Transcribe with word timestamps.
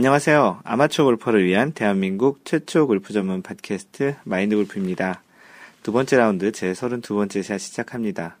안녕하세요. 0.00 0.60
아마추어 0.64 1.04
골퍼를 1.04 1.44
위한 1.44 1.72
대한민국 1.72 2.42
최초 2.46 2.86
골프 2.86 3.12
전문 3.12 3.42
팟캐스트 3.42 4.16
마인드 4.24 4.56
골프입니다. 4.56 5.22
두 5.82 5.92
번째 5.92 6.16
라운드 6.16 6.52
제 6.52 6.72
32번째 6.72 7.42
샷 7.42 7.58
시작합니다. 7.58 8.38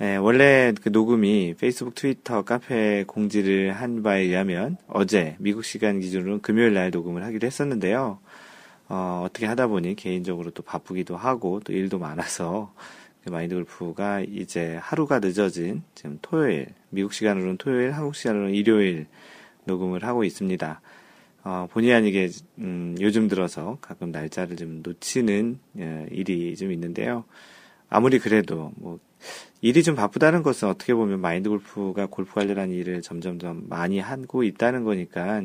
예, 0.00 0.14
원래 0.14 0.72
그 0.80 0.90
녹음이 0.90 1.56
페이스북, 1.58 1.96
트위터, 1.96 2.42
카페 2.42 3.02
공지를 3.08 3.72
한 3.72 4.04
바에 4.04 4.20
의하면 4.20 4.76
어제 4.86 5.34
미국 5.40 5.64
시간 5.64 5.98
기준으로 5.98 6.42
금요일 6.42 6.74
날 6.74 6.92
녹음을 6.92 7.24
하기로 7.24 7.44
했었는데요. 7.44 8.20
어, 8.88 9.22
어떻게 9.26 9.46
하다 9.46 9.66
보니 9.66 9.96
개인적으로 9.96 10.52
또 10.52 10.62
바쁘기도 10.62 11.16
하고 11.16 11.60
또 11.64 11.72
일도 11.72 11.98
많아서 11.98 12.72
그 13.24 13.30
마인드 13.30 13.56
골프가 13.56 14.20
이제 14.20 14.78
하루가 14.80 15.18
늦어진 15.18 15.82
지금 15.96 16.20
토요일, 16.22 16.68
미국 16.90 17.14
시간으로는 17.14 17.56
토요일, 17.56 17.90
한국 17.90 18.14
시간으로는 18.14 18.54
일요일 18.54 19.08
녹음을 19.68 20.02
하고 20.02 20.24
있습니다. 20.24 20.80
어, 21.44 21.68
본의 21.70 21.94
아니게 21.94 22.30
음, 22.58 22.96
요즘 23.00 23.28
들어서 23.28 23.78
가끔 23.80 24.10
날짜를 24.10 24.56
좀 24.56 24.82
놓치는 24.82 25.60
예, 25.78 26.06
일이 26.10 26.56
좀 26.56 26.72
있는데요. 26.72 27.24
아무리 27.88 28.18
그래도 28.18 28.72
뭐 28.76 28.98
일이 29.60 29.84
좀 29.84 29.94
바쁘다는 29.94 30.42
것은 30.42 30.68
어떻게 30.68 30.94
보면 30.94 31.20
마인드 31.20 31.48
골프가 31.48 32.06
골프 32.06 32.34
관련한 32.34 32.70
일을 32.72 33.02
점점 33.02 33.38
더 33.38 33.54
많이 33.54 34.00
하고 34.00 34.42
있다는 34.42 34.82
거니까 34.84 35.42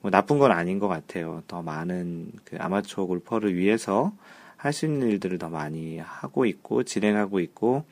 뭐 0.00 0.10
나쁜 0.10 0.38
건 0.38 0.52
아닌 0.52 0.78
것 0.78 0.88
같아요. 0.88 1.42
더 1.46 1.62
많은 1.62 2.32
그 2.44 2.56
아마추어 2.58 3.04
골퍼를 3.06 3.54
위해서 3.56 4.12
할 4.56 4.72
수 4.72 4.86
있는 4.86 5.08
일들을 5.10 5.38
더 5.38 5.48
많이 5.48 5.98
하고 5.98 6.44
있고 6.46 6.82
진행하고 6.82 7.40
있고 7.40 7.84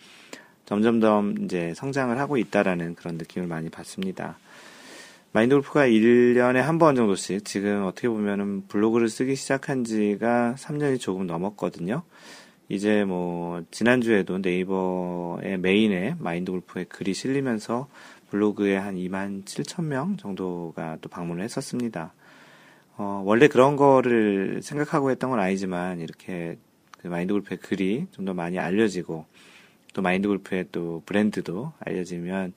점점 0.65 0.99
더 0.99 1.23
이제 1.43 1.73
성장을 1.75 2.19
하고 2.19 2.37
있다라는 2.37 2.95
그런 2.95 3.17
느낌을 3.17 3.47
많이 3.47 3.69
받습니다. 3.69 4.39
마인드 5.35 5.55
골프가 5.57 5.87
1년에 5.89 6.59
한 6.59 6.79
번 6.79 6.95
정도씩 6.95 7.45
지금 7.45 7.85
어떻게 7.85 8.09
보면은 8.09 8.69
블로그를 8.69 9.09
쓰기 9.09 9.35
시작한 9.35 9.83
지가 9.83 10.55
3년이 10.57 11.01
조금 11.01 11.27
넘었거든요. 11.27 12.03
이제 12.69 13.05
뭐 13.05 13.63
지난주에도 13.73 14.39
네이버의 14.39 15.59
메인에 15.59 16.15
마인드 16.21 16.53
골프의 16.53 16.85
글이 16.87 17.15
실리면서 17.15 17.89
블로그에 18.31 18.77
한 18.77 18.95
2만 18.95 19.45
7천 19.45 19.85
명 19.87 20.17
정도가 20.17 20.99
또 21.01 21.09
방문을 21.09 21.43
했었습니다. 21.43 22.13
어, 22.97 23.23
원래 23.25 23.49
그런 23.49 23.75
거를 23.75 24.61
생각하고 24.63 25.11
했던 25.11 25.31
건 25.31 25.41
아니지만 25.41 26.01
이렇게 26.01 26.59
그 27.01 27.09
마인드 27.09 27.33
골프의 27.35 27.59
글이 27.59 28.07
좀 28.13 28.25
더 28.25 28.35
많이 28.35 28.61
알려지고 28.61 29.27
또 29.95 30.03
마인드 30.03 30.29
골프의 30.29 30.67
또 30.71 31.03
브랜드도 31.07 31.73
알려지면 31.81 32.53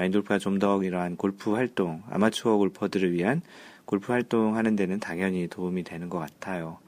마인드 0.00 0.16
골프가 0.16 0.38
좀더 0.38 0.82
이러한 0.82 1.16
골프 1.16 1.52
활동, 1.52 2.02
아마추어 2.08 2.56
골퍼들을 2.56 3.12
위한 3.12 3.42
골프 3.84 4.12
활동 4.12 4.56
하는 4.56 4.74
데는 4.74 4.98
당연히 4.98 5.46
도움이 5.46 5.84
되는 5.84 6.08
것 6.08 6.18
같아요. 6.18 6.78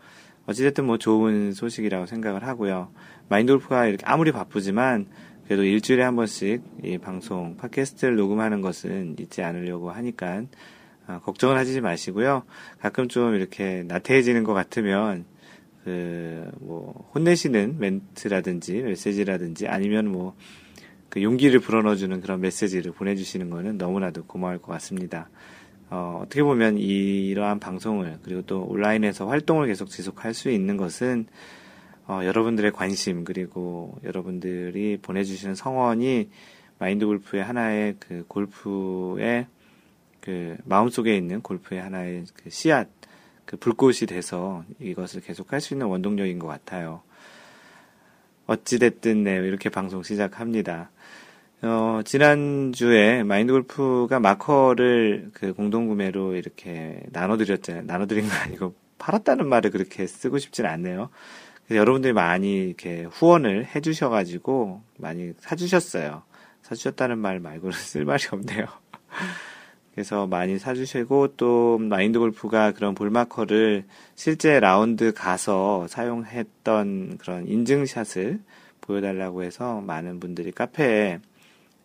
어찌됐든 0.47 0.87
뭐 0.87 0.97
좋은 0.97 1.53
소식이라고 1.53 2.07
생각을 2.07 2.47
하고요. 2.47 2.91
마인드 3.29 3.53
골프가 3.53 3.85
이렇게 3.85 4.03
아무리 4.07 4.33
바쁘지만 4.33 5.09
그래도 5.45 5.63
일주일에 5.63 6.03
한 6.03 6.17
번씩 6.17 6.63
이 6.85 6.97
방송, 6.97 7.59
팟캐스트를 7.59 8.17
녹음하는 8.17 8.63
것은 8.63 9.17
잊지 9.21 9.43
않으려고 9.43 9.91
하니까 9.91 10.45
아, 11.07 11.21
걱정을 11.21 11.59
하지 11.59 11.83
마시고요. 11.83 12.45
가끔 12.81 13.09
좀 13.09 13.35
이렇게 13.35 13.85
나태해지는 13.87 14.43
것 14.43 14.55
같으면 14.55 15.27
그 15.85 16.33
뭐 16.61 17.11
혼내시는 17.15 17.79
멘트라든지 17.79 18.81
메시지라든지 18.83 19.69
아니면 19.69 20.09
뭐 20.09 20.35
그 21.13 21.23
용기를 21.23 21.61
불어넣어주는 21.61 22.23
그런 22.23 22.41
메시지를 22.41 22.93
보내주시는 22.93 23.51
거는 23.51 23.77
너무나도 23.77 24.25
고마울 24.25 24.57
것 24.63 24.73
같습니다. 24.73 25.29
어, 25.91 26.21
어떻게 26.23 26.43
보면 26.43 26.79
이러한 26.79 27.61
방송을 27.61 28.19
그리고 28.23 28.41
또 28.47 28.63
온라인에서 28.63 29.27
활동을 29.27 29.67
계속 29.67 29.91
지속할 29.91 30.33
수 30.33 30.51
있는 30.51 30.79
것은 30.79 31.27
어, 32.07 32.23
여러분들의 32.25 32.73
관심 32.73 33.25
그리고 33.25 33.99
여러분들이 34.05 35.01
보내주시는 35.03 35.55
성원이 35.55 36.31
마인드 36.79 37.05
골프의 37.05 37.45
하나의 37.45 37.97
그 37.99 38.25
골프의 38.27 39.49
그 40.23 40.57
마음속에 40.65 41.15
있는 41.15 41.43
골프의 41.43 41.83
하나의 41.83 42.25
그 42.43 42.49
씨앗 42.49 42.89
그 43.45 43.59
불꽃이 43.59 44.07
돼서 44.09 44.65
이것을 44.81 45.21
계속 45.21 45.53
할 45.53 45.61
수 45.61 45.75
있는 45.75 45.89
원동력인 45.89 46.39
것 46.39 46.47
같아요. 46.47 47.03
어찌됐든 48.47 49.25
네 49.25 49.35
이렇게 49.37 49.69
방송 49.69 50.03
시작합니다. 50.03 50.91
어, 51.65 52.01
지난주에 52.05 53.23
마인드 53.23 53.53
골프가 53.53 54.19
마커를 54.19 55.31
그 55.33 55.55
공동구매로 55.55 56.35
이렇게 56.35 57.01
나눠드렸잖아요. 57.11 57.85
나눠드린 57.87 58.29
거 58.29 58.35
아니고 58.35 58.75
팔았다는 58.99 59.49
말을 59.49 59.71
그렇게 59.71 60.07
쓰고 60.09 60.39
싶진 60.39 60.67
않네요. 60.67 61.11
그래서 61.65 61.81
여러분들이 61.81 62.13
많이 62.13 62.67
이렇게 62.67 63.05
후원을 63.05 63.67
해주셔가지고 63.75 64.83
많이 64.99 65.35
사주셨어요. 65.39 66.25
사주셨다는 66.63 67.19
말 67.19 67.39
말고는 67.39 67.73
쓸 67.79 68.05
말이 68.05 68.25
없네요. 68.33 68.67
그래서 69.95 70.27
많이 70.27 70.59
사주시고 70.59 71.37
또 71.37 71.79
마인드 71.79 72.19
골프가 72.19 72.73
그런 72.73 72.97
볼마커를 72.97 73.85
실제 74.17 74.59
라운드 74.59 75.13
가서 75.13 75.87
사용했던 75.87 77.19
그런 77.19 77.47
인증샷을 77.47 78.41
보여달라고 78.81 79.45
해서 79.45 79.81
많은 79.83 80.19
분들이 80.19 80.51
카페에 80.51 81.21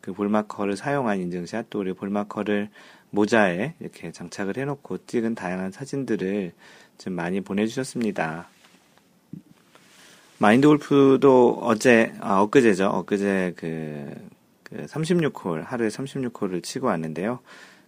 그 0.07 0.13
볼마커를 0.13 0.77
사용한 0.77 1.19
인증샷 1.19 1.69
또 1.69 1.81
우리 1.81 1.91
볼마커를 1.91 2.69
모자에 3.09 3.73
이렇게 3.81 4.13
장착을 4.13 4.55
해놓고 4.55 5.05
찍은 5.05 5.35
다양한 5.35 5.73
사진들을 5.73 6.53
좀 6.97 7.11
많이 7.11 7.41
보내주셨습니다. 7.41 8.47
마인드 10.37 10.65
골프도 10.65 11.59
어제, 11.61 12.13
아, 12.21 12.39
엊그제죠. 12.39 12.87
엊그제 12.87 13.55
그, 13.57 14.09
그 14.63 14.85
36홀, 14.85 15.65
하루에 15.65 15.89
36홀을 15.89 16.63
치고 16.63 16.87
왔는데요. 16.87 17.39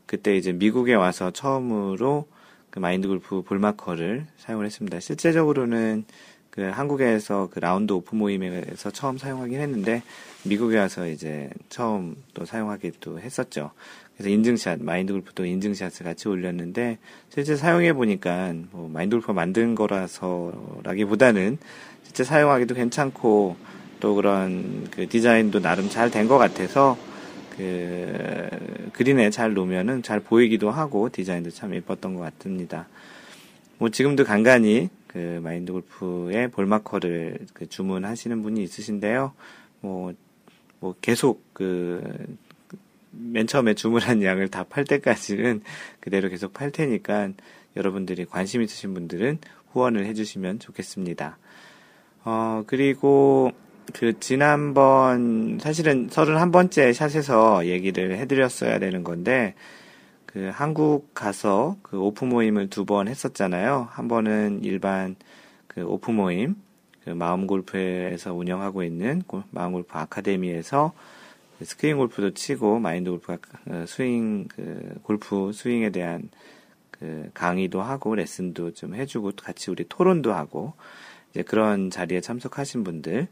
그때 0.06 0.36
이제 0.36 0.52
미국에 0.52 0.96
와서 0.96 1.32
처음으로 1.32 2.28
그 2.70 2.80
마인드 2.80 3.08
골프 3.08 3.44
ball 3.44 3.67
marker를 3.67 4.26
사용을 4.36 4.66
했습니다. 4.66 5.00
실제적으로는 5.00 6.04
그 6.50 6.64
한국에서 6.64 7.50
그 7.52 7.60
라운드 7.60 7.94
오프 7.94 8.16
모임에서 8.16 8.92
처음 8.92 9.18
사용하긴 9.18 9.60
했는데 9.60 10.04
미국에 10.44 10.78
와서 10.78 11.08
이제 11.08 11.50
처음 11.70 12.16
또 12.34 12.46
사용하기도 12.46 13.20
했었죠. 13.20 13.72
그래서 14.18 14.30
인증샷, 14.30 14.82
마인드 14.82 15.14
골프도 15.14 15.46
인증샷을 15.46 16.04
같이 16.04 16.28
올렸는데 16.28 16.98
실제 17.30 17.56
사용해 17.56 17.94
보니까 17.94 18.54
뭐 18.72 18.90
마인드 18.92 19.16
골프가 19.16 19.34
만든 19.34 19.76
거라서라기보다는 19.76 21.58
실제 22.04 22.24
사용하기도 22.24 22.76
괜찮고 22.76 23.56
또 24.00 24.16
그런 24.16 24.88
그 24.92 25.08
디자인도 25.08 25.62
나름 25.62 25.90
잘 25.90 26.10
된 26.10 26.28
것 26.28 26.38
같아서 26.38 26.98
그 27.56 28.48
그린에 28.94 29.30
잘 29.30 29.54
놓으면은 29.54 30.02
잘 30.04 30.20
보이기도 30.20 30.72
하고 30.72 31.10
디자인도 31.10 31.52
참 31.52 31.76
예뻤던 31.76 32.16
것 32.16 32.22
같습니다. 32.22 32.88
뭐 33.78 33.90
지금도 33.90 34.24
간간히 34.24 34.90
그 35.10 35.40
마인드 35.44 35.72
골프의 35.74 36.52
볼마커를 36.52 37.40
그 37.54 37.68
주문하시는 37.68 38.44
분이 38.44 38.62
있으신데요. 38.64 39.34
뭐, 39.82 40.14
뭐 40.80 40.96
계속 41.02 41.44
그, 41.54 42.38
맨 43.12 43.48
처음에 43.48 43.74
주문한 43.74 44.22
양을 44.22 44.50
다 44.50 44.64
팔 44.64 44.86
때까지는 44.86 45.62
그대로 46.00 46.30
계속 46.30 46.54
팔 46.54 46.72
테니까 46.72 47.32
여러분들이 47.76 48.26
관심 48.26 48.62
있으신 48.62 48.94
분들은 48.94 49.40
후원을 49.72 50.06
해주시면 50.06 50.60
좋겠습니다. 50.60 51.40
어, 52.26 52.64
그리고 52.68 53.52
그 53.94 54.20
지난번 54.20 55.58
사실은 55.60 56.08
31번째 56.08 56.94
샷에서 56.94 57.66
얘기를 57.66 58.16
해드렸어야 58.18 58.78
되는 58.78 59.04
건데 59.04 59.56
그 60.32 60.52
한국 60.54 61.14
가서 61.16 61.78
그 61.82 62.00
오프 62.00 62.24
모임을 62.26 62.70
두 62.70 62.86
번 62.86 63.08
했었잖아요. 63.08 63.88
한 63.90 64.08
번은 64.08 64.64
일반 64.64 65.16
그 65.68 65.84
오프 65.84 66.12
모임, 66.12 66.56
그 67.04 67.10
마음 67.10 67.48
골프에서 67.48 68.34
운영하고 68.34 68.84
있는 68.84 69.24
마음 69.50 69.72
골프 69.72 69.98
아카데미에서 69.98 70.94
스크린 71.64 71.98
골프도 71.98 72.36
치고 72.36 72.80
마인드 72.80 73.10
골프 73.10 73.34
어, 73.68 73.86
스윙 73.88 74.48
그 74.48 75.00
골프 75.04 75.52
스윙에 75.52 75.90
대한 75.90 76.30
그 76.92 77.32
강의도 77.34 77.82
하고 77.82 78.14
레슨도 78.14 78.74
좀 78.74 78.94
해주고 78.94 79.32
같이 79.42 79.72
우리 79.72 79.86
토론도 79.88 80.34
하고 80.34 80.74
이제 81.32 81.42
그런 81.44 81.90
자리에 81.90 82.22
참석하신 82.22 82.84
분들 82.84 83.28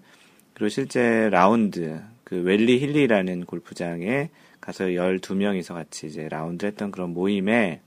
그리고 0.54 0.70
실제 0.70 1.30
라운드 1.30 2.02
그 2.24 2.42
웰리 2.42 2.80
힐리라는 2.80 3.46
골프장에 3.46 4.30
가서 4.68 4.84
12명이서 4.84 5.74
같이 5.74 6.08
이제 6.08 6.28
라운드 6.28 6.66
했던 6.66 6.92
그런 6.92 7.14
모임에 7.14 7.80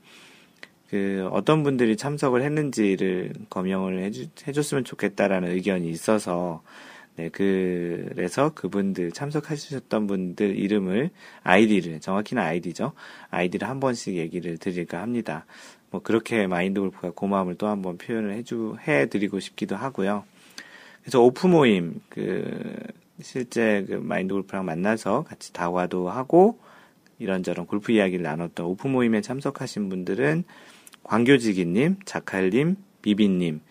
그 0.89 1.29
어떤 1.31 1.61
분들이 1.61 1.95
참석을 1.95 2.41
했는지를 2.41 3.33
거명을 3.51 3.99
해주, 3.99 4.29
해줬으면 4.47 4.83
좋겠다라는 4.83 5.51
의견이 5.51 5.87
있어서 5.91 6.63
네, 7.17 7.29
그래서 7.29 8.53
그분들 8.55 9.11
참석하셨던 9.11 10.07
분들 10.07 10.57
이름을 10.57 11.11
아이디를 11.43 11.99
정확히는 11.99 12.41
아이디죠. 12.41 12.93
아이디를 13.29 13.69
한 13.69 13.79
번씩 13.79 14.15
얘기를 14.15 14.57
드릴까 14.57 14.99
합니다. 15.01 15.45
뭐 15.91 16.01
그렇게 16.01 16.47
마인드 16.47 16.81
골프가 16.81 17.11
고마움을 17.11 17.55
또 17.55 17.67
한 17.67 17.83
번 17.83 17.99
표현을 17.99 18.33
해주 18.33 18.77
해 18.87 19.05
드리고 19.05 19.39
싶기도 19.39 19.75
하고요. 19.75 20.23
그래서 21.01 21.21
오프 21.21 21.45
모임 21.45 22.01
그 22.09 22.73
실제 23.21 23.85
그 23.87 23.93
마인드 23.93 24.33
골프랑 24.33 24.65
만나서 24.65 25.25
같이 25.25 25.53
다과도 25.53 26.09
하고 26.09 26.57
이런저런 27.21 27.67
골프 27.67 27.91
이야기를 27.91 28.23
나눴던 28.23 28.65
오프 28.65 28.87
모임에 28.87 29.21
참석하신 29.21 29.89
분들은 29.89 30.43
광교지기님, 31.03 31.97
자칼님, 32.05 32.77
비비님, 33.01 33.61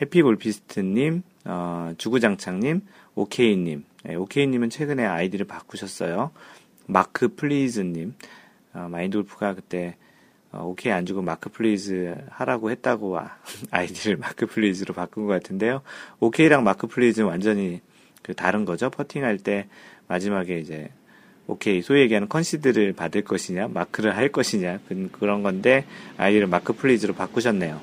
해피골피스트님, 0.00 1.22
어, 1.44 1.92
주구장창님, 1.98 2.82
오케이님. 3.14 3.84
네, 4.04 4.14
오케이님은 4.14 4.70
최근에 4.70 5.04
아이디를 5.04 5.46
바꾸셨어요. 5.46 6.30
마크 6.86 7.34
플리즈님. 7.34 8.14
어, 8.72 8.88
마인드골프가 8.90 9.54
그때 9.54 9.96
어, 10.52 10.64
오케이 10.64 10.92
안 10.92 11.06
주고 11.06 11.22
mark 11.22 11.50
please 11.50 12.14
하라고 12.30 12.70
했다고 12.70 13.18
아, 13.18 13.36
아이디를 13.70 14.16
마크 14.16 14.46
플리즈로 14.46 14.94
바꾼 14.94 15.26
것 15.26 15.32
같은데요. 15.32 15.82
오케이랑 16.20 16.64
mark 16.64 16.86
please는 16.86 17.28
완전히 17.28 17.80
그 18.22 18.34
다른 18.34 18.64
거죠. 18.64 18.90
퍼팅할 18.90 19.38
때 19.38 19.68
마지막에 20.08 20.58
이제 20.58 20.90
오케이 21.50 21.82
소위 21.82 22.02
얘기하는 22.02 22.28
컨시드를 22.28 22.92
받을 22.92 23.22
것이냐 23.22 23.68
마크를 23.68 24.16
할 24.16 24.28
것이냐 24.28 24.78
그런 25.12 25.42
건데 25.42 25.84
아이디를 26.16 26.46
마크 26.46 26.72
플리즈로 26.72 27.14
바꾸셨네요. 27.14 27.80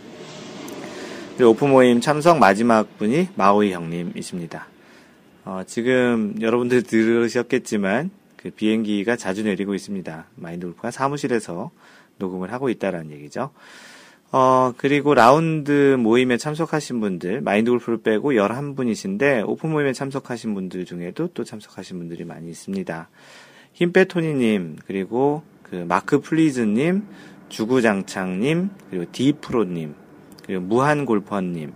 오프 1.43 1.65
모임 1.65 2.01
참석 2.01 2.39
마지막 2.39 2.97
분이 2.97 3.29
마오이 3.35 3.73
형님이십니다. 3.73 4.67
어, 5.45 5.61
지금 5.67 6.35
여러분들 6.39 6.83
들으셨겠지만 6.83 8.09
그 8.37 8.51
비행기가 8.51 9.17
자주 9.17 9.43
내리고 9.43 9.75
있습니다. 9.75 10.25
마인드 10.35 10.65
골프가 10.65 10.89
사무실에서 10.89 11.71
녹음을 12.17 12.51
하고 12.53 12.69
있다라는 12.69 13.11
얘기죠. 13.11 13.51
어, 14.31 14.73
그리고 14.77 15.13
라운드 15.13 15.95
모임에 15.97 16.37
참석하신 16.37 16.99
분들, 16.99 17.41
마인드 17.41 17.71
골프를 17.71 18.01
빼고 18.01 18.33
11분이신데, 18.33 19.47
오프 19.47 19.71
모임에 19.71 19.93
참석하신 19.93 20.53
분들 20.53 20.83
중에도 20.85 21.27
또 21.33 21.45
참석하신 21.45 21.97
분들이 21.97 22.25
많이 22.25 22.49
있습니다. 22.49 23.07
힘빼토니님, 23.77 24.77
그리고 24.87 25.43
그 25.61 25.75
마크 25.75 26.19
플리즈님, 26.19 27.03
주구장창님, 27.49 28.71
그리고 28.89 29.05
디프로님, 29.11 29.93
그리고 30.43 30.61
무한골퍼님, 30.63 31.73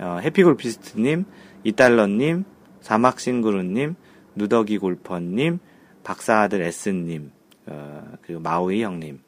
어, 0.00 0.18
해피골피스트님, 0.20 1.26
이달러님, 1.62 2.44
사막싱그루님, 2.80 3.94
누더기 4.34 4.78
골퍼님, 4.78 5.60
박사아들 6.02 6.60
S님, 6.62 7.30
어, 7.66 8.04
그리고 8.22 8.40
마우이 8.40 8.82
형님. 8.82 9.20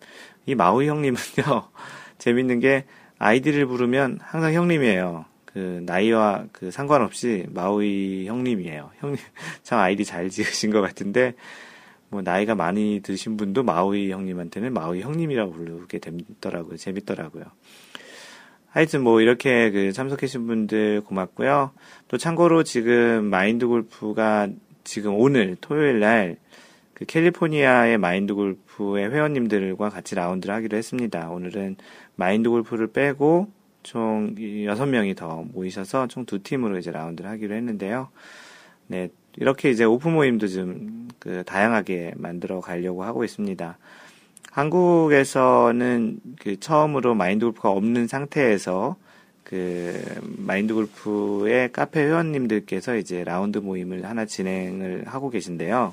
이 0.46 0.56
마우이 0.56 0.88
형님은요, 0.88 1.14
재밌는 2.18 2.58
게 2.58 2.86
아이디를 3.20 3.66
부르면 3.66 4.18
항상 4.20 4.52
형님이에요. 4.52 5.26
그 5.44 5.80
나이와 5.86 6.46
그 6.50 6.72
상관없이 6.72 7.46
마우이 7.50 8.26
형님이에요. 8.26 8.90
형님 8.98 9.18
참 9.62 9.78
아이디 9.78 10.04
잘 10.04 10.28
지으신 10.28 10.72
것 10.72 10.80
같은데 10.80 11.34
뭐 12.10 12.22
나이가 12.22 12.54
많이 12.54 13.00
드신 13.02 13.36
분도 13.36 13.62
마우이 13.62 14.10
형님한테는 14.10 14.72
마우이 14.72 15.00
형님이라고 15.00 15.52
부르게 15.52 15.98
되더라고요. 15.98 16.76
재밌더라고요. 16.76 17.44
하여튼 18.68 19.02
뭐 19.02 19.20
이렇게 19.20 19.70
그 19.70 19.92
참석해주신 19.92 20.46
분들 20.46 21.02
고맙고요. 21.02 21.72
또 22.08 22.18
참고로 22.18 22.62
지금 22.62 23.24
마인드 23.24 23.66
골프가 23.66 24.48
지금 24.84 25.14
오늘 25.14 25.56
토요일 25.60 26.00
날 26.00 26.36
그 27.00 27.06
캘리포니아의 27.06 27.96
마인드 27.96 28.34
골프의 28.34 29.10
회원님들과 29.10 29.88
같이 29.88 30.14
라운드를 30.14 30.54
하기로 30.56 30.76
했습니다. 30.76 31.30
오늘은 31.30 31.76
마인드 32.14 32.50
골프를 32.50 32.88
빼고 32.88 33.50
총 33.82 34.34
6명이 34.34 35.16
더 35.16 35.42
모이셔서 35.50 36.08
총 36.08 36.26
두 36.26 36.42
팀으로 36.42 36.76
이제 36.76 36.90
라운드를 36.90 37.30
하기로 37.30 37.54
했는데요. 37.54 38.10
네, 38.86 39.08
이렇게 39.36 39.70
이제 39.70 39.84
오프 39.84 40.12
모임도 40.12 40.48
좀 40.48 41.00
그 41.20 41.44
다양하게 41.44 42.14
만들어 42.16 42.60
가려고 42.60 43.04
하고 43.04 43.22
있습니다. 43.22 43.78
한국에서는 44.50 46.18
그 46.40 46.58
처음으로 46.58 47.14
마인드 47.14 47.44
골프가 47.44 47.70
없는 47.70 48.08
상태에서 48.08 48.96
그 49.44 50.02
마인드 50.38 50.74
골프의 50.74 51.70
카페 51.72 52.00
회원님들께서 52.02 52.96
이제 52.96 53.22
라운드 53.22 53.58
모임을 53.58 54.04
하나 54.06 54.24
진행을 54.24 55.04
하고 55.06 55.30
계신데요. 55.30 55.92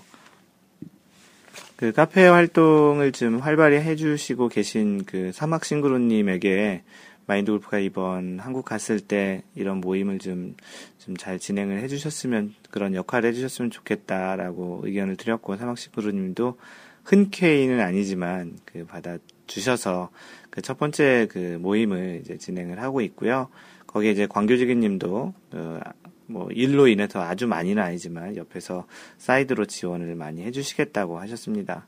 그 1.76 1.92
카페 1.92 2.26
활동을 2.26 3.12
좀 3.12 3.38
활발히 3.40 3.78
해주시고 3.78 4.48
계신 4.50 5.04
그 5.06 5.32
사막 5.34 5.66
싱그루님에게 5.66 6.84
마인드 7.28 7.52
골프가 7.52 7.78
이번 7.80 8.40
한국 8.40 8.66
갔을 8.66 9.00
때 9.00 9.44
이런 9.54 9.80
모임을 9.82 10.20
좀, 10.20 10.56
좀 10.98 11.16
잘 11.18 11.38
진행을 11.40 11.80
해주셨으면, 11.82 12.56
그런 12.72 12.96
역할을 12.96 13.30
해주셨으면 13.30 13.70
좋겠다라고 13.72 14.82
의견을 14.84 15.18
드렸고, 15.18 15.56
사막 15.58 15.78
싱그루님도 15.78 16.58
흔쾌히는 17.04 17.80
아니지만 17.82 18.58
그 18.66 18.86
받아 18.86 19.18
주셔서 19.46 20.10
그 20.50 20.62
첫 20.62 20.78
번째 20.80 21.28
그 21.30 21.58
모임을 21.62 22.22
이제 22.24 22.38
진행을 22.38 22.82
하고 22.82 23.02
있고요. 23.02 23.50
거기에 23.86 24.12
이제 24.12 24.26
광교지기 24.28 24.76
님도 24.76 25.34
그 25.52 25.80
뭐 26.28 26.50
일로 26.52 26.88
인해서 26.88 27.22
아주 27.22 27.48
많이는 27.48 27.82
아니지만 27.82 28.36
옆에서 28.36 28.86
사이드로 29.18 29.66
지원을 29.66 30.16
많이 30.16 30.44
해주시겠다고 30.44 31.20
하셨습니다. 31.20 31.88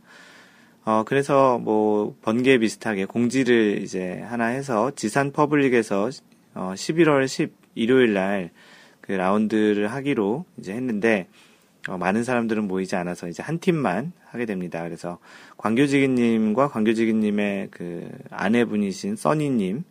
어 0.85 1.03
그래서 1.05 1.59
뭐 1.59 2.15
번개 2.21 2.57
비슷하게 2.57 3.05
공지를 3.05 3.81
이제 3.83 4.21
하나 4.21 4.45
해서 4.45 4.91
지산 4.95 5.31
퍼블릭에서 5.31 6.09
어 6.56 6.73
11월 6.75 7.27
10 7.27 7.54
일요일 7.75 8.13
날 8.13 8.49
그 9.09 9.13
라운드를 9.13 9.92
하기로 9.92 10.45
이제 10.59 10.71
했는데 10.71 11.25
어, 11.87 11.97
많은 11.97 12.23
사람들은 12.23 12.68
모이지 12.68 12.95
않아서 12.95 13.27
이제 13.27 13.42
한 13.42 13.57
팀만 13.57 14.11
하게 14.27 14.45
됩니다. 14.45 14.83
그래서 14.83 15.18
광교지기님과 15.57 16.68
광교지기님의 16.68 17.69
그 17.71 18.07
아내분이신 18.30 19.15
써니님, 19.15 19.83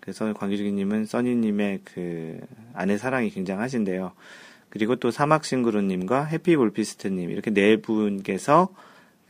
그래서 0.00 0.34
광교지기님은 0.34 1.06
써니님의 1.06 1.80
그 1.82 2.40
아내 2.74 2.98
사랑이 2.98 3.30
굉장하신데요. 3.30 4.12
그리고 4.68 4.96
또 4.96 5.10
사막싱그루님과 5.10 6.24
해피골피스트님 6.26 7.30
이렇게 7.30 7.50
네 7.50 7.78
분께서 7.78 8.68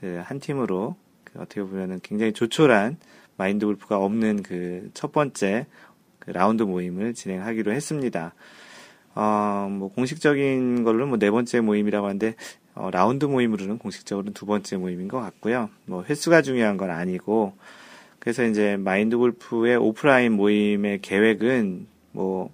그 0.01 0.23
한 0.25 0.39
팀으로 0.41 0.97
그 1.25 1.39
어떻게 1.41 1.63
보면은 1.63 2.01
굉장히 2.03 2.33
조촐한 2.33 2.97
마인드 3.37 3.67
골프가 3.67 3.99
없는 3.99 4.43
그 4.43 4.91
첫 4.95 5.13
번째 5.13 5.67
그 6.19 6.31
라운드 6.31 6.63
모임을 6.63 7.15
진행하기로 7.15 7.73
했습니다. 7.73 8.35
어, 9.15 9.69
뭐 9.71 9.89
공식적인 9.93 10.85
걸로 10.85 11.07
뭐네 11.07 11.31
번째 11.31 11.61
모임이라고 11.61 12.07
하는데 12.07 12.35
어, 12.75 12.91
라운드 12.91 13.25
모임으로는 13.25 13.79
공식적으로는 13.79 14.35
두 14.35 14.47
번째 14.47 14.77
모임인 14.77 15.09
것 15.09 15.21
같고요. 15.21 15.71
뭐 15.87 16.05
횟수가 16.05 16.43
중요한 16.43 16.77
건 16.77 16.91
아니고 16.91 17.55
그래서 18.19 18.45
이제 18.45 18.77
마인드 18.77 19.17
골프의 19.17 19.77
오프라인 19.77 20.33
모임의 20.33 21.01
계획은 21.03 21.87
뭐 22.13 22.51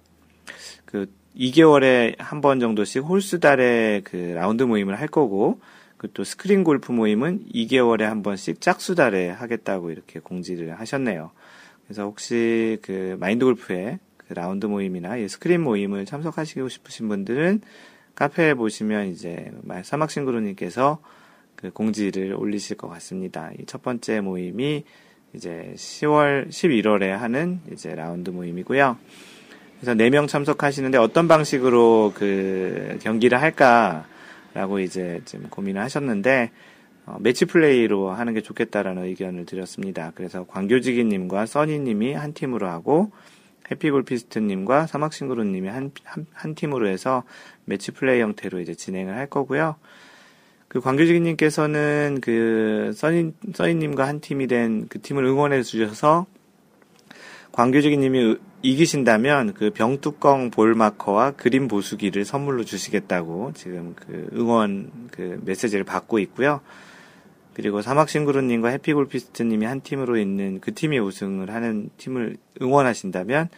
그 0.85 1.07
2개월에 1.35 2.15
한 2.19 2.39
번 2.41 2.59
정도씩 2.61 3.03
홀수 3.03 3.39
달에 3.39 4.01
그 4.05 4.15
라운드 4.15 4.63
모임을 4.63 4.97
할 4.99 5.07
거고 5.09 5.59
그 5.59 5.74
또 6.13 6.23
스크린 6.23 6.63
골프 6.63 6.91
모임은 6.91 7.45
2개월에 7.53 8.01
한 8.01 8.23
번씩 8.23 8.61
짝수 8.61 8.95
달에 8.95 9.29
하겠다고 9.29 9.91
이렇게 9.91 10.19
공지를 10.19 10.79
하셨네요. 10.79 11.31
그래서 11.85 12.03
혹시 12.03 12.77
그 12.81 13.17
마인드 13.19 13.45
골프에 13.45 13.99
그 14.17 14.33
라운드 14.33 14.65
모임이나 14.65 15.15
스크린 15.27 15.61
모임을 15.61 16.05
참석하시고 16.05 16.67
싶으신 16.69 17.07
분들은 17.07 17.61
카페에 18.15 18.53
보시면 18.53 19.07
이제 19.09 19.51
사막싱그루님께서 19.83 20.99
그 21.55 21.71
공지를 21.71 22.33
올리실 22.33 22.77
것 22.77 22.87
같습니다. 22.89 23.51
이 23.59 23.65
첫 23.65 23.81
번째 23.81 24.21
모임이 24.21 24.83
이제 25.33 25.73
10월, 25.75 26.49
11월에 26.49 27.09
하는 27.09 27.59
이제 27.71 27.93
라운드 27.93 28.29
모임이고요. 28.29 28.97
그래서 29.79 29.93
4명 29.93 30.27
참석하시는데 30.27 30.97
어떤 30.97 31.27
방식으로 31.27 32.13
그 32.15 32.97
경기를 33.01 33.41
할까 33.41 34.07
라고 34.55 34.79
이제 34.79 35.21
좀 35.25 35.43
고민을 35.49 35.81
하셨는데, 35.81 36.49
어, 37.05 37.17
매치 37.19 37.45
플레이로 37.45 38.09
하는 38.09 38.33
게 38.33 38.41
좋겠다라는 38.41 39.03
의견을 39.03 39.45
드렸습니다. 39.45 40.11
그래서 40.15 40.45
광교지기님과 40.47 41.45
써니님이 41.45 42.13
한 42.13 42.33
팀으로 42.33 42.67
하고, 42.67 43.11
해피골피스트님과 43.69 44.87
사막싱그루님이 44.87 45.67
한, 45.67 45.91
한, 46.03 46.25
한 46.33 46.55
팀으로 46.55 46.87
해서 46.87 47.23
매치 47.65 47.91
플레이 47.91 48.21
형태로 48.21 48.59
이제 48.59 48.73
진행을 48.73 49.15
할 49.15 49.27
거고요. 49.27 49.75
그 50.67 50.79
광교지기님께서는 50.79 52.19
그 52.21 52.91
써니, 52.95 53.33
써니님과 53.53 54.07
한 54.07 54.19
팀이 54.19 54.47
된 54.47 54.87
그 54.89 55.01
팀을 55.01 55.23
응원해 55.25 55.63
주셔서 55.63 56.27
광교지기님이 57.51 58.37
이기신다면 58.65 59.53
그 59.53 59.69
병뚜껑 59.69 60.49
볼 60.49 60.73
마커와 60.73 61.31
그림 61.31 61.67
보수기를 61.67 62.25
선물로 62.25 62.65
주시겠다고 62.65 63.51
지금 63.53 63.93
그 63.95 64.27
응원 64.33 65.09
그 65.11 65.39
메시지를 65.45 65.83
받고 65.83 66.17
있고요. 66.19 66.61
그리고 67.53 67.83
사막싱그루님과 67.83 68.69
해피골피스트님이 68.69 69.65
한 69.65 69.81
팀으로 69.81 70.17
있는 70.17 70.59
그 70.61 70.73
팀이 70.73 70.97
우승을 70.97 71.53
하는 71.53 71.91
팀을 71.97 72.37
응원하신다면 72.59 73.49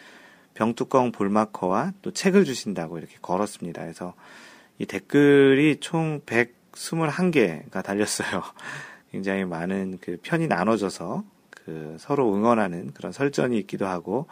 병뚜껑 0.56 1.14
볼마커와 1.14 1.94
또 2.02 2.12
책을 2.12 2.44
주신다고 2.44 2.98
이렇게 2.98 3.16
걸었습니다. 3.22 3.82
그래서 3.82 4.14
이 4.78 4.86
댓글이 4.86 5.78
총 5.80 6.20
121개가 6.26 7.82
달렸어요. 7.82 8.44
굉장히 9.12 9.46
많은 9.46 10.00
그 10.02 10.18
편이 10.22 10.48
나눠져서 10.48 11.24
그 11.50 11.96
서로 11.98 12.36
응원하는 12.36 12.92
그런 12.94 13.14
설전이 13.14 13.58
있기도 13.60 13.88
하고 13.88 14.28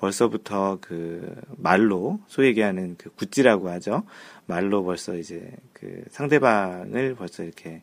벌써부터 0.00 0.78
그 0.80 1.34
말로 1.58 2.20
소위 2.26 2.48
얘기하는 2.48 2.96
그 2.96 3.10
굿지라고 3.10 3.68
하죠. 3.68 4.02
말로 4.46 4.82
벌써 4.82 5.14
이제 5.14 5.52
그 5.74 6.02
상대방을 6.10 7.14
벌써 7.14 7.44
이렇게 7.44 7.82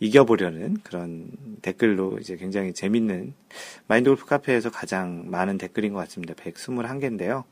이겨보려는 0.00 0.78
그런 0.84 1.28
댓글로 1.60 2.18
이제 2.20 2.36
굉장히 2.36 2.72
재밌는 2.72 3.34
마인드 3.88 4.08
골프 4.08 4.24
카페에서 4.26 4.70
가장 4.70 5.24
많은 5.28 5.58
댓글인 5.58 5.92
것 5.92 5.98
같습니다. 5.98 6.34
121개인데요. 6.34 7.42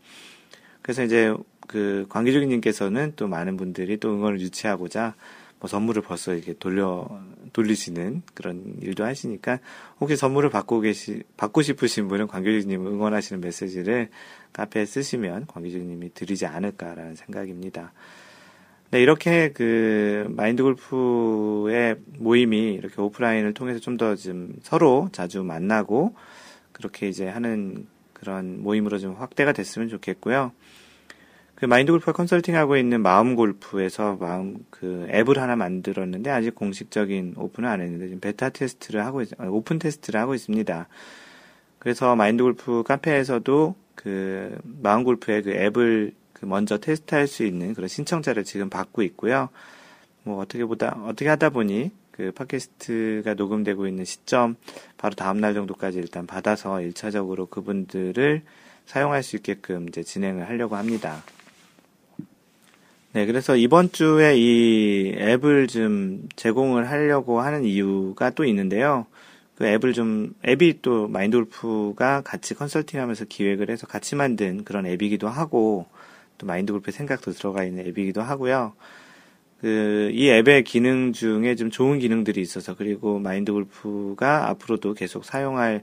그래서 0.82 1.02
이제 1.02 1.34
그 1.66 2.06
관계주기님께서는 2.08 3.14
또 3.16 3.26
많은 3.26 3.56
분들이 3.56 3.96
또 3.96 4.14
응원을 4.14 4.40
유치하고자 4.40 5.02
뭐 5.06 5.16
선물을 5.66 6.02
벌써 6.02 6.34
이렇게 6.34 6.54
돌려 6.58 7.08
돌리시는 7.52 8.22
그런 8.34 8.76
일도 8.80 9.04
하시니까 9.04 9.60
혹시 10.00 10.16
선물을 10.16 10.50
받고 10.50 10.80
계시 10.80 11.22
받고 11.36 11.62
싶으신 11.62 12.08
분은 12.08 12.26
관계주님 12.26 12.86
응원하시는 12.86 13.40
메시지를 13.40 14.08
카페에 14.52 14.84
쓰시면 14.84 15.46
관계주님이 15.46 16.14
드리지 16.14 16.46
않을까라는 16.46 17.14
생각입니다. 17.14 17.92
네, 18.90 19.02
이렇게 19.02 19.50
그 19.52 20.26
마인드 20.30 20.62
골프의 20.62 21.96
모임이 22.18 22.74
이렇게 22.74 23.00
오프라인을 23.00 23.52
통해서 23.52 23.80
좀 23.80 23.96
더좀 23.96 24.54
서로 24.62 25.08
자주 25.12 25.42
만나고 25.42 26.14
그렇게 26.72 27.08
이제 27.08 27.26
하는 27.26 27.86
그런 28.12 28.62
모임으로 28.62 28.98
좀 28.98 29.14
확대가 29.14 29.52
됐으면 29.52 29.88
좋겠고요. 29.88 30.52
그 31.56 31.64
마인드 31.64 31.90
골프가 31.90 32.12
컨설팅하고 32.12 32.76
있는 32.76 33.00
마음 33.00 33.34
골프에서 33.34 34.16
마음 34.20 34.58
그 34.68 35.08
앱을 35.10 35.38
하나 35.40 35.56
만들었는데 35.56 36.30
아직 36.30 36.54
공식적인 36.54 37.34
오픈은 37.38 37.66
안 37.68 37.80
했는데 37.80 38.08
지금 38.08 38.20
베타 38.20 38.50
테스트를 38.50 39.04
하고 39.06 39.22
있, 39.22 39.30
오픈 39.40 39.78
테스트를 39.78 40.20
하고 40.20 40.34
있습니다. 40.34 40.86
그래서 41.78 42.14
마인드 42.14 42.42
골프 42.42 42.82
카페에서도 42.82 43.74
그 43.94 44.58
마음 44.64 45.02
골프의 45.02 45.42
그 45.42 45.52
앱을 45.52 46.12
그 46.34 46.44
먼저 46.44 46.76
테스트할 46.76 47.26
수 47.26 47.46
있는 47.46 47.72
그런 47.72 47.88
신청자를 47.88 48.44
지금 48.44 48.68
받고 48.68 49.00
있고요. 49.02 49.48
뭐 50.24 50.38
어떻게 50.38 50.66
보다 50.66 50.98
어떻게 51.06 51.30
하다 51.30 51.50
보니 51.50 51.90
그 52.10 52.32
팟캐스트가 52.32 53.32
녹음되고 53.32 53.86
있는 53.86 54.04
시점 54.04 54.56
바로 54.98 55.14
다음 55.14 55.40
날 55.40 55.54
정도까지 55.54 55.98
일단 55.98 56.26
받아서 56.26 56.74
1차적으로 56.74 57.48
그분들을 57.48 58.42
사용할 58.84 59.22
수 59.22 59.36
있게끔 59.36 59.88
이제 59.88 60.02
진행을 60.02 60.48
하려고 60.48 60.76
합니다. 60.76 61.22
네, 63.16 63.24
그래서 63.24 63.56
이번 63.56 63.92
주에 63.92 64.36
이 64.36 65.14
앱을 65.16 65.68
좀 65.68 66.28
제공을 66.36 66.90
하려고 66.90 67.40
하는 67.40 67.64
이유가 67.64 68.28
또 68.28 68.44
있는데요. 68.44 69.06
그 69.54 69.64
앱을 69.64 69.94
좀, 69.94 70.34
앱이 70.46 70.82
또 70.82 71.08
마인드골프가 71.08 72.20
같이 72.20 72.52
컨설팅 72.52 73.00
하면서 73.00 73.24
기획을 73.24 73.70
해서 73.70 73.86
같이 73.86 74.16
만든 74.16 74.64
그런 74.64 74.84
앱이기도 74.84 75.28
하고, 75.28 75.86
또 76.36 76.46
마인드 76.46 76.74
골프의 76.74 76.92
생각도 76.92 77.32
들어가 77.32 77.64
있는 77.64 77.86
앱이기도 77.86 78.20
하고요. 78.20 78.74
그, 79.62 80.10
이 80.12 80.28
앱의 80.28 80.64
기능 80.64 81.14
중에 81.14 81.54
좀 81.54 81.70
좋은 81.70 81.98
기능들이 81.98 82.42
있어서, 82.42 82.76
그리고 82.76 83.18
마인드 83.18 83.50
골프가 83.50 84.50
앞으로도 84.50 84.92
계속 84.92 85.24
사용할 85.24 85.80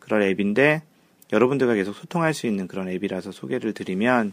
그런 0.00 0.22
앱인데, 0.22 0.82
여러분들과 1.32 1.74
계속 1.74 1.94
소통할 1.94 2.34
수 2.34 2.48
있는 2.48 2.66
그런 2.66 2.88
앱이라서 2.88 3.30
소개를 3.30 3.72
드리면, 3.72 4.32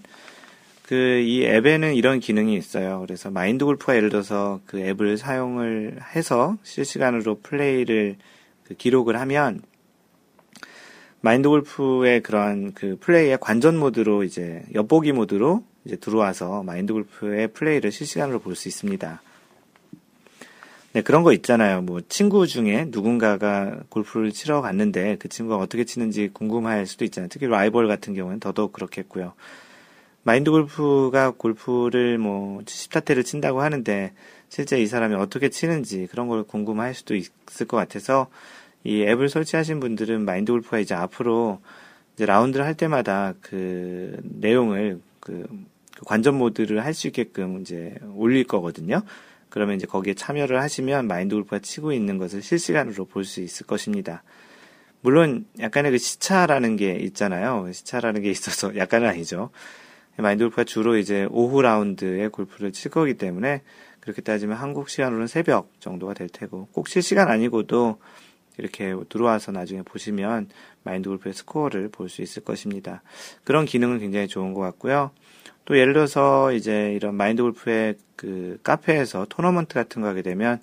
그, 0.90 0.96
이 0.96 1.46
앱에는 1.46 1.94
이런 1.94 2.20
기능이 2.20 2.56
있어요. 2.56 3.02
그래서 3.02 3.30
마인드 3.30 3.64
골프가 3.64 3.96
예를 3.96 4.10
들어서 4.10 4.60
그 4.66 4.80
앱을 4.80 5.20
사용을 5.20 6.00
해서 6.16 6.58
실시간으로 6.64 7.42
플레이를 7.44 8.16
그 8.64 8.74
기록을 8.74 9.20
하면, 9.20 9.62
마인드 11.22 11.48
골프의 11.48 12.24
그런 12.24 12.74
그 12.74 12.98
플레이의 13.02 13.38
관전 13.40 13.78
모드로 13.78 14.24
이제 14.24 14.64
엿보기 14.74 15.12
모드로 15.12 15.64
이제 15.86 15.96
들어와서 15.96 16.64
마인드 16.64 16.92
골프의 16.92 17.50
플레이를 17.50 17.92
실시간으로 17.92 18.40
볼 18.40 18.56
수 18.56 18.68
있습니다. 18.68 19.22
네, 20.94 21.02
그런 21.04 21.22
거 21.22 21.34
있잖아요. 21.34 21.84
뭐, 21.84 22.02
친구 22.10 22.48
중에 22.48 22.88
누군가가 22.88 23.78
골프를 23.90 24.32
치러 24.32 24.62
갔는데 24.62 25.18
그 25.20 25.30
친구가 25.30 25.58
어떻게 25.58 25.84
치는지 25.84 26.32
궁금할 26.34 26.88
수도 26.88 27.06
있잖아요. 27.06 27.30
특히 27.30 27.46
라이벌 27.46 27.88
같은 27.88 28.16
경우는 28.16 28.40
더더욱 28.40 28.74
그렇겠고요. 28.74 29.34
마인드 30.30 30.52
골프가 30.52 31.32
골프를 31.32 32.20
뭐, 32.20 32.62
70타태를 32.62 33.26
친다고 33.26 33.64
하는데 33.64 34.14
실제 34.48 34.80
이 34.80 34.86
사람이 34.86 35.16
어떻게 35.16 35.50
치는지 35.50 36.06
그런 36.06 36.28
걸 36.28 36.44
궁금할 36.44 36.94
수도 36.94 37.16
있을 37.16 37.66
것 37.68 37.78
같아서 37.78 38.28
이 38.84 39.02
앱을 39.02 39.30
설치하신 39.30 39.80
분들은 39.80 40.26
마인드 40.26 40.52
골프가 40.52 40.78
이제 40.78 40.94
앞으로 40.94 41.62
이제 42.14 42.28
라운드를 42.28 42.64
할 42.64 42.76
때마다 42.76 43.34
그 43.42 44.18
내용을 44.22 45.02
그, 45.20 45.48
그 45.98 46.06
관전 46.06 46.36
모드를 46.36 46.86
할 46.86 46.94
수 46.94 47.08
있게끔 47.08 47.62
이제 47.62 47.96
올릴 48.14 48.44
거거든요. 48.44 49.02
그러면 49.50 49.78
이제 49.78 49.88
거기에 49.88 50.14
참여를 50.14 50.62
하시면 50.62 51.08
마인드 51.08 51.34
골프가 51.34 51.58
치고 51.58 51.92
있는 51.92 52.20
것을 52.20 52.44
실시간으로 52.44 53.06
볼 53.06 53.26
수 53.26 53.42
있을 53.42 53.66
것입니다. 53.66 54.22
물론 55.02 55.48
약간의 55.60 55.90
그 55.90 55.98
시차라는 55.98 56.76
게 56.76 56.98
있잖아요. 56.98 57.72
시차라는 57.72 58.22
게 58.22 58.30
있어서 58.30 58.76
약간은 58.78 59.10
아니죠. 59.10 59.50
마인드 60.22 60.44
골프가 60.44 60.64
주로 60.64 60.98
이제 60.98 61.28
오후 61.30 61.62
라운드에 61.62 62.28
골프를 62.30 62.72
칠 62.72 62.92
거기 62.92 63.14
때문에 63.16 63.62
그렇게 64.00 64.22
따지면 64.22 64.58
한국 64.58 64.90
시간으로는 64.90 65.28
새벽 65.28 65.72
정도가 65.80 66.14
될 66.14 66.30
테고 66.30 66.68
꼭 66.72 66.88
실시간 66.88 67.28
아니고도 67.30 67.98
이렇게 68.58 68.94
들어와서 69.10 69.52
나중에 69.52 69.82
보시면 69.84 70.50
마인드 70.84 71.10
골프의 71.10 71.34
스코어를 71.34 71.90
볼 71.90 72.10
수 72.10 72.22
있을 72.22 72.44
것입니다. 72.44 73.02
그런 73.44 73.66
기능은 73.66 74.00
굉장히 74.00 74.28
좋은 74.28 74.54
것 74.54 74.62
같고요. 74.62 75.12
또 75.66 75.78
예를 75.78 75.94
들어서 75.94 76.52
이제 76.52 76.94
이런 76.94 77.16
마인드 77.16 77.42
골프의 77.42 77.96
그 78.16 78.60
카페에서 78.64 79.28
토너먼트 79.30 79.76
같은 79.76 80.02
거 80.02 80.08
하게 80.08 80.22
되면 80.22 80.60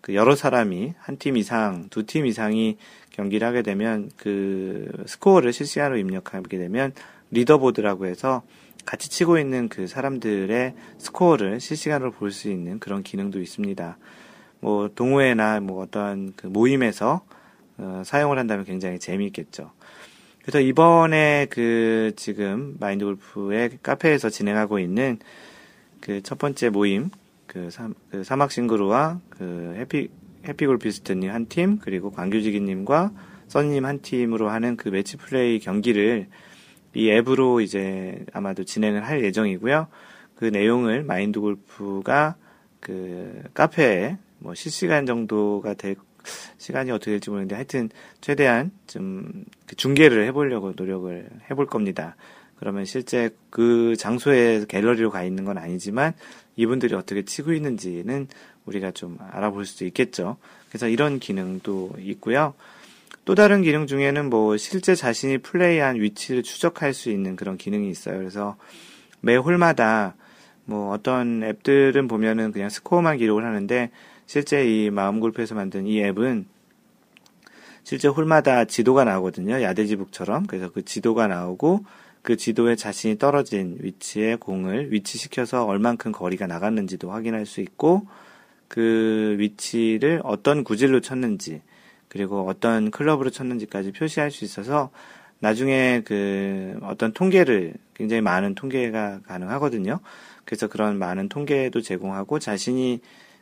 그 0.00 0.14
여러 0.14 0.34
사람이 0.34 0.94
한 0.98 1.18
팀 1.18 1.36
이상, 1.36 1.88
두 1.90 2.04
팀 2.04 2.26
이상이 2.26 2.78
경기를 3.10 3.46
하게 3.46 3.62
되면 3.62 4.10
그 4.16 4.90
스코어를 5.06 5.52
실시간으로 5.52 5.98
입력하게 5.98 6.56
되면 6.56 6.92
리더보드라고 7.30 8.06
해서 8.06 8.42
같이 8.88 9.10
치고 9.10 9.38
있는 9.38 9.68
그 9.68 9.86
사람들의 9.86 10.74
스코어를 10.96 11.60
실시간으로 11.60 12.10
볼 12.10 12.30
수 12.30 12.48
있는 12.48 12.78
그런 12.78 13.02
기능도 13.02 13.38
있습니다. 13.38 13.98
뭐 14.60 14.88
동호회나 14.94 15.60
뭐 15.60 15.82
어떤 15.82 16.32
그 16.34 16.46
모임에서 16.46 17.20
어, 17.76 18.02
사용을 18.06 18.38
한다면 18.38 18.64
굉장히 18.64 18.98
재미있겠죠. 18.98 19.72
그래서 20.40 20.60
이번에 20.60 21.48
그 21.50 22.12
지금 22.16 22.78
마인드 22.80 23.04
골프의 23.04 23.78
카페에서 23.82 24.30
진행하고 24.30 24.78
있는 24.78 25.18
그 26.00 26.22
첫 26.22 26.38
번째 26.38 26.70
모임 26.70 27.10
그, 27.46 27.70
사, 27.70 27.90
그 28.10 28.24
사막 28.24 28.50
싱그루와 28.50 29.20
그 29.28 29.74
해피 29.76 30.08
해피 30.48 30.64
골피스트님 30.64 31.30
한 31.30 31.46
팀 31.46 31.78
그리고 31.80 32.10
광규지기님과 32.10 33.12
써니님 33.48 33.84
한 33.84 34.00
팀으로 34.00 34.48
하는 34.48 34.78
그 34.78 34.88
매치 34.88 35.18
플레이 35.18 35.58
경기를 35.58 36.28
이 36.98 37.10
앱으로 37.12 37.60
이제 37.60 38.24
아마도 38.32 38.64
진행을 38.64 39.06
할 39.06 39.22
예정이고요. 39.22 39.86
그 40.34 40.46
내용을 40.46 41.04
마인드 41.04 41.38
골프가 41.38 42.34
그 42.80 43.42
카페에 43.54 44.18
뭐 44.38 44.54
실시간 44.54 45.06
정도가 45.06 45.74
될 45.74 45.94
시간이 46.58 46.90
어떻게 46.90 47.12
될지 47.12 47.30
모르겠는데 47.30 47.54
하여튼 47.54 47.90
최대한 48.20 48.72
좀그 48.88 49.76
중계를 49.76 50.26
해보려고 50.26 50.72
노력을 50.76 51.28
해볼 51.48 51.66
겁니다. 51.66 52.16
그러면 52.58 52.84
실제 52.84 53.30
그 53.50 53.94
장소에 53.96 54.64
갤러리로 54.66 55.10
가 55.10 55.22
있는 55.22 55.44
건 55.44 55.56
아니지만 55.56 56.14
이분들이 56.56 56.96
어떻게 56.96 57.24
치고 57.24 57.52
있는지는 57.52 58.26
우리가 58.66 58.90
좀 58.90 59.16
알아볼 59.30 59.64
수도 59.64 59.84
있겠죠. 59.86 60.36
그래서 60.68 60.88
이런 60.88 61.20
기능도 61.20 61.94
있고요. 62.00 62.54
또 63.28 63.34
다른 63.34 63.60
기능 63.60 63.86
중에는 63.86 64.30
뭐 64.30 64.56
실제 64.56 64.94
자신이 64.94 65.36
플레이한 65.36 66.00
위치를 66.00 66.42
추적할 66.42 66.94
수 66.94 67.10
있는 67.10 67.36
그런 67.36 67.58
기능이 67.58 67.90
있어요. 67.90 68.16
그래서 68.16 68.56
매 69.20 69.36
홀마다 69.36 70.14
뭐 70.64 70.94
어떤 70.94 71.42
앱들은 71.42 72.08
보면은 72.08 72.52
그냥 72.52 72.70
스코어만 72.70 73.18
기록을 73.18 73.44
하는데 73.44 73.90
실제 74.24 74.64
이 74.64 74.88
마음골프에서 74.88 75.54
만든 75.54 75.86
이 75.86 76.00
앱은 76.00 76.46
실제 77.84 78.08
홀마다 78.08 78.64
지도가 78.64 79.04
나오거든요. 79.04 79.60
yardage 79.60 79.92
book처럼. 79.92 80.46
그래서 80.46 80.70
그 80.72 80.82
지도가 80.82 81.26
나오고 81.26 81.84
그 82.22 82.38
지도에 82.38 82.76
자신이 82.76 83.18
떨어진 83.18 83.76
위치에 83.82 84.36
공을 84.36 84.90
위치시켜서 84.90 85.66
얼만큼 85.66 86.12
거리가 86.12 86.46
나갔는지도 86.46 87.10
확인할 87.10 87.44
수 87.44 87.60
있고 87.60 88.06
그 88.68 89.36
위치를 89.38 90.22
어떤 90.24 90.64
구질로 90.64 91.02
쳤는지 91.02 91.60
그리고 92.08 92.46
어떤 92.48 92.90
클럽으로 92.90 93.30
쳤는지까지 93.30 93.92
표시할 93.92 94.30
수 94.30 94.44
있어서 94.44 94.90
나중에 95.40 96.02
그 96.04 96.78
어떤 96.82 97.12
통계를 97.12 97.74
굉장히 97.94 98.22
많은 98.22 98.54
통계가 98.54 99.20
가능하거든요. 99.26 100.00
그래서 100.44 100.66
그런 100.66 100.98
많은 100.98 101.28
통계도 101.28 101.80
제공하고 101.80 102.38
자신이 102.38 103.00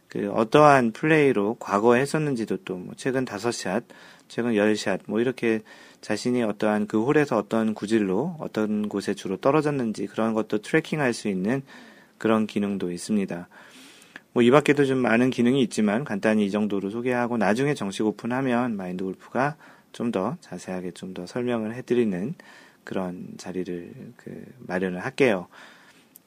그 0.08 0.30
어떠한 0.30 0.92
플레이로 0.92 1.56
과거에 1.58 2.00
했었는지도 2.00 2.58
또 2.64 2.76
뭐 2.76 2.94
최근 2.96 3.24
다섯 3.24 3.52
샷, 3.52 3.84
최근 4.28 4.54
열 4.56 4.76
샷, 4.76 5.00
뭐 5.06 5.20
이렇게 5.20 5.62
자신이 6.00 6.42
어떠한 6.42 6.86
그 6.86 7.02
홀에서 7.02 7.36
어떤 7.36 7.74
구질로 7.74 8.36
어떤 8.38 8.88
곳에 8.88 9.14
주로 9.14 9.36
떨어졌는지 9.36 10.06
그런 10.06 10.34
것도 10.34 10.58
tracking할 10.58 11.12
수 11.12 11.28
있는 11.28 11.62
그런 12.18 12.46
기능도 12.46 12.92
있습니다. 12.92 13.48
뭐 14.36 14.42
이 14.42 14.50
밖에도 14.50 14.84
좀 14.84 14.98
많은 14.98 15.30
기능이 15.30 15.62
있지만 15.62 16.04
간단히 16.04 16.44
이 16.44 16.50
정도로 16.50 16.90
소개하고 16.90 17.38
나중에 17.38 17.72
정식 17.74 18.04
오픈하면 18.04 18.76
마인드 18.76 19.02
골프가 19.02 19.56
좀 19.92 20.12
더 20.12 20.36
자세하게 20.42 20.90
좀 20.92 21.14
더 21.14 21.24
설명을 21.26 21.74
해드리는 21.74 22.34
그런 22.84 23.28
자리를 23.38 23.92
그 24.18 24.44
마련을 24.66 25.02
할게요. 25.02 25.46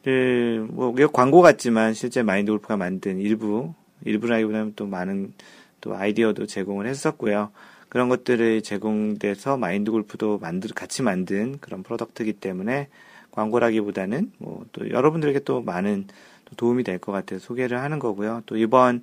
그, 0.04 0.68
뭐, 0.72 0.92
광고 1.14 1.42
같지만 1.42 1.94
실제 1.94 2.24
마인드 2.24 2.52
골프가 2.52 2.78
만든 2.78 3.20
일부, 3.20 3.74
일부라기보다는 4.06 4.74
또 4.76 4.88
많은 4.88 5.34
또 5.82 5.96
아이디어도 5.96 6.48
제공을 6.48 6.88
했었고요. 6.88 7.52
그런 7.90 8.10
것들을 8.10 8.64
제공돼서 8.64 9.58
마인드 9.58 9.92
골프도 9.92 10.40
만들, 10.40 10.72
같이 10.74 11.04
만든 11.04 11.60
그런 11.60 11.84
product이기 11.84 12.34
때문에 12.34 12.88
광고라기보다는 13.32 14.32
뭐 14.40 14.66
또 14.72 14.90
여러분들에게 14.90 15.40
또 15.42 15.62
많은 15.62 16.08
또 16.08 16.14
도움이 16.58 16.84
될 16.84 17.00
것 17.00 17.12
같아서 17.12 17.40
소개를 17.44 17.82
하는 17.82 18.00
거고요. 18.00 18.44
또 18.46 18.58
이번 18.58 19.02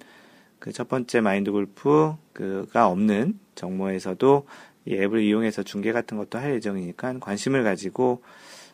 그 0.59 0.73
첫 0.73 0.89
번째 0.89 1.21
마인드 1.21 1.53
골프 1.53 2.15
그가 2.33 2.89
없는 2.89 3.39
정모에서도 3.55 4.47
이 4.87 4.95
앱을 4.95 5.21
이용해서 5.23 5.63
중계 5.63 5.93
같은 5.93 6.17
것도 6.17 6.39
할 6.39 6.55
예정이니까 6.55 7.19
관심을 7.21 7.63
가지고 7.65 8.23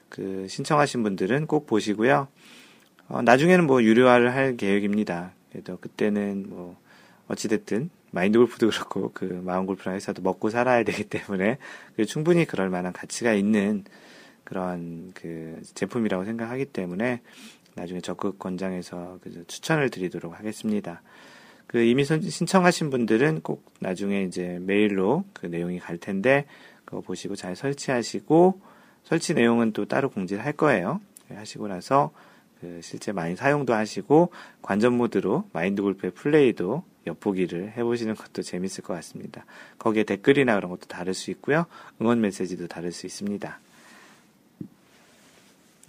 그 0.08 0.46
신청하신 0.48 1.02
분들은 1.02 1.46
꼭 1.46 1.66
보시고요. 1.66 2.28
어, 3.08 3.22
나중에는 3.22 3.66
뭐 3.66 3.82
유료화를 3.82 4.34
할 4.34 4.56
계획입니다. 4.56 5.32
그래도 5.50 5.76
그때는 5.78 6.46
뭐 6.48 6.76
어찌됐든 7.28 7.90
마인드 8.10 8.38
골프도 8.38 8.68
그렇고 8.70 9.10
그 9.14 9.24
마음 9.44 9.66
골프랑 9.66 9.94
해서도 9.96 10.22
먹고 10.22 10.50
살아야 10.50 10.82
되기 10.84 11.04
때문에 11.04 11.58
그 11.96 12.04
충분히 12.04 12.44
그럴 12.44 12.68
만한 12.70 12.92
가치가 12.92 13.32
있는 13.32 13.84
그런 14.44 15.12
그 15.14 15.60
제품이라고 15.74 16.24
생각하기 16.24 16.66
때문에 16.66 17.22
나중에 17.74 18.00
적극 18.00 18.38
권장해서 18.38 19.18
그 19.22 19.44
추천을 19.46 19.90
드리도록 19.90 20.38
하겠습니다. 20.38 21.02
그 21.66 21.82
이미 21.82 22.04
신청하신 22.04 22.90
분들은 22.90 23.40
꼭 23.40 23.64
나중에 23.80 24.22
이제 24.24 24.58
메일로 24.60 25.24
그 25.32 25.46
내용이 25.46 25.78
갈 25.78 25.96
텐데 25.96 26.46
그거 26.84 27.00
보시고 27.00 27.34
잘 27.34 27.56
설치하시고 27.56 28.60
설치 29.04 29.34
내용은 29.34 29.72
또 29.72 29.86
따로 29.86 30.10
공지를 30.10 30.44
할 30.44 30.52
거예요. 30.52 31.00
하시고 31.30 31.68
나서 31.68 32.12
그 32.60 32.80
실제 32.82 33.10
많이 33.10 33.34
사용도 33.36 33.74
하시고 33.74 34.30
관전 34.60 34.92
모드로 34.92 35.48
마인드 35.52 35.82
골프의 35.82 36.12
플레이도 36.12 36.84
엿보기를 37.06 37.72
해보시는 37.76 38.14
것도 38.14 38.42
재밌을 38.42 38.84
것 38.84 38.94
같습니다. 38.94 39.44
거기에 39.78 40.04
댓글이나 40.04 40.54
그런 40.54 40.70
것도 40.70 40.86
다를 40.86 41.14
수 41.14 41.30
있고요. 41.32 41.66
응원 42.00 42.20
메시지도 42.20 42.68
다를 42.68 42.92
수 42.92 43.06
있습니다. 43.06 43.58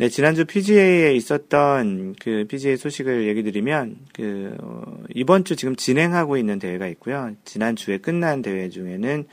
네, 0.03 0.09
지난주 0.09 0.43
PGA에 0.43 1.15
있었던 1.15 2.15
그 2.19 2.45
PGA 2.49 2.75
소식을 2.75 3.25
얘기 3.25 3.41
드리면, 3.41 3.99
그, 4.13 4.53
어, 4.59 5.01
이번 5.15 5.45
주 5.45 5.55
지금 5.55 5.77
진행하고 5.77 6.35
있는 6.35 6.59
대회가 6.59 6.87
있고요. 6.87 7.31
지난주에 7.45 7.99
끝난 7.99 8.41
대회 8.41 8.67
중에는 8.67 9.25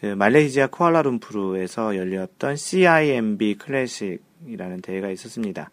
그 0.00 0.06
말레이시아 0.06 0.68
쿠알라룸푸르에서 0.68 1.96
열렸던 1.96 2.56
CIMB 2.56 3.56
클래식이라는 3.56 4.80
대회가 4.80 5.10
있었습니다. 5.10 5.68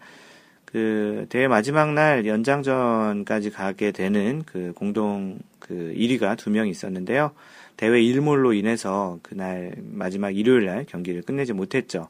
그 0.65 1.25
대회 1.29 1.47
마지막 1.47 1.93
날 1.93 2.25
연장전까지 2.25 3.51
가게 3.51 3.93
되는 3.93 4.43
그 4.45 4.73
공동 4.75 5.39
그 5.59 5.93
1위가 5.95 6.37
두 6.37 6.49
명 6.49 6.67
있었는데요. 6.67 7.31
대회 7.77 8.01
일몰로 8.01 8.51
인해서 8.51 9.19
그날 9.23 9.73
마지막 9.77 10.35
일요일 10.35 10.65
날 10.65 10.85
경기를 10.85 11.21
끝내지 11.21 11.53
못했죠. 11.53 12.09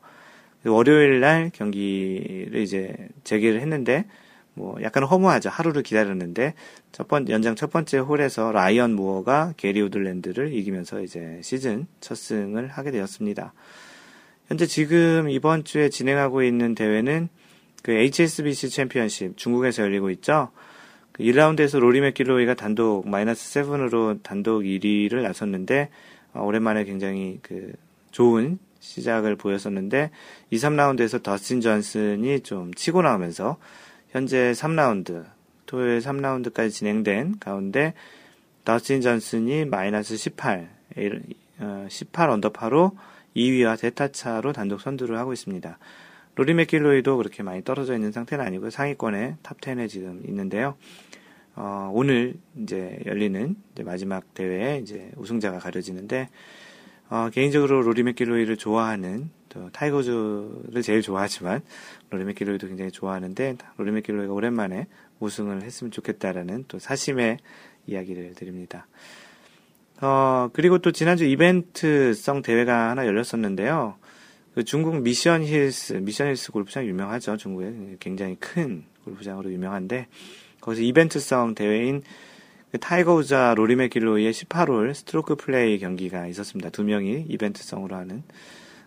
월요일 0.65 1.19
날 1.19 1.49
경기를 1.53 2.61
이제 2.61 2.95
재개를 3.23 3.61
했는데 3.61 4.05
뭐 4.53 4.77
약간 4.81 5.03
허무하죠. 5.03 5.49
하루를 5.49 5.81
기다렸는데 5.81 6.53
첫 6.91 7.07
번, 7.07 7.29
연장 7.29 7.55
첫 7.55 7.71
번째 7.71 7.99
홀에서 7.99 8.51
라이언 8.51 8.93
무어가 8.93 9.53
게리 9.57 9.81
우들랜드를 9.81 10.53
이기면서 10.53 11.01
이제 11.01 11.39
시즌 11.41 11.87
첫 11.99 12.15
승을 12.15 12.67
하게 12.67 12.91
되었습니다. 12.91 13.53
현재 14.47 14.65
지금 14.65 15.29
이번 15.29 15.63
주에 15.63 15.89
진행하고 15.89 16.43
있는 16.43 16.75
대회는 16.75 17.29
그 17.83 17.91
HSBC 17.91 18.69
챔피언십 18.69 19.37
중국에서 19.37 19.83
열리고 19.83 20.09
있죠. 20.11 20.49
그 21.13 21.23
1라운드에서 21.23 21.79
로리 21.79 22.01
맥길로이가 22.01 22.53
단독 22.55 23.07
마이너스 23.07 23.63
7으로 23.63 24.21
단독 24.23 24.61
1위를 24.61 25.21
나섰는데 25.21 25.89
어, 26.33 26.43
오랜만에 26.43 26.83
굉장히 26.83 27.39
그 27.41 27.73
좋은 28.11 28.59
시작을 28.81 29.37
보였었는데 29.37 30.11
2, 30.49 30.57
3라운드에서 30.57 31.23
더스틴 31.23 31.61
존슨이 31.61 32.41
좀 32.41 32.73
치고 32.73 33.01
나오면서 33.01 33.57
현재 34.09 34.51
3라운드 34.51 35.25
토요일 35.65 35.99
3라운드까지 35.99 36.71
진행된 36.71 37.39
가운데 37.39 37.93
더스틴 38.65 38.99
존슨이 38.99 39.65
마이너스 39.65 40.17
18 40.17 40.69
18 41.87 42.29
언더파로 42.29 42.91
2위와 43.35 43.79
세 43.79 43.97
타차로 43.97 44.51
단독 44.51 44.81
선두를 44.81 45.17
하고 45.17 45.31
있습니다. 45.31 45.77
로리 46.35 46.53
맥길로이도 46.53 47.17
그렇게 47.17 47.43
많이 47.43 47.63
떨어져 47.63 47.93
있는 47.93 48.11
상태는 48.11 48.43
아니고 48.43 48.69
상위권에 48.69 49.37
top 49.41 49.61
10에 49.61 49.87
지금 49.87 50.21
있는데요. 50.27 50.75
어, 51.55 51.91
오늘 51.93 52.35
이제 52.61 52.99
열리는 53.05 53.55
이제 53.73 53.83
마지막 53.83 54.33
대회에 54.33 54.79
이제 54.79 55.11
우승자가 55.17 55.59
가려지는데 55.59 56.29
어, 57.11 57.29
개인적으로 57.29 57.81
로리 57.81 58.03
맥길로이를 58.03 58.55
좋아하는 58.55 59.31
또 59.49 59.69
타이거 59.71 60.18
우즈를 60.18 60.81
제일 60.81 61.01
좋아하지만 61.01 61.61
로리 62.09 62.23
맥길로이도 62.23 62.67
굉장히 62.69 62.89
좋아하는데 62.89 63.57
로리 63.75 63.91
맥길로이가 63.91 64.33
오랜만에 64.33 64.87
우승을 65.19 65.61
했으면 65.61 65.91
좋겠다라는 65.91 66.65
또 66.69 66.79
사심의 66.79 67.39
이야기를 67.85 68.35
드립니다. 68.35 68.87
어, 69.99 70.49
그리고 70.53 70.79
또 70.79 70.93
지난주 70.93 71.25
이벤트성 71.25 72.43
대회가 72.43 72.91
하나 72.91 73.05
열렸었는데요. 73.05 73.97
그 74.55 74.63
중국 74.63 75.01
미션 75.01 75.43
힐스, 75.43 75.93
미션 75.95 76.29
힐스 76.29 76.53
골프장 76.53 76.85
유명하죠. 76.85 77.35
중국에 77.35 77.97
굉장히 77.99 78.37
큰 78.39 78.85
골프장으로 79.03 79.51
유명한데 79.51 80.07
거기서 80.61 80.81
이벤트성 80.83 81.55
대회인 81.55 82.03
그 82.03 82.07
타이거 82.79 83.15
우즈와 83.15 83.53
로리 83.55 83.75
맥길로이의 83.75 84.31
18홀 84.31 84.93
스트로크 84.93 85.35
플레이 85.35 85.77
경기가 85.79 86.27
있었습니다. 86.27 86.69
두 86.69 86.83
명이 86.83 87.25
이벤트성으로 87.27 87.95
하는 87.95 88.23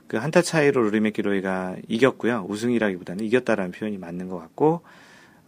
그 0.06 0.16
한타 0.16 0.42
차이로 0.42 0.82
로리 0.82 1.00
맥길로이가 1.00 1.76
이겼고요. 1.88 2.46
우승이라기보다는 2.48 3.24
이겼다라는 3.24 3.72
표현이 3.72 3.98
맞는 3.98 4.28
것 4.28 4.38
같고 4.38 4.82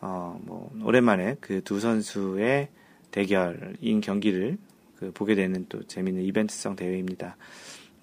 어 0.01 0.39
뭐 0.43 0.71
오랜만에 0.85 1.37
그 1.41 1.63
두 1.63 1.81
선수의 1.81 2.69
대결인 3.11 4.01
경기를 4.03 4.59
그 4.97 5.11
보게 5.13 5.35
되는 5.35 5.65
또 5.69 5.87
재밌는 5.87 6.23
이벤트성 6.25 6.77
대회입니다. 6.77 7.37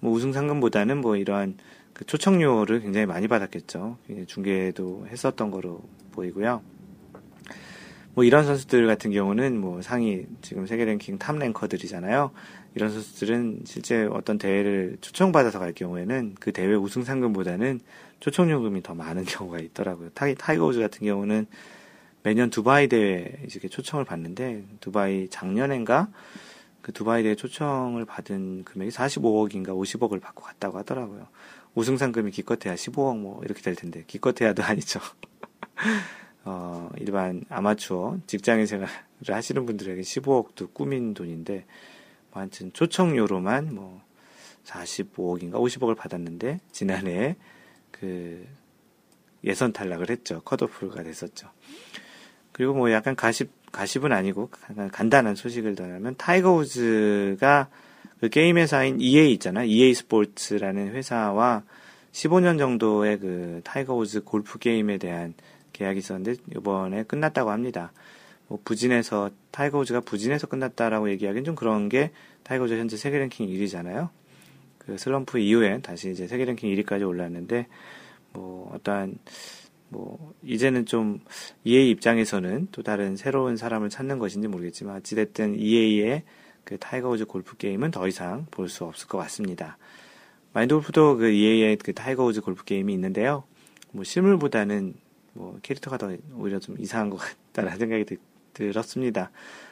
뭐 0.00 0.12
우승 0.12 0.32
상금보다는 0.32 1.00
뭐 1.00 1.16
이러한 1.16 1.56
그 1.92 2.04
초청료를 2.04 2.80
굉장히 2.80 3.06
많이 3.06 3.28
받았겠죠. 3.28 3.98
중계도 4.26 5.06
했었던 5.08 5.50
거로 5.52 5.80
보이고요. 6.12 6.62
뭐 8.14 8.22
이런 8.22 8.44
선수들 8.44 8.86
같은 8.86 9.10
경우는 9.10 9.60
뭐 9.60 9.82
상위 9.82 10.26
지금 10.40 10.66
세계 10.66 10.84
랭킹 10.84 11.18
top 11.18 11.36
ranker들이잖아요. 11.36 12.30
이런 12.76 12.90
선수들은 12.90 13.62
실제 13.64 14.04
어떤 14.04 14.38
대회를 14.38 14.98
초청받아서 15.00 15.58
갈 15.58 15.72
경우에는 15.72 16.36
그 16.38 16.52
대회 16.52 16.74
우승 16.74 17.02
상금보다는 17.02 17.80
초청 18.20 18.50
요금이 18.50 18.82
더 18.82 18.94
많은 18.94 19.24
경우가 19.26 19.58
있더라고요. 19.58 20.10
타이, 20.10 20.34
타이거 20.34 20.66
우즈 20.66 20.78
같은 20.80 21.06
경우는 21.06 21.46
매년 22.22 22.50
두바이 22.50 22.88
대회 22.88 23.38
이렇게 23.42 23.68
초청을 23.68 24.04
받는데 24.04 24.64
두바이 24.80 25.28
작년엔가 25.28 26.08
그 26.80 26.92
두바이 26.92 27.22
대회 27.22 27.34
초청을 27.34 28.04
받은 28.04 28.64
금액이 28.64 28.92
45억인가 28.92 29.68
50억을 29.68 30.20
받고 30.20 30.42
갔다고 30.42 30.78
하더라고요. 30.78 31.26
우승 31.74 31.96
상금이 31.96 32.30
기껏해야 32.30 32.76
15억 32.76 33.18
뭐 33.18 33.42
이렇게 33.44 33.60
될 33.60 33.74
텐데 33.74 34.04
기껏해야도 34.06 34.62
아니죠. 34.64 35.00
어, 36.44 36.90
일반 36.98 37.44
아마추어 37.48 38.18
직장인 38.26 38.66
생활을 38.66 38.90
하시는 39.28 39.64
분들에게 39.64 40.00
15억도 40.00 40.72
꾸민 40.74 41.14
돈인데 41.14 41.64
뭐 42.30 42.40
하여튼 42.40 42.72
초청료로만 42.72 43.74
뭐 43.74 44.02
45억인가 44.64 45.54
50억을 45.54 45.96
받았는데 45.96 46.60
지난해 46.72 47.36
그그 47.90 48.46
예선 49.44 49.72
탈락을 49.72 50.10
했죠. 50.10 50.40
컷오프가 50.42 51.02
됐었죠. 51.02 51.48
그리고 52.52 52.74
뭐 52.74 52.90
약간 52.92 53.14
가십 53.16 53.50
가십은 53.72 54.12
아니고 54.12 54.50
간단한 54.92 55.34
소식을 55.34 55.74
전하면 55.74 56.14
타이거 56.16 56.52
우즈가 56.52 57.68
그 58.20 58.28
게임 58.28 58.56
회사인 58.56 59.00
EA 59.00 59.32
있잖아. 59.32 59.64
EA 59.64 59.92
스포츠라는 59.94 60.94
회사와 60.94 61.64
15년 62.12 62.58
정도의 62.58 63.18
그 63.18 63.60
타이거 63.64 63.94
우즈 63.94 64.22
골프 64.22 64.58
게임에 64.58 64.98
대한 64.98 65.34
계약이 65.74 65.98
있었는데 65.98 66.40
이번에 66.56 67.02
끝났다고 67.02 67.50
합니다. 67.50 67.92
뭐 68.48 68.58
부진해서 68.64 69.30
타이거 69.50 69.78
우즈가 69.78 70.00
부진해서 70.00 70.46
끝났다라고 70.46 71.10
얘기하기는 71.10 71.44
좀 71.44 71.54
그런 71.54 71.90
게 71.90 72.10
타이거 72.42 72.64
우즈 72.64 72.74
현재 72.74 72.96
세계 72.96 73.18
랭킹 73.18 73.46
1위잖아요. 73.48 74.08
그 74.78 74.96
슬럼프 74.98 75.38
이후에 75.38 75.80
다시 75.80 76.10
이제 76.10 76.26
세계 76.26 76.44
랭킹 76.44 76.74
1위까지 76.74 77.06
올랐는데 77.06 77.66
뭐 78.32 78.70
어떠한 78.74 79.18
뭐 79.88 80.34
이제는 80.42 80.86
좀 80.86 81.20
EA 81.64 81.90
입장에서는 81.90 82.68
또 82.72 82.82
다른 82.82 83.16
새로운 83.16 83.56
사람을 83.56 83.90
찾는 83.90 84.18
것인지 84.18 84.48
모르겠지만 84.48 84.96
어찌됐든 84.96 85.58
EA의 85.58 86.22
그 86.64 86.78
타이거 86.78 87.10
우즈 87.10 87.26
골프 87.26 87.56
게임은 87.56 87.90
더 87.90 88.08
이상 88.08 88.46
볼 88.50 88.68
수 88.68 88.84
없을 88.84 89.06
것 89.06 89.18
같습니다. 89.18 89.78
마인드 90.52 90.74
골프도 90.74 91.16
그 91.16 91.30
EA의 91.30 91.76
그 91.76 91.92
타이거 91.92 92.24
우즈 92.24 92.40
골프 92.40 92.64
게임이 92.64 92.92
있는데요. 92.92 93.44
뭐 93.92 94.04
실물보다는 94.04 94.94
뭐 95.34 95.58
캐릭터가 95.62 95.98
더 95.98 96.16
오히려 96.36 96.58
좀 96.58 96.76
이상한 96.78 97.10
것 97.10 97.18
같다는 97.18 97.76
생각이 97.78 98.04
드, 98.04 98.16
들었습니다. 98.54 99.30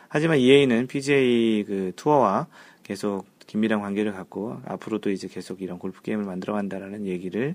하지만 0.08 0.38
EA는 0.38 0.86
PGA 0.86 1.64
그 1.64 1.92
투어와 1.96 2.46
계속 2.82 3.24
긴밀한 3.46 3.80
관계를 3.80 4.12
갖고 4.12 4.60
앞으로도 4.66 5.10
이제 5.10 5.28
계속 5.28 5.62
이런 5.62 5.78
골프 5.78 6.02
게임을 6.02 6.24
만들어 6.24 6.54
간다라는 6.54 7.06
얘기를 7.06 7.54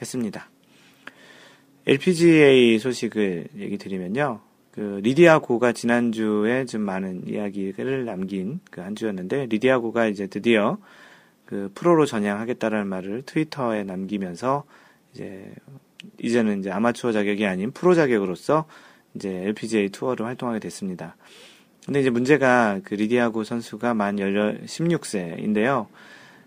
했습니다. 0.00 0.48
LPGA 1.86 2.78
소식을 2.78 3.48
얘기 3.56 3.78
드리면요. 3.78 4.40
그 4.72 5.00
리디아 5.02 5.40
고가 5.40 5.72
지난주에 5.72 6.64
좀 6.66 6.82
많은 6.82 7.26
이야기를 7.26 8.04
남긴 8.04 8.60
그 8.70 8.80
한 8.80 8.94
주였는데 8.94 9.46
리디아 9.46 9.78
고가 9.80 10.06
이제 10.06 10.26
드디어 10.26 10.78
그 11.46 11.70
프로로 11.74 12.04
전향하겠다라는 12.04 12.86
말을 12.86 13.22
트위터에 13.22 13.82
남기면서 13.84 14.64
이제 15.12 15.52
이제는 16.20 16.60
이제 16.60 16.70
아마추어 16.70 17.12
자격이 17.12 17.46
아닌 17.46 17.70
프로 17.72 17.94
자격으로서 17.94 18.66
이제 19.14 19.28
LPGA 19.28 19.88
투어를 19.90 20.26
활동하게 20.26 20.60
됐습니다. 20.60 21.16
근데 21.84 22.00
이제 22.00 22.10
문제가 22.10 22.80
그 22.84 22.94
리디아고 22.94 23.44
선수가 23.44 23.94
만 23.94 24.16
16세인데요. 24.16 25.86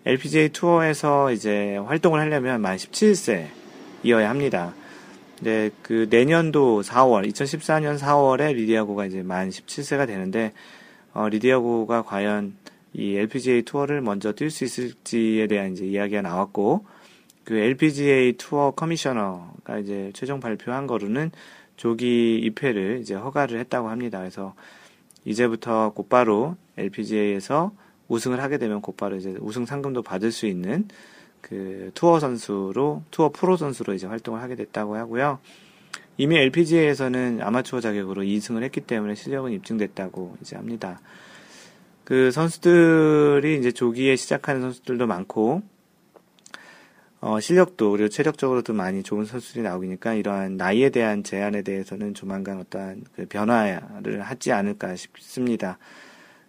LPGA 0.05 0.49
투어에서 0.49 1.31
이제 1.31 1.77
활동을 1.77 2.19
하려면 2.19 2.61
만 2.61 2.77
17세이어야 2.77 4.23
합니다. 4.23 4.73
이제 5.41 5.71
그 5.81 6.07
내년도 6.09 6.81
4월, 6.81 7.27
2014년 7.27 7.97
4월에 7.97 8.53
리디아고가 8.53 9.05
이제 9.05 9.23
만 9.23 9.49
17세가 9.49 10.05
되는데, 10.05 10.53
어, 11.13 11.27
리디아고가 11.27 12.03
과연 12.03 12.55
이 12.93 13.15
LPGA 13.15 13.63
투어를 13.63 14.01
먼저 14.01 14.33
뛸 14.33 14.49
수 14.49 14.63
있을지에 14.63 15.47
대한 15.47 15.73
이제 15.73 15.85
이야기가 15.85 16.21
나왔고, 16.21 16.85
그 17.43 17.55
LPGA 17.55 18.33
투어 18.33 18.71
커미셔너가 18.71 19.79
이제 19.79 20.11
최종 20.13 20.39
발표한 20.39 20.87
거로는 20.87 21.31
조기 21.75 22.37
입회를 22.39 22.99
이제 23.01 23.15
허가를 23.15 23.59
했다고 23.59 23.89
합니다. 23.89 24.19
그래서 24.19 24.53
이제부터 25.25 25.91
곧바로 25.93 26.55
LPGA에서 26.77 27.71
우승을 28.07 28.41
하게 28.41 28.57
되면 28.57 28.81
곧바로 28.81 29.15
이제 29.15 29.35
우승 29.39 29.65
상금도 29.65 30.01
받을 30.01 30.31
수 30.31 30.45
있는 30.45 30.87
그 31.41 31.91
투어 31.93 32.19
선수로 32.19 33.03
투어 33.09 33.29
프로 33.29 33.57
선수로 33.57 33.93
이제 33.93 34.05
활동을 34.05 34.41
하게 34.41 34.55
됐다고 34.55 34.95
하고요. 34.95 35.39
이미 36.17 36.37
LPGA에서는 36.37 37.39
아마추어 37.41 37.79
자격으로 37.81 38.23
2승을 38.23 38.63
했기 38.63 38.81
때문에 38.81 39.15
실력은 39.15 39.51
입증됐다고 39.53 40.37
이제 40.41 40.55
합니다. 40.55 40.99
그 42.03 42.29
선수들이 42.31 43.57
이제 43.57 43.71
조기에 43.71 44.17
시작하는 44.17 44.61
선수들도 44.61 45.07
많고 45.07 45.63
어, 47.23 47.39
실력도 47.39 47.91
그리고 47.91 48.09
체력적으로도 48.09 48.73
많이 48.73 49.03
좋은 49.03 49.25
선수들이 49.25 49.63
나오니까 49.63 50.15
이러한 50.15 50.57
나이에 50.57 50.89
대한 50.89 51.23
제한에 51.23 51.61
대해서는 51.61 52.15
조만간 52.15 52.57
어떠한 52.59 53.03
그 53.15 53.27
변화를 53.27 54.21
하지 54.23 54.51
않을까 54.51 54.95
싶습니다. 54.95 55.77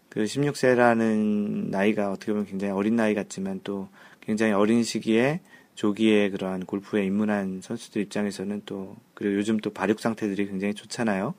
그 0.09 0.25
16세라는 0.25 1.69
나이가 1.69 2.11
어떻게 2.11 2.33
보면 2.33 2.47
굉장히 2.47 2.73
어린 2.73 2.97
나이 2.97 3.15
같지만 3.15 3.61
또 3.65 3.89
굉장히 4.23 4.53
어린 4.53 4.83
시기에 4.83 5.41
조기에 5.75 6.31
그러한 6.31 6.65
골프에 6.65 7.05
입문한 7.05 7.61
선수들 7.61 8.01
입장에서는 8.03 8.63
또 8.65 8.97
그리고 9.13 9.37
요즘 9.37 9.59
또 9.59 9.71
발육 9.71 10.01
상태들이 10.01 10.47
굉장히 10.47 10.73
좋잖아요. 10.73 11.35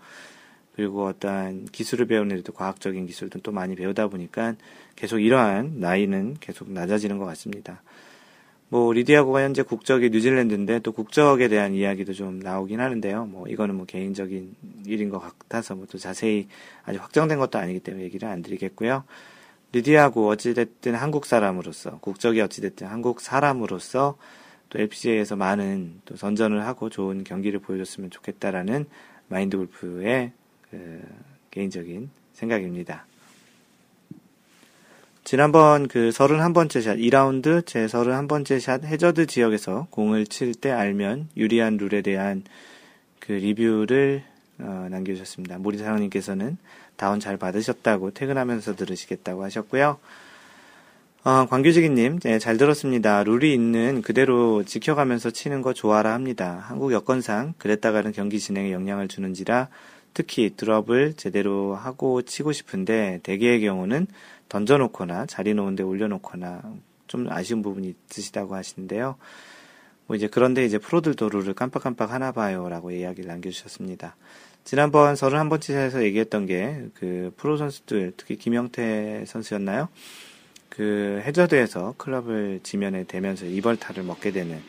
그리고 0.75 1.05
어떠한 1.05 1.65
기술을 1.71 2.05
배우는 2.05 2.35
데도 2.37 2.53
과학적인 2.53 3.07
기술도 3.07 3.39
또 3.39 3.51
많이 3.51 3.75
배우다 3.75 4.09
보니까 4.09 4.55
계속 4.95 5.19
이러한 5.19 5.79
나이는 5.79 6.37
계속 6.39 6.71
낮아지는 6.71 7.17
것 7.17 7.25
같습니다. 7.25 7.81
뭐 8.73 8.91
리디아고가 8.91 9.43
현재 9.43 9.61
국적이 9.61 10.09
뉴질랜드인데 10.09 10.79
또 10.79 10.93
국적에 10.93 11.47
대한 11.47 11.75
이야기도 11.75 12.11
좀 12.13 12.39
나오긴 12.39 12.79
하는데요. 12.79 13.27
뭐 13.27 13.47
이거는 13.47 13.75
뭐 13.75 13.85
개인적인 13.85 14.55
일인 14.87 15.11
것 15.11 15.19
같아서 15.19 15.75
뭐 15.75 15.85
또 15.85 15.99
자세히 15.99 16.47
아직 16.83 16.99
확정된 16.99 17.37
것도 17.37 17.59
아니기 17.59 17.81
때문에 17.81 18.03
얘기를 18.03 18.27
안 18.27 18.41
드리겠고요. 18.41 19.03
리디아고 19.73 20.27
어찌됐든 20.27 20.95
한국 20.95 21.27
사람으로서 21.27 21.99
국적이 21.99 22.41
어찌됐든 22.41 22.87
한국 22.87 23.21
사람으로서 23.21 24.17
또 24.69 24.79
LPGA에서 24.79 25.35
많은 25.35 26.01
또 26.05 26.15
선전을 26.15 26.65
하고 26.65 26.89
좋은 26.89 27.23
경기를 27.23 27.59
보여줬으면 27.59 28.09
좋겠다라는 28.09 28.87
마인드 29.27 29.55
골프의 29.55 30.31
그 30.71 31.03
개인적인 31.51 32.09
생각입니다. 32.33 33.05
지난번 35.23 35.87
그 35.87 36.09
31번째 36.09 36.81
샷, 36.81 36.97
2라운드 36.97 37.65
제 37.65 37.85
31번째 37.85 38.59
샷 38.59 38.83
해저드 38.83 39.25
지역에서 39.25 39.87
공을 39.89 40.27
칠 40.27 40.53
때 40.53 40.69
알면 40.69 41.29
유리한 41.37 41.77
룰에 41.77 42.01
대한 42.01 42.43
그 43.19 43.31
리뷰를 43.31 44.23
어, 44.59 44.87
남겨주셨습니다. 44.91 45.59
모리사랑님께서는 45.59 46.57
다운 46.97 47.21
잘 47.21 47.37
받으셨다고 47.37 48.11
퇴근하면서 48.11 48.75
들으시겠다고 48.75 49.43
하셨고요. 49.43 49.97
어, 51.23 51.45
광규직이님, 51.49 52.19
네, 52.19 52.37
잘 52.37 52.57
들었습니다. 52.57 53.23
룰이 53.23 53.53
있는 53.53 54.01
그대로 54.01 54.63
지켜가면서 54.63 55.31
치는 55.31 55.61
거 55.61 55.73
좋아라 55.73 56.13
합니다. 56.13 56.65
한국 56.67 56.91
여건상 56.91 57.53
그랬다가는 57.57 58.11
경기 58.11 58.39
진행에 58.39 58.73
영향을 58.73 59.07
주는지라 59.07 59.69
특히 60.13 60.51
드롭을 60.55 61.13
제대로 61.13 61.75
하고 61.75 62.21
치고 62.21 62.51
싶은데 62.51 63.19
대개의 63.23 63.61
경우는 63.61 64.07
던져놓거나 64.49 65.25
자리 65.25 65.53
놓은 65.53 65.75
데 65.75 65.83
올려놓거나 65.83 66.61
좀 67.07 67.27
아쉬운 67.29 67.61
부분이 67.61 67.95
있으시다고 68.09 68.55
하시는데요. 68.55 69.15
뭐 70.05 70.15
이제 70.15 70.27
그런데 70.27 70.65
이제 70.65 70.77
프로들도 70.77 71.29
룰을 71.29 71.53
깜빡깜빡 71.53 72.11
하나 72.11 72.31
봐요라고 72.31 72.91
이야기를 72.91 73.27
남겨주셨습니다. 73.27 74.15
지난번 74.63 75.13
31번째에서 75.13 76.03
얘기했던 76.03 76.45
게 76.45 76.89
그 76.95 77.33
프로 77.37 77.57
선수들 77.57 78.13
특히 78.15 78.37
김영태 78.37 79.25
선수였나요? 79.27 79.89
그 80.69 81.21
해저드에서 81.25 81.95
클럽을 81.97 82.61
지면에 82.63 83.03
대면서 83.03 83.45
이벌타를 83.45 84.03
먹게 84.03 84.31
되는 84.31 84.61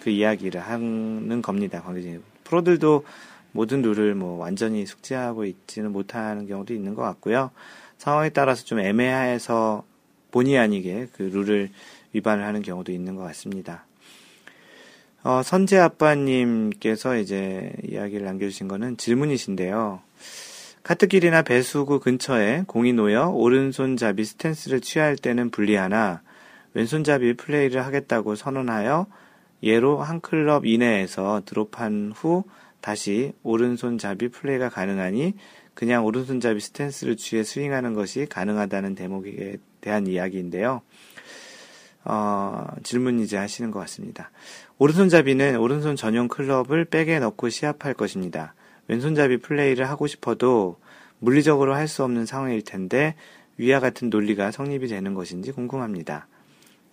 그 0.00 0.10
이야기를 0.10 0.60
하는 0.60 1.42
겁니다. 1.42 1.82
관계진 1.82 2.22
프로들도 2.44 3.04
모든 3.52 3.82
룰을 3.82 4.14
뭐 4.14 4.38
완전히 4.38 4.86
숙지하고 4.86 5.44
있지는 5.44 5.92
못하는 5.92 6.46
경우도 6.46 6.74
있는 6.74 6.94
것 6.94 7.02
같고요. 7.02 7.50
상황에 7.96 8.30
따라서 8.30 8.64
좀 8.64 8.80
애매해서 8.80 9.84
본의 10.30 10.58
아니게 10.58 11.08
그 11.12 11.22
룰을 11.22 11.70
위반을 12.12 12.44
하는 12.44 12.62
경우도 12.62 12.92
있는 12.92 13.16
것 13.16 13.22
같습니다. 13.24 13.84
어, 15.24 15.42
선재 15.42 15.78
아빠님께서 15.78 17.16
이제 17.16 17.72
이야기를 17.86 18.24
남겨주신 18.24 18.68
거는 18.68 18.96
질문이신데요. 18.96 20.00
카트길이나 20.84 21.42
배수구 21.42 22.00
근처에 22.00 22.64
공이 22.66 22.92
놓여 22.92 23.28
오른손잡이 23.28 24.24
스탠스를 24.24 24.80
취할 24.80 25.16
때는 25.16 25.50
불리하나 25.50 26.22
왼손잡이 26.74 27.34
플레이를 27.34 27.84
하겠다고 27.84 28.36
선언하여 28.36 29.06
예로 29.62 29.98
한 30.00 30.20
클럽 30.20 30.64
이내에서 30.64 31.42
드롭한 31.44 32.12
후 32.14 32.44
다시 32.80 33.32
오른손잡이 33.42 34.28
플레이가 34.28 34.68
가능하니 34.68 35.34
그냥 35.74 36.04
오른손잡이 36.04 36.60
스탠스를 36.60 37.16
취해 37.16 37.44
스윙하는 37.44 37.94
것이 37.94 38.26
가능하다는 38.26 38.94
대목에 38.94 39.58
대한 39.80 40.06
이야기인데요. 40.06 40.82
어, 42.04 42.66
질문 42.82 43.20
이제 43.20 43.36
하시는 43.36 43.70
것 43.70 43.78
같습니다. 43.80 44.30
오른손잡이는 44.78 45.56
오른손 45.56 45.96
전용 45.96 46.28
클럽을 46.28 46.84
백에 46.86 47.18
넣고 47.18 47.48
시합할 47.48 47.94
것입니다. 47.94 48.54
왼손잡이 48.86 49.36
플레이를 49.38 49.88
하고 49.88 50.06
싶어도 50.06 50.78
물리적으로 51.18 51.74
할 51.74 51.88
수 51.88 52.04
없는 52.04 52.26
상황일 52.26 52.62
텐데 52.62 53.14
위와 53.56 53.80
같은 53.80 54.08
논리가 54.08 54.50
성립이 54.52 54.86
되는 54.88 55.14
것인지 55.14 55.52
궁금합니다. 55.52 56.28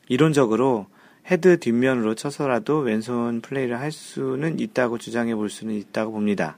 이론적으로 0.10 0.88
헤드 1.30 1.60
뒷면으로 1.60 2.14
쳐서라도 2.14 2.80
왼손 2.80 3.42
플레이를 3.42 3.80
할 3.80 3.92
수는 3.92 4.60
있다고 4.60 4.98
주장해 5.00 5.36
볼 5.36 5.50
수는 5.50 5.74
있다고 5.74 6.12
봅니다. 6.12 6.58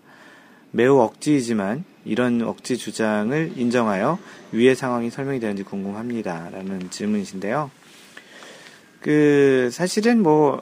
매우 0.72 1.00
억지이지만 1.00 1.86
이런 2.04 2.42
억지 2.42 2.78
주장을 2.78 3.54
인정하여 3.56 4.20
위의 4.52 4.76
상황이 4.76 5.10
설명이 5.10 5.40
되는지 5.40 5.64
궁금합니다. 5.64 6.50
라는 6.50 6.90
질문이신데요. 6.90 7.72
그, 9.00 9.70
사실은 9.72 10.22
뭐, 10.22 10.62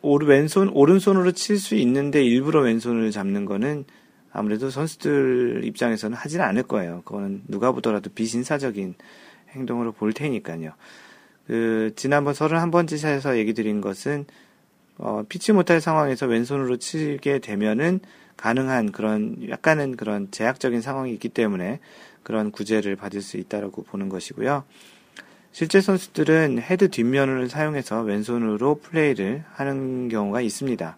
오른, 0.00 0.28
왼손, 0.28 0.68
오른손으로 0.68 1.32
칠 1.32 1.58
수 1.58 1.74
있는데 1.74 2.22
일부러 2.22 2.60
왼손을 2.62 3.10
잡는 3.10 3.44
거는 3.44 3.84
아무래도 4.32 4.70
선수들 4.70 5.62
입장에서는 5.64 6.16
하진 6.16 6.40
않을 6.40 6.64
거예요. 6.64 7.02
그거는 7.04 7.42
누가 7.48 7.72
보더라도 7.72 8.10
비신사적인 8.10 8.94
행동으로 9.50 9.92
볼 9.92 10.12
테니까요. 10.12 10.72
그, 11.46 11.92
지난번 11.96 12.34
31번째 12.34 12.96
샷에서 12.96 13.38
얘기 13.38 13.52
드린 13.54 13.80
것은, 13.80 14.26
어, 14.98 15.24
피치 15.28 15.52
못할 15.52 15.80
상황에서 15.80 16.26
왼손으로 16.26 16.76
치게 16.76 17.40
되면은 17.40 18.00
가능한 18.36 18.92
그런 18.92 19.36
약간은 19.48 19.96
그런 19.96 20.30
제약적인 20.30 20.80
상황이 20.80 21.12
있기 21.12 21.28
때문에 21.28 21.80
그런 22.22 22.50
구제를 22.50 22.96
받을 22.96 23.20
수 23.20 23.36
있다라고 23.36 23.84
보는 23.84 24.08
것이고요. 24.08 24.64
실제 25.52 25.80
선수들은 25.80 26.58
헤드 26.58 26.90
뒷면을 26.90 27.48
사용해서 27.48 28.02
왼손으로 28.02 28.80
플레이를 28.80 29.44
하는 29.52 30.08
경우가 30.08 30.40
있습니다. 30.40 30.96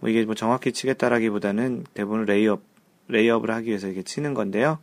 뭐 0.00 0.10
이게 0.10 0.24
뭐 0.24 0.34
정확히 0.34 0.72
치겠다라기보다는 0.72 1.84
대부분 1.94 2.24
레이업, 2.24 2.60
레이업을 3.06 3.50
하기 3.52 3.68
위해서 3.68 3.86
이렇게 3.86 4.02
치는 4.02 4.34
건데요. 4.34 4.78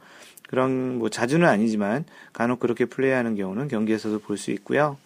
그런 0.55 0.99
뭐 0.99 1.09
자주는 1.09 1.45
아니지만 1.45 2.05
간혹 2.31 2.61
그렇게 2.61 2.85
플레이하는 2.85 3.35
경우는 3.35 3.67
경기에서도 3.67 4.19
볼 4.19 4.37
수 4.37 4.51
있고요. 4.51 4.97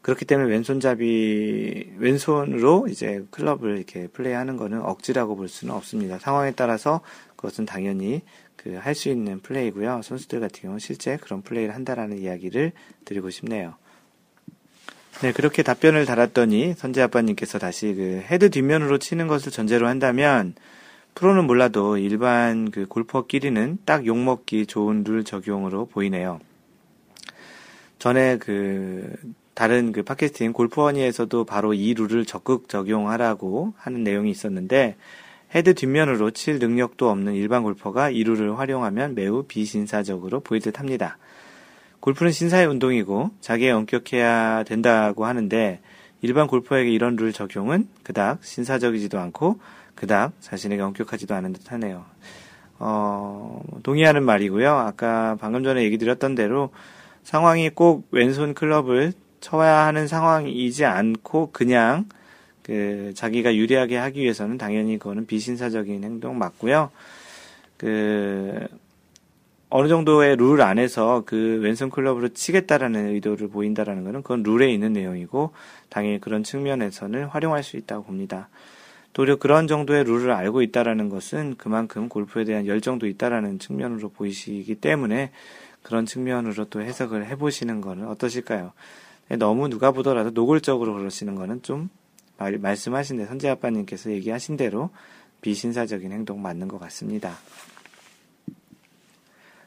그렇기 0.00 0.24
때문에 0.24 0.48
왼손잡이 0.50 1.92
왼손으로 1.98 2.86
이제 2.88 3.22
클럽을 3.30 3.76
이렇게 3.76 4.06
플레이하는 4.06 4.56
거는 4.56 4.80
억지라고 4.80 5.36
볼 5.36 5.48
수는 5.48 5.74
없습니다. 5.74 6.18
상황에 6.18 6.52
따라서 6.52 7.02
그것은 7.36 7.66
당연히 7.66 8.22
그 8.56 8.78
할 8.78 8.94
수 8.94 9.10
있는 9.10 9.40
플레이고요. 9.40 10.00
선수들 10.02 10.40
같은 10.40 10.62
경우는 10.62 10.78
실제 10.78 11.18
그런 11.18 11.42
플레이를 11.42 11.74
한다라는 11.74 12.16
이야기를 12.18 12.72
드리고 13.04 13.28
싶네요. 13.28 13.74
네, 15.20 15.32
그렇게 15.32 15.62
답변을 15.62 16.06
달았더니 16.06 16.74
선재 16.78 17.02
아빠님께서 17.02 17.58
다시 17.58 17.92
그 17.94 18.22
헤드 18.24 18.48
뒷면으로 18.48 18.96
치는 18.96 19.26
것을 19.28 19.52
전제로 19.52 19.86
한다면 19.86 20.54
프로는 21.14 21.46
몰라도 21.46 21.96
일반 21.96 22.70
그 22.70 22.86
골퍼끼리는 22.86 23.78
딱 23.84 24.06
욕먹기 24.06 24.66
좋은 24.66 25.04
룰 25.04 25.24
적용으로 25.24 25.86
보이네요. 25.86 26.40
전에 27.98 28.38
그 28.38 29.14
다른 29.54 29.92
그 29.92 30.02
팟캐스팅 30.02 30.52
골프원이에서도 30.52 31.44
바로 31.44 31.72
이 31.72 31.94
룰을 31.94 32.26
적극 32.26 32.68
적용하라고 32.68 33.74
하는 33.76 34.02
내용이 34.02 34.30
있었는데 34.30 34.96
헤드 35.54 35.74
뒷면으로 35.74 36.32
칠 36.32 36.58
능력도 36.58 37.08
없는 37.08 37.34
일반 37.34 37.62
골퍼가 37.62 38.10
이 38.10 38.24
룰을 38.24 38.58
활용하면 38.58 39.14
매우 39.14 39.44
비신사적으로 39.44 40.40
보일 40.40 40.60
듯 40.60 40.80
합니다. 40.80 41.16
골프는 42.00 42.32
신사의 42.32 42.66
운동이고 42.66 43.30
자기에 43.40 43.70
엄격해야 43.70 44.64
된다고 44.64 45.24
하는데 45.24 45.80
일반 46.22 46.48
골퍼에게 46.48 46.90
이런 46.90 47.14
룰 47.14 47.32
적용은 47.32 47.86
그닥 48.02 48.44
신사적이지도 48.44 49.18
않고 49.20 49.60
그닥 49.94 50.32
자신에게 50.40 50.82
엄격하지도 50.82 51.34
않은 51.34 51.52
듯 51.52 51.72
하네요. 51.72 52.04
어, 52.78 53.60
동의하는 53.82 54.24
말이고요. 54.24 54.70
아까 54.70 55.36
방금 55.40 55.62
전에 55.62 55.82
얘기 55.82 55.98
드렸던 55.98 56.34
대로 56.34 56.70
상황이 57.22 57.70
꼭 57.70 58.06
왼손 58.10 58.54
클럽을 58.54 59.12
쳐야 59.40 59.86
하는 59.86 60.06
상황이지 60.06 60.84
않고 60.84 61.50
그냥 61.52 62.06
그 62.62 63.12
자기가 63.14 63.54
유리하게 63.54 63.96
하기 63.96 64.22
위해서는 64.22 64.58
당연히 64.58 64.98
그거는 64.98 65.26
비신사적인 65.26 66.02
행동 66.02 66.38
맞고요. 66.38 66.90
그 67.76 68.66
어느 69.68 69.88
정도의 69.88 70.36
룰 70.36 70.62
안에서 70.62 71.24
그 71.26 71.58
왼손 71.62 71.90
클럽으로 71.90 72.28
치겠다라는 72.28 73.08
의도를 73.14 73.48
보인다라는 73.48 74.04
것은 74.04 74.22
그건 74.22 74.42
룰에 74.42 74.72
있는 74.72 74.92
내용이고 74.92 75.52
당연히 75.88 76.20
그런 76.20 76.44
측면에서는 76.44 77.24
활용할 77.26 77.62
수 77.62 77.76
있다고 77.76 78.04
봅니다. 78.04 78.48
도리어 79.14 79.36
그런 79.36 79.68
정도의 79.68 80.04
룰을 80.04 80.32
알고 80.32 80.60
있다라는 80.62 81.08
것은 81.08 81.54
그만큼 81.56 82.08
골프에 82.08 82.44
대한 82.44 82.66
열정도 82.66 83.06
있다라는 83.06 83.60
측면으로 83.60 84.10
보이시기 84.10 84.74
때문에 84.74 85.30
그런 85.82 86.04
측면으로 86.04 86.64
또 86.66 86.82
해석을 86.82 87.26
해보시는 87.26 87.80
것은 87.80 88.08
어떠실까요? 88.08 88.72
너무 89.38 89.68
누가 89.68 89.92
보더라도 89.92 90.30
노골적으로 90.30 90.94
그러시는 90.94 91.36
거는 91.36 91.62
좀 91.62 91.88
말, 92.36 92.58
말씀하신 92.58 93.18
대 93.18 93.26
선재 93.26 93.48
아빠님께서 93.48 94.10
얘기하신 94.10 94.56
대로 94.56 94.90
비신사적인 95.42 96.10
행동 96.10 96.42
맞는 96.42 96.66
것 96.66 96.80
같습니다. 96.80 97.36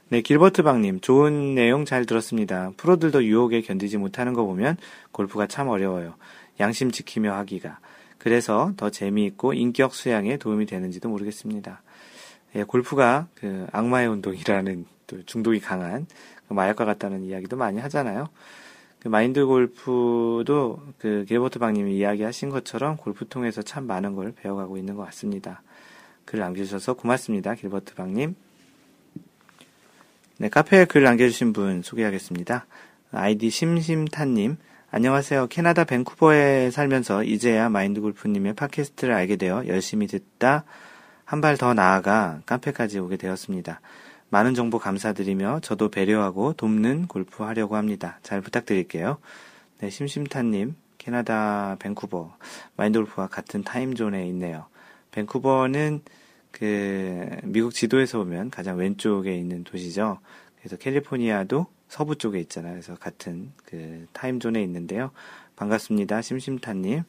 네, 0.09 0.21
길버트 0.21 0.63
박님, 0.63 0.99
좋은 0.99 1.55
내용 1.55 1.85
잘 1.85 2.05
들었습니다. 2.05 2.71
프로들도 2.77 3.23
유혹에 3.23 3.61
견디지 3.61 3.97
못하는 3.97 4.33
거 4.33 4.43
보면 4.45 4.77
골프가 5.11 5.47
참 5.47 5.69
어려워요. 5.69 6.15
양심 6.59 6.91
지키며 6.91 7.33
하기가. 7.33 7.79
그래서 8.17 8.73
더 8.77 8.89
재미있고 8.89 9.53
인격 9.53 9.93
수양에 9.93 10.37
도움이 10.37 10.65
되는지도 10.65 11.09
모르겠습니다. 11.09 11.81
예, 12.55 12.63
골프가 12.63 13.27
그 13.35 13.67
악마의 13.71 14.07
운동이라는 14.07 14.85
또 15.07 15.23
중독이 15.25 15.59
강한 15.59 16.07
그 16.47 16.53
마약과 16.53 16.85
같다는 16.85 17.23
이야기도 17.23 17.57
많이 17.57 17.79
하잖아요. 17.79 18.29
그 18.99 19.09
마인드 19.09 19.45
골프도 19.45 20.81
그 20.97 21.25
길버트 21.27 21.59
박님이 21.59 21.97
이야기하신 21.97 22.49
것처럼 22.49 22.97
골프 22.97 23.27
통해서 23.27 23.61
참 23.61 23.85
많은 23.85 24.15
걸 24.15 24.33
배워가고 24.33 24.77
있는 24.77 24.95
것 24.95 25.05
같습니다. 25.05 25.61
글 26.25 26.39
남겨주셔서 26.39 26.95
고맙습니다. 26.95 27.53
길버트 27.53 27.95
박님. 27.95 28.35
네, 30.39 30.49
카페에 30.49 30.85
글 30.85 31.03
남겨주신 31.03 31.53
분 31.53 31.81
소개하겠습니다. 31.83 32.65
아이디 33.11 33.49
심심탄님. 33.49 34.57
안녕하세요. 34.89 35.47
캐나다 35.47 35.83
밴쿠버에 35.83 36.71
살면서 36.71 37.23
이제야 37.23 37.67
마인드 37.69 37.99
골프님의 37.99 38.53
팟캐스트를 38.53 39.13
알게 39.13 39.35
되어 39.35 39.65
열심히 39.67 40.07
듣다 40.07 40.63
한 41.25 41.41
발 41.41 41.57
더 41.57 41.73
나아가 41.73 42.39
카페까지 42.45 42.99
오게 42.99 43.17
되었습니다. 43.17 43.81
많은 44.29 44.53
정보 44.53 44.79
감사드리며 44.79 45.59
저도 45.61 45.89
배려하고 45.89 46.53
돕는 46.53 47.07
골프 47.07 47.43
하려고 47.43 47.75
합니다. 47.75 48.19
잘 48.23 48.39
부탁드릴게요. 48.41 49.17
네, 49.79 49.89
심심타님, 49.89 50.75
캐나다 50.97 51.75
밴쿠버, 51.79 52.33
마인드 52.77 52.97
골프와 52.99 53.27
같은 53.27 53.63
타임존에 53.63 54.25
있네요. 54.27 54.67
밴쿠버는 55.11 56.01
그, 56.51 57.27
미국 57.43 57.73
지도에서 57.73 58.19
보면 58.19 58.49
가장 58.51 58.77
왼쪽에 58.77 59.35
있는 59.35 59.63
도시죠. 59.65 60.19
그래서 60.59 60.77
캘리포니아도 60.77 61.67
서부 61.87 62.15
쪽에 62.15 62.39
있잖아요. 62.41 62.73
그래서 62.73 62.95
같은 62.95 63.51
그 63.65 64.07
타임존에 64.13 64.61
있는데요. 64.63 65.11
반갑습니다. 65.55 66.21
심심타님. 66.21 67.03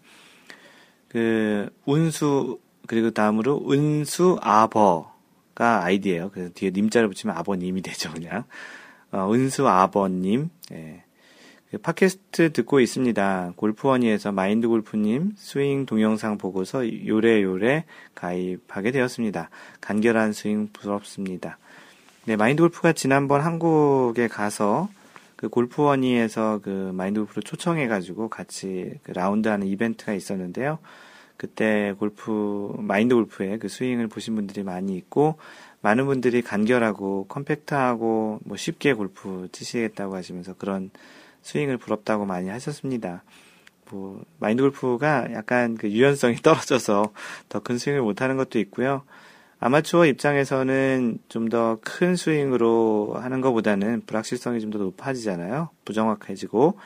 그, 1.09 1.71
운수, 1.85 2.59
그리고 2.87 3.11
다음으로 3.11 3.71
은수 3.71 4.39
아버, 4.41 5.13
가 5.55 5.83
아이디예요. 5.83 6.31
그래서 6.31 6.53
뒤에 6.55 6.71
님자를 6.71 7.09
붙이면 7.09 7.37
아버님이 7.37 7.83
되죠, 7.83 8.13
그냥. 8.13 8.45
어, 9.11 9.33
은수 9.33 9.67
아버님. 9.67 10.51
예. 10.71 11.03
그 11.71 11.79
팟캐스트 11.79 12.53
듣고 12.53 12.81
있습니다. 12.81 13.55
골프원이에서 13.57 14.33
마인드 14.33 14.69
골프님 14.69 15.33
스윙 15.37 15.85
동영상 15.85 16.39
보고서 16.39 16.87
요래요래 17.07 17.85
가입하게 18.15 18.93
되었습니다. 18.93 19.51
간결한 19.81 20.33
스윙 20.33 20.69
부럽습니다. 20.73 21.59
네, 22.29 22.37
마인드 22.37 22.63
골프가 22.63 22.93
지난번 22.93 23.41
한국에 23.41 24.29
가서 24.29 24.91
그 25.35 25.49
골프원이에서 25.49 26.61
그 26.63 26.91
마인드 26.93 27.21
골프를 27.21 27.43
초청해가지고 27.43 28.29
같이 28.29 28.93
그 29.03 29.13
라운드하는 29.13 29.67
이벤트가 29.67 30.13
있었는데요. 30.13 30.79
그때 31.39 31.95
골프 31.99 32.75
마인드 32.81 33.15
골프의 33.15 33.59
그 33.59 33.71
스윙을 33.71 34.09
보신 34.09 34.35
분들이 34.35 34.63
많이 34.63 34.95
있고 34.99 35.39
많은 35.81 36.05
분들이 36.05 36.43
간결하고 36.43 37.29
컴팩트하고 37.29 38.41
뭐 38.45 38.57
쉽게 38.59 38.93
골프 38.93 39.49
치시겠다고 39.51 40.15
하시면서 40.15 40.53
그런 40.53 40.91
스윙을 41.41 41.79
부럽다고 41.79 42.27
많이 42.27 42.51
하셨습니다. 42.51 43.23
뭐 43.91 44.23
마인드 44.39 44.63
골프가 44.63 45.27
약간 45.33 45.79
그 45.79 45.91
유연성이 45.91 46.37
떨어져서 46.45 47.11
더 47.49 47.61
큰 47.61 47.79
스윙을 47.79 48.03
못 48.03 48.21
하는 48.21 48.37
것도 48.37 48.59
있고요. 48.59 49.03
아마추어 49.61 50.07
입장에서는 50.07 51.19
좀 51.29 51.49
더 51.49 51.79
큰 51.83 52.15
스윙으로 52.17 53.15
하는 53.21 53.41
것보다는 53.41 54.03
불확실성이 54.07 54.61
좀 54.61 54.71
더 54.71 54.79
높아지잖아요. 54.79 55.71
부정확해지고 55.85 56.79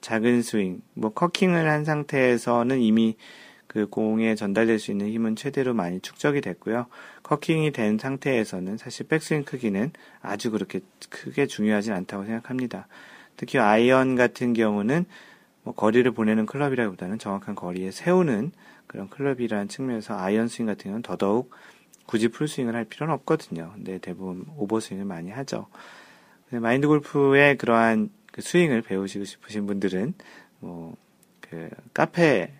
작은 0.00 0.42
스윙, 0.42 0.80
뭐 0.94 1.12
코킹을 1.12 1.68
한 1.68 1.84
상태에서는 1.84 2.78
이미 2.80 3.16
그 3.66 3.86
공에 3.88 4.34
전달될 4.36 4.78
수 4.78 4.90
있는 4.92 5.08
힘은 5.10 5.34
최대로 5.36 5.74
많이 5.74 6.00
축적이 6.00 6.40
됐고요. 6.42 6.86
코킹이 7.24 7.72
된 7.72 7.98
상태에서는 7.98 8.76
사실 8.76 9.06
백스윙 9.08 9.44
크기는 9.44 9.90
아주 10.22 10.50
그렇게 10.50 10.80
크게 11.10 11.46
중요하진 11.46 11.92
않다고 11.92 12.24
생각합니다. 12.24 12.86
특히 13.36 13.58
아이언 13.58 14.14
같은 14.16 14.52
경우는 14.52 15.06
뭐 15.64 15.74
거리를 15.74 16.08
보내는 16.12 16.46
클럽이라기보다는 16.46 17.18
정확한 17.18 17.54
거리에 17.54 17.90
세우는 17.90 18.52
그런 18.86 19.08
클럽이라는 19.08 19.68
측면에서 19.68 20.16
아이언 20.16 20.48
스윙 20.48 20.66
같은 20.66 20.84
경우는 20.84 21.02
더더욱 21.02 21.50
굳이 22.06 22.28
풀스윙을 22.28 22.74
할 22.74 22.84
필요는 22.84 23.14
없거든요. 23.14 23.72
근데 23.74 23.98
대부분 23.98 24.46
오버스윙을 24.56 25.04
많이 25.04 25.30
하죠. 25.30 25.66
마인드 26.50 26.86
골프의 26.86 27.56
그러한 27.56 28.10
그 28.32 28.42
스윙을 28.42 28.82
배우시고 28.82 29.24
싶으신 29.24 29.66
분들은 29.66 30.14
뭐 30.60 30.96
그 31.54 31.68
카페에 31.92 32.50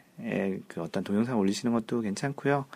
그 0.68 0.80
어떤 0.80 1.02
동영상 1.02 1.38
올리시는 1.38 1.72
것도 1.74 2.00
괜찮고요. 2.00 2.66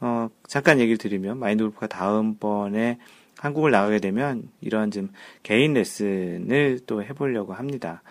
어 0.00 0.28
잠깐 0.46 0.80
얘기를 0.80 0.96
드리면 0.96 1.38
마인드 1.38 1.62
골프가 1.62 1.86
다음번에 1.86 2.98
한국을 3.38 3.70
나가게 3.70 3.98
되면 3.98 4.48
이런 4.60 4.90
좀 4.90 5.10
개인 5.42 5.74
레슨을 5.74 6.80
또 6.86 7.02
해보려고 7.02 7.52
합니다. 7.52 8.02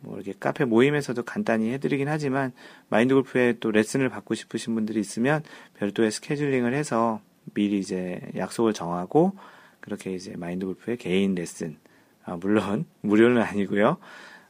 뭐 0.00 0.16
이렇게 0.16 0.32
카페 0.38 0.64
모임에서도 0.64 1.22
간단히 1.24 1.72
해드리긴 1.72 2.08
하지만 2.08 2.52
마인드 2.88 3.14
골프에 3.14 3.54
또 3.60 3.70
레슨을 3.70 4.08
받고 4.08 4.34
싶으신 4.34 4.74
분들이 4.74 5.00
있으면 5.00 5.42
별도의 5.74 6.10
스케줄링을 6.10 6.72
해서 6.72 7.20
미리 7.54 7.78
이제 7.78 8.20
약속을 8.36 8.72
정하고 8.72 9.32
그렇게 9.80 10.14
이제 10.14 10.36
마인드 10.36 10.66
골프의 10.66 10.96
개인 10.96 11.34
레슨 11.34 11.76
아, 12.24 12.36
물론 12.36 12.84
무료는 13.02 13.42
아니고요. 13.42 13.96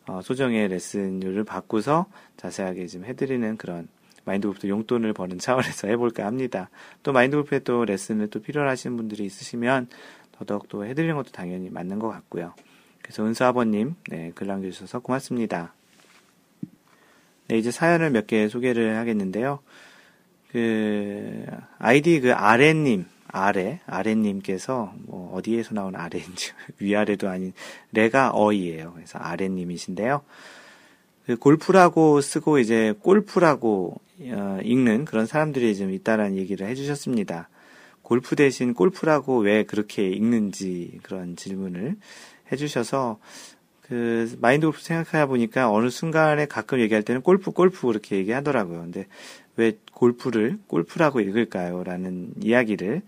어, 0.07 0.21
소정의 0.23 0.69
레슨료를 0.69 1.45
받고서 1.45 2.07
자세하게 2.37 2.87
좀 2.87 3.05
해드리는 3.05 3.57
그런 3.57 3.89
마인드 4.25 4.49
골프 4.49 4.69
용돈을 4.69 5.13
버는 5.13 5.39
차원에서 5.41 5.89
해볼까 5.89 6.27
합니다. 6.27 6.71
또 7.03 7.13
마인드 7.13 7.37
골프에 7.37 7.61
또 7.61 7.85
레슨을 7.85 8.29
또 8.31 8.41
필요로 8.41 8.69
하시는 8.69 8.97
분들이 8.97 9.25
있으시면 9.25 9.89
더더욱 10.33 10.69
또 10.69 10.85
해드리는 10.85 11.15
것도 11.15 11.31
당연히 11.33 11.69
맞는 11.71 11.99
것 11.99 12.09
같고요. 12.09 12.55
그래서 13.03 13.25
은수 13.25 13.45
아버님, 13.45 13.95
네, 14.09 14.33
글 14.35 14.47
남겨주셔서 14.47 15.01
고맙습니다. 15.01 15.73
네, 17.49 17.57
이제 17.59 17.71
사연을 17.71 18.11
몇 18.11 18.27
개 18.27 18.49
소개를 18.49 18.97
하겠는데요. 18.97 19.61
그, 20.51 21.45
아이디 21.79 22.21
그 22.21 22.33
아래님, 22.33 23.07
아래, 23.29 23.81
아래님께서, 23.87 24.95
뭐, 25.07 25.35
어디에서 25.35 25.75
나온 25.75 25.95
아래인지, 25.95 26.53
위아래도 26.81 27.29
아닌, 27.29 27.53
레가 27.93 28.31
어이예요 28.35 28.93
그래서 28.95 29.19
아래님이신데요. 29.19 30.23
그 31.29 31.37
골프라고 31.37 32.23
쓰고 32.23 32.59
이제 32.59 32.95
골프라고 33.01 34.01
어, 34.21 34.59
읽는 34.63 35.05
그런 35.05 35.27
사람들이 35.27 35.77
좀 35.77 35.93
있다라는 35.93 36.37
얘기를 36.39 36.67
해주셨습니다. 36.67 37.51
골프 38.01 38.35
대신 38.35 38.73
골프라고 38.73 39.39
왜 39.41 39.65
그렇게 39.65 40.09
읽는지 40.09 40.99
그런 41.03 41.37
질문을 41.37 41.97
해주셔서 42.51 43.19
그 43.83 44.35
마인드 44.41 44.67
골프 44.67 44.81
생각해 44.81 45.27
보니까 45.27 45.71
어느 45.71 45.91
순간에 45.91 46.47
가끔 46.47 46.81
얘기할 46.81 47.03
때는 47.03 47.21
골프 47.21 47.51
골프 47.51 47.87
그렇게 47.87 48.17
얘기하더라고요. 48.17 48.81
근데 48.81 49.07
왜 49.59 49.79
골프를 49.93 50.59
골프라고 50.69 51.21
읽을까요? 51.21 51.83
라는 51.85 52.33
이야기를 52.41 53.03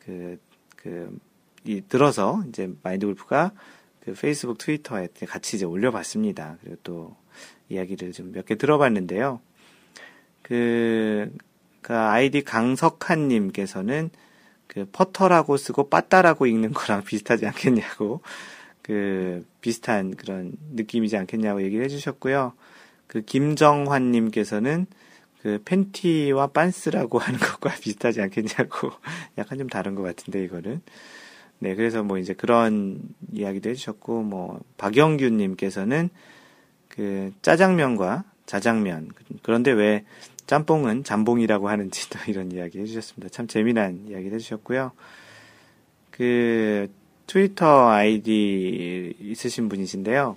그, 0.00 0.38
그, 0.76 1.16
이, 1.64 1.80
들어서 1.88 2.42
이제 2.48 2.68
마인드 2.82 3.06
골프가 3.06 3.52
그 4.00 4.12
페이스북 4.14 4.58
트위터에 4.58 5.08
같이 5.28 5.56
이제 5.56 5.64
올려봤습니다. 5.64 6.58
그리고 6.60 6.76
또 6.82 7.16
이야기를 7.68 8.12
좀 8.12 8.32
몇 8.32 8.46
개 8.46 8.56
들어봤는데요. 8.56 9.40
그, 10.42 11.32
그 11.82 11.94
아이디 11.94 12.42
강석한님께서는 12.42 14.10
그 14.66 14.86
퍼터라고 14.90 15.56
쓰고 15.56 15.88
빠따라고 15.88 16.46
읽는 16.46 16.72
거랑 16.72 17.04
비슷하지 17.04 17.46
않겠냐고 17.46 18.22
그 18.82 19.46
비슷한 19.60 20.16
그런 20.16 20.54
느낌이지 20.72 21.16
않겠냐고 21.16 21.62
얘기를 21.62 21.84
해주셨고요. 21.84 22.54
그 23.06 23.22
김정환님께서는 23.22 24.86
그 25.42 25.60
팬티와 25.64 26.48
빤스라고 26.48 27.18
하는 27.20 27.38
것과 27.38 27.74
비슷하지 27.80 28.20
않겠냐고 28.22 28.92
약간 29.38 29.58
좀 29.58 29.68
다른 29.68 29.94
것 29.94 30.02
같은데 30.02 30.42
이거는 30.44 30.80
네 31.58 31.74
그래서 31.74 32.02
뭐 32.02 32.18
이제 32.18 32.32
그런 32.32 33.00
이야기도 33.32 33.70
해주셨고 33.70 34.22
뭐 34.22 34.60
박영규님께서는 34.78 36.10
그 36.88 37.32
짜장면과 37.42 38.24
자장면 38.46 39.10
그런데 39.42 39.72
왜 39.72 40.04
짬뽕은 40.46 41.04
잠봉이라고 41.04 41.68
하는지 41.68 42.08
또 42.10 42.18
이런 42.30 42.52
이야기 42.52 42.78
해주셨습니다. 42.78 43.30
참 43.30 43.46
재미난 43.46 44.06
이야기를 44.08 44.34
해주셨고요. 44.34 44.92
그 46.10 46.88
트위터 47.26 47.88
아이디 47.88 49.14
있으신 49.18 49.68
분이신데요. 49.68 50.36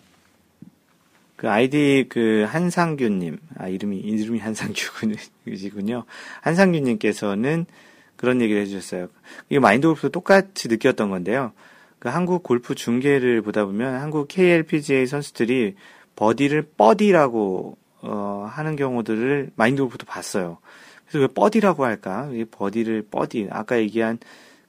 그 1.45 1.51
아이디 1.51 2.07
그 2.09 2.43
한상규님, 2.49 3.37
아 3.59 3.67
이름이 3.67 3.97
이름이 3.97 4.39
한상규군요. 4.39 6.05
한상규님께서는 6.41 7.67
그런 8.15 8.41
얘기를 8.41 8.63
해주셨어요. 8.63 9.09
이거 9.49 9.61
마인드 9.61 9.85
골프도 9.85 10.09
똑같이 10.09 10.67
느꼈던 10.67 11.11
건데요. 11.11 11.51
그 11.99 12.09
한국 12.09 12.41
골프 12.41 12.73
중계를 12.73 13.43
보다 13.43 13.63
보면 13.63 14.01
한국 14.01 14.27
KLPGA 14.27 15.05
선수들이 15.05 15.75
버디를 16.15 16.63
뻐디라고 16.77 17.77
어, 18.01 18.49
하는 18.51 18.75
경우들을 18.75 19.51
마인드 19.55 19.83
골프도 19.83 20.07
봤어요. 20.07 20.57
그래서 21.05 21.19
왜 21.19 21.27
뻐디라고 21.27 21.85
할까? 21.85 22.27
이 22.33 22.45
버디를 22.45 23.05
뻐디. 23.11 23.49
아까 23.51 23.77
얘기한 23.77 24.17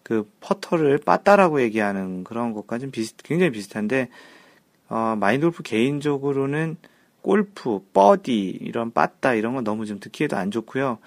그 0.03 0.31
퍼터를 0.41 0.99
빠따라고 0.99 1.63
얘기하는 1.63 2.23
그런 2.23 2.53
것과 2.53 2.79
좀 2.79 2.91
비슷, 2.91 3.17
굉장히 3.23 3.51
비슷한데, 3.53 4.11
어, 4.89 5.17
마인드 5.19 5.47
골프 5.47 5.63
개인적으로는 5.63 6.77
골프, 7.27 7.81
뻐디, 7.93 8.59
이런 8.61 8.93
빠따, 8.93 9.35
이런 9.35 9.55
건 9.55 9.65
너무 9.65 9.85
좀 9.85 9.99
듣기에도 9.99 10.37
안 10.37 10.53
좋고요. 10.53 10.99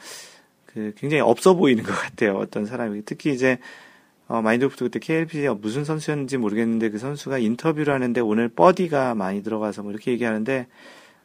그, 0.65 0.93
굉장히 0.97 1.21
없어 1.21 1.53
보이는 1.53 1.81
것 1.83 1.93
같아요. 1.93 2.35
어떤 2.37 2.65
사람이. 2.65 3.03
특히 3.05 3.31
이제, 3.31 3.57
어, 4.27 4.41
마인드 4.41 4.65
골프도 4.65 4.85
그때 4.85 4.99
KLP가 4.99 5.53
무슨 5.53 5.85
선수였는지 5.85 6.37
모르겠는데 6.37 6.89
그 6.89 6.97
선수가 6.97 7.37
인터뷰를 7.37 7.93
하는데 7.93 8.19
오늘 8.19 8.49
뻐디가 8.49 9.15
많이 9.15 9.41
들어가서 9.43 9.83
뭐 9.83 9.91
이렇게 9.91 10.11
얘기하는데, 10.11 10.67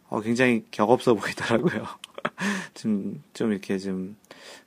어, 0.08 0.20
굉장히 0.20 0.64
격없어 0.70 1.14
보이더라고요. 1.14 1.86
좀, 2.74 3.20
좀 3.32 3.50
이렇게 3.50 3.78
좀, 3.78 4.16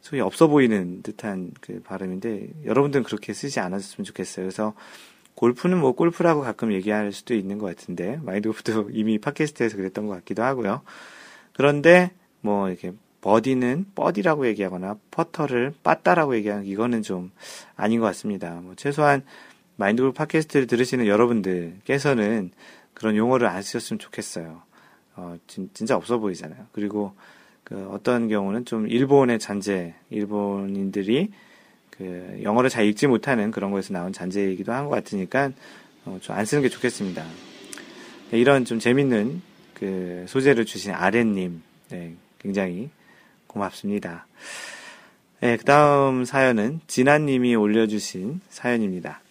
속이 0.01 0.19
없어 0.19 0.47
보이는 0.47 1.01
듯한 1.03 1.51
그 1.61 1.81
발음인데, 1.83 2.49
여러분들은 2.65 3.03
그렇게 3.05 3.31
쓰지 3.31 3.61
않았으면 3.61 4.03
좋겠어요. 4.03 4.43
그래서, 4.43 4.73
골프는 5.37 5.77
뭐 5.77 5.91
골프라고 5.91 6.41
가끔 6.41 6.73
얘기할 6.73 7.11
수도 7.11 7.35
있는 7.35 7.59
것 7.59 7.67
같은데, 7.67 8.19
마인드 8.23 8.49
골프도 8.49 8.89
이미 8.91 9.19
팟캐스트에서 9.19 9.77
그랬던 9.77 10.07
것 10.07 10.15
같기도 10.15 10.41
하고요. 10.41 10.81
그런데, 11.53 12.11
뭐, 12.41 12.69
이렇게, 12.69 12.91
버디는 13.21 13.85
뻐디라고 13.93 14.47
얘기하거나, 14.47 14.97
퍼터를 15.11 15.75
빠따라고 15.83 16.35
얘기하는, 16.37 16.65
이거는 16.65 17.03
좀 17.03 17.31
아닌 17.75 17.99
것 17.99 18.07
같습니다. 18.07 18.49
뭐, 18.63 18.73
최소한, 18.75 19.23
마인드 19.75 20.01
골프 20.01 20.17
팟캐스트를 20.17 20.65
들으시는 20.65 21.05
여러분들께서는 21.05 22.49
그런 22.95 23.15
용어를 23.15 23.45
안 23.45 23.61
쓰셨으면 23.61 23.99
좋겠어요. 23.99 24.63
어, 25.17 25.35
진, 25.45 25.69
진짜 25.75 25.95
없어 25.95 26.17
보이잖아요. 26.17 26.65
그리고 26.71 27.13
그 27.63 27.87
어떤 27.91 28.27
경우는 28.27 28.65
좀 28.65 28.87
일본의 28.87 29.37
잔재, 29.37 29.93
일본인들이 30.09 31.29
그 31.97 32.39
영어를 32.43 32.69
잘 32.69 32.85
읽지 32.85 33.07
못하는 33.07 33.51
그런 33.51 33.71
거에서 33.71 33.93
나온 33.93 34.13
잔재이기도 34.13 34.71
한 34.71 34.85
것 34.85 34.91
같으니까 34.91 35.51
어, 36.05 36.19
좀 36.21 36.35
안 36.35 36.45
쓰는 36.45 36.61
게 36.63 36.69
좋겠습니다. 36.69 37.25
네, 38.31 38.39
이런 38.39 38.65
좀 38.65 38.79
재밌는 38.79 39.41
그 39.73 40.25
소재를 40.27 40.65
주신 40.65 40.91
아렌님, 40.91 41.61
네, 41.89 42.13
굉장히 42.39 42.89
고맙습니다. 43.47 44.25
네, 45.39 45.57
그 45.57 45.63
다음 45.65 46.25
사연은 46.25 46.81
진아님이 46.87 47.55
올려주신 47.55 48.41
사연입니다. 48.49 49.21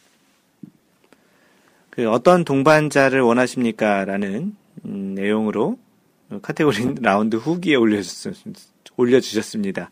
그 1.90 2.08
어떤 2.10 2.44
동반자를 2.44 3.20
원하십니까? 3.22 4.04
라는 4.04 4.54
음, 4.84 5.14
내용으로 5.14 5.78
카테고리 6.42 6.96
라운드 7.00 7.36
후기에 7.36 7.76
올려주셨, 7.76 8.34
올려주셨습니다. 8.96 9.90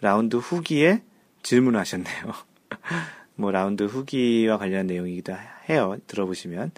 라운드 0.00 0.36
후기에 0.36 1.02
질문하셨네요. 1.44 2.32
뭐 3.36 3.52
라운드 3.52 3.84
후기와 3.84 4.58
관련한 4.58 4.88
내용이기도 4.88 5.34
해요. 5.68 5.96
들어보시면. 6.08 6.72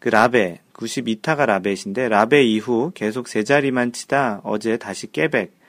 그 0.00 0.08
라베, 0.08 0.60
92타가 0.72 1.46
라베이신데 1.46 2.08
라베 2.08 2.42
이후 2.42 2.90
계속 2.94 3.28
세 3.28 3.44
자리만 3.44 3.92
치다 3.92 4.40
어제 4.42 4.76
다시 4.76 5.12
깨백. 5.12 5.60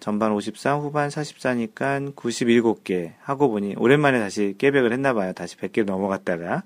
전반 0.00 0.32
53, 0.32 0.80
후반 0.80 1.08
44니까 1.08 2.14
97개 2.14 3.12
하고 3.20 3.50
보니 3.50 3.74
오랜만에 3.76 4.18
다시 4.18 4.54
깨백을 4.56 4.92
했나 4.92 5.12
봐요. 5.12 5.32
다시 5.34 5.56
100개 5.56 5.84
넘어갔다가 5.84 6.62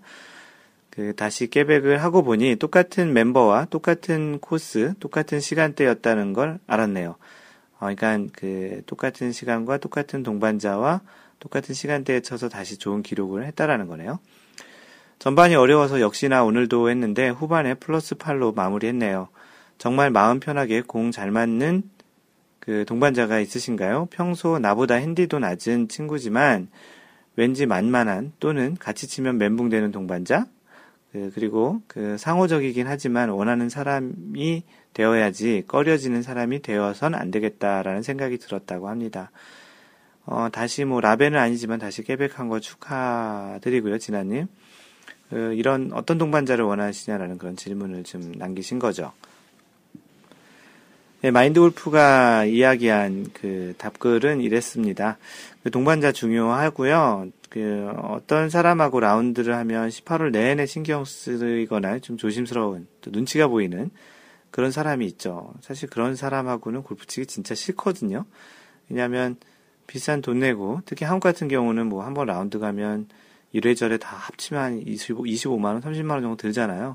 그 0.88 1.14
다시 1.16 1.48
깨백을 1.48 2.02
하고 2.02 2.22
보니 2.22 2.56
똑같은 2.56 3.12
멤버와 3.12 3.66
똑같은 3.66 4.38
코스, 4.38 4.94
똑같은 5.00 5.40
시간대였다는 5.40 6.32
걸 6.32 6.60
알았네요. 6.68 7.16
어, 7.85 7.95
그러니까 7.95 8.32
그 8.35 8.82
똑같은 8.87 9.30
시간과 9.30 9.76
똑같은 9.76 10.22
동반자와 10.22 11.03
똑같은 11.39 11.74
시간대에 11.74 12.20
쳐서 12.20 12.49
다시 12.49 12.78
좋은 12.78 13.03
기록을 13.03 13.45
했다라는 13.45 13.89
거네요. 13.89 14.20
전반이 15.18 15.55
어려워서 15.55 16.01
역시나 16.01 16.45
오늘도 16.45 16.89
했는데 16.89 17.28
후반에 17.28 17.74
플러스 17.74 18.14
8로 18.14 18.55
마무리했네요. 18.55 19.28
정말 19.76 20.11
마음 20.11 20.41
편하게 20.41 20.80
공 20.80 21.11
잘 21.11 21.30
맞는 21.30 21.82
그 22.59 22.87
동반자가 22.87 23.41
있으신가요? 23.41 24.09
평소 24.11 24.59
나보다 24.59 24.95
핸디도 24.95 25.39
낮은 25.39 25.89
친구지만 25.89 26.68
왠지 27.37 27.66
만만한 27.66 28.32
또는 28.41 28.76
같이 28.78 29.07
치면 29.07 29.37
멘붕되는 29.37 29.91
동반자? 29.91 30.47
그, 31.12 31.30
그리고 31.35 31.82
그 31.87 32.16
상호적이긴 32.16 32.87
하지만 32.87 33.28
원하는 33.28 33.68
사람이 33.68 34.64
되어야지 34.95 35.64
꺼려지는 35.66 36.22
사람이 36.22 36.62
되어선 36.62 37.14
안 37.14 37.30
되겠다라는 37.30 38.03
생각이 38.03 38.38
들었다고 38.38 38.88
합니다. 38.88 39.30
어, 40.26 40.49
다시 40.51 40.84
뭐 40.84 41.01
라벤은 41.01 41.38
아니지만 41.38 41.78
다시 41.78 42.03
깨백한 42.03 42.49
거 42.49 42.59
축하드리고요, 42.61 43.99
진아님. 43.99 44.47
그, 45.28 45.53
이런 45.55 45.90
어떤 45.92 46.16
동반자를 46.16 46.64
원하시냐라는 46.64 47.38
그런 47.38 47.57
질문을 47.57 48.05
좀 48.05 48.32
남기신 48.36 48.78
거죠. 48.78 49.12
네, 51.20 51.30
마인드 51.30 51.59
골프가 51.59 52.45
이야기한 52.45 53.30
그 53.32 53.74
답글은 53.78 54.42
이랬습니다. 54.42 55.16
그 55.62 55.70
동반자 55.70 56.12
중요하고요. 56.12 57.30
그 57.49 57.90
어떤 58.03 58.51
사람하고 58.51 59.01
라운드를 59.01 59.55
하면 59.55 59.88
18홀 59.88 60.32
내내 60.32 60.66
신경 60.66 61.05
쓰이거나 61.05 62.01
좀 62.01 62.18
조심스러운 62.18 62.86
또 63.01 63.11
눈치가 63.11 63.47
보이는 63.49 63.90
그런 64.55 64.70
사람이 64.70 65.05
있죠. 65.07 65.52
사실 65.61 65.90
그런 65.90 66.14
사람하고는 66.14 66.84
골프 66.84 67.07
치기 67.07 67.26
진짜 67.26 67.57
싫거든요. 67.57 68.24
왜냐하면 68.88 69.34
비싼 69.88 70.22
돈 70.22 70.38
내고 70.38 70.80
특히 70.86 71.05
한국 71.05 71.24
같은 71.24 71.48
경우는 71.48 71.88
뭐 71.88 72.05
한 72.05 72.14
번 72.14 72.28
라운드 72.28 72.61
가면 72.61 73.09
이래저래 73.50 73.98
다 73.98 74.16
합치면 74.16 74.62
한 74.62 74.78
25, 74.86 75.24
25만 75.24 75.64
원, 75.64 75.80
30만 75.80 76.11
원 76.12 76.22
정도 76.22 76.36
들잖아요. 76.36 76.94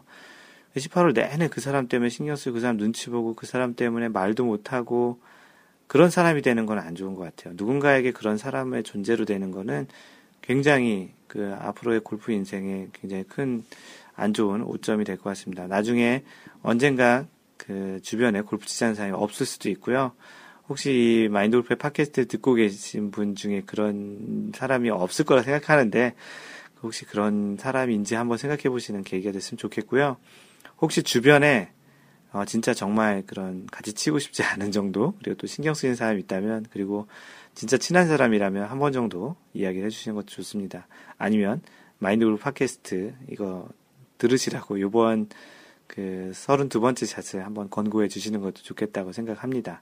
18월 0.77 1.13
내내 1.13 1.49
그 1.49 1.59
사람 1.59 1.89
때문에 1.89 2.07
신경 2.09 2.37
쓰고 2.37 2.53
그 2.53 2.59
사람 2.61 2.77
눈치 2.77 3.09
보고 3.09 3.33
그 3.33 3.45
사람 3.45 3.75
때문에 3.75 4.07
말도 4.07 4.45
못 4.45 4.71
하고 4.71 5.19
그런 5.87 6.09
사람이 6.09 6.41
되는 6.41 6.65
건 6.65 6.79
안 6.79 6.95
좋은 6.95 7.13
것 7.15 7.23
같아요. 7.23 7.55
누군가에게 7.57 8.13
그런 8.13 8.37
사람의 8.37 8.83
존재로 8.83 9.25
되는 9.25 9.51
거는 9.51 9.87
굉장히 10.41 11.11
그 11.27 11.53
앞으로의 11.59 11.99
골프 12.05 12.31
인생에 12.31 12.87
굉장히 12.93 13.23
큰 13.23 13.65
안 14.15 14.33
좋은 14.33 14.61
오점이 14.61 15.03
될 15.05 15.17
것 15.17 15.23
같습니다. 15.31 15.67
나중에 15.67 16.23
언젠가 16.61 17.25
그 17.59 17.99
주변에 18.01 18.41
골프 18.41 18.65
치자는 18.65 18.95
사람이 18.95 19.13
없을 19.15 19.45
수도 19.45 19.69
있고요. 19.69 20.13
혹시 20.67 21.25
이 21.25 21.27
마인드 21.29 21.57
골프의 21.57 21.77
팟캐스트 21.77 22.27
듣고 22.27 22.55
계신 22.55 23.11
분 23.11 23.35
중에 23.35 23.61
그런 23.65 24.51
사람이 24.55 24.89
없을 24.89 25.25
거라 25.25 25.43
생각하는데 25.43 26.15
혹시 26.81 27.05
그런 27.05 27.57
사람인지 27.59 28.15
한번 28.15 28.37
생각해 28.37 28.63
보시는 28.63 29.03
계기가 29.03 29.31
됐으면 29.31 29.57
좋겠고요. 29.57 30.17
혹시 30.81 31.03
주변에 31.03 31.71
어, 32.31 32.45
진짜 32.45 32.73
정말 32.73 33.23
그런 33.25 33.65
같이 33.67 33.93
치고 33.93 34.19
싶지 34.19 34.43
않은 34.43 34.71
정도 34.71 35.15
그리고 35.19 35.35
또 35.37 35.47
신경 35.47 35.73
쓰이는 35.73 35.95
사람이 35.95 36.19
있다면 36.21 36.67
그리고 36.71 37.07
진짜 37.55 37.77
친한 37.77 38.07
사람이라면 38.07 38.65
한 38.65 38.79
번 38.79 38.93
정도 38.93 39.35
이야기를 39.53 39.85
해주시는 39.87 40.15
것도 40.15 40.27
좋습니다. 40.27 40.87
아니면 41.17 41.61
마인드 41.97 42.23
그룹 42.25 42.39
팟캐스트 42.39 43.15
이거 43.29 43.67
들으시라고 44.19 44.79
요번 44.79 45.27
그 45.89 46.31
32번째 46.33 47.05
샷을 47.05 47.45
한번 47.45 47.69
권고해 47.69 48.07
주시는 48.07 48.39
것도 48.39 48.61
좋겠다고 48.63 49.11
생각합니다. 49.11 49.81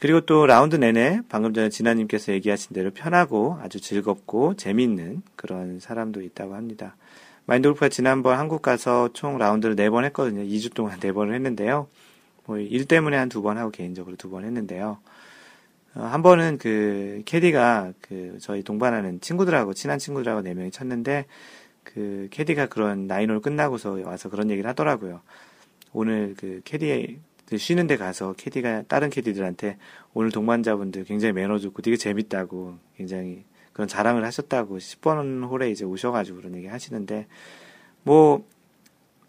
그리고 0.00 0.20
또 0.20 0.46
라운드 0.46 0.76
내내 0.76 1.22
방금 1.28 1.54
전에 1.54 1.70
진아님께서 1.70 2.32
얘기하신 2.32 2.74
대로 2.74 2.90
편하고 2.90 3.58
아주 3.62 3.80
즐겁고 3.80 4.54
재미있는 4.54 5.22
그런 5.36 5.80
사람도 5.80 6.20
있다고 6.22 6.54
합니다. 6.54 6.96
마인드 7.46 7.68
골프가 7.68 7.88
지난번 7.88 8.38
한국 8.38 8.60
가서 8.60 9.08
총 9.14 9.38
라운드를 9.38 9.74
네 9.74 9.88
번 9.90 10.04
했거든요. 10.04 10.42
2주 10.42 10.74
동안 10.74 11.00
네 11.00 11.12
번을 11.12 11.34
했는데요. 11.34 11.88
뭐 12.46 12.58
일 12.58 12.84
때문에 12.84 13.16
한 13.16 13.28
두 13.28 13.42
번 13.42 13.56
하고 13.58 13.70
개인적으로 13.70 14.16
두 14.16 14.28
번 14.30 14.44
했는데요. 14.44 14.98
어, 15.94 16.00
한 16.02 16.22
번은 16.22 16.58
그 16.58 17.22
캐디가 17.24 17.94
그 18.02 18.36
저희 18.40 18.62
동반하는 18.62 19.20
친구들하고 19.20 19.72
친한 19.74 19.98
친구들하고 19.98 20.42
네 20.42 20.54
명이 20.54 20.70
쳤는데 20.70 21.24
그 21.94 22.28
캐디가 22.30 22.66
그런 22.66 23.06
나인홀 23.06 23.40
끝나고서 23.40 24.00
와서 24.04 24.28
그런 24.28 24.50
얘기를 24.50 24.68
하더라고요. 24.68 25.20
오늘 25.92 26.34
그 26.36 26.60
캐디 26.64 27.20
쉬는 27.56 27.86
데 27.86 27.96
가서 27.96 28.34
캐디가 28.34 28.84
다른 28.88 29.08
캐디들한테 29.08 29.78
오늘 30.12 30.30
동반자분들 30.30 31.04
굉장히 31.04 31.32
매너 31.32 31.58
좋고 31.58 31.82
되게 31.82 31.96
재밌다고 31.96 32.78
굉장히 32.96 33.44
그런 33.72 33.88
자랑을 33.88 34.24
하셨다고 34.24 34.78
10번 34.78 35.48
홀에 35.48 35.70
이제 35.70 35.84
오셔가지고 35.84 36.38
그런 36.38 36.54
얘기 36.56 36.66
하시는데 36.66 37.26
뭐 38.02 38.44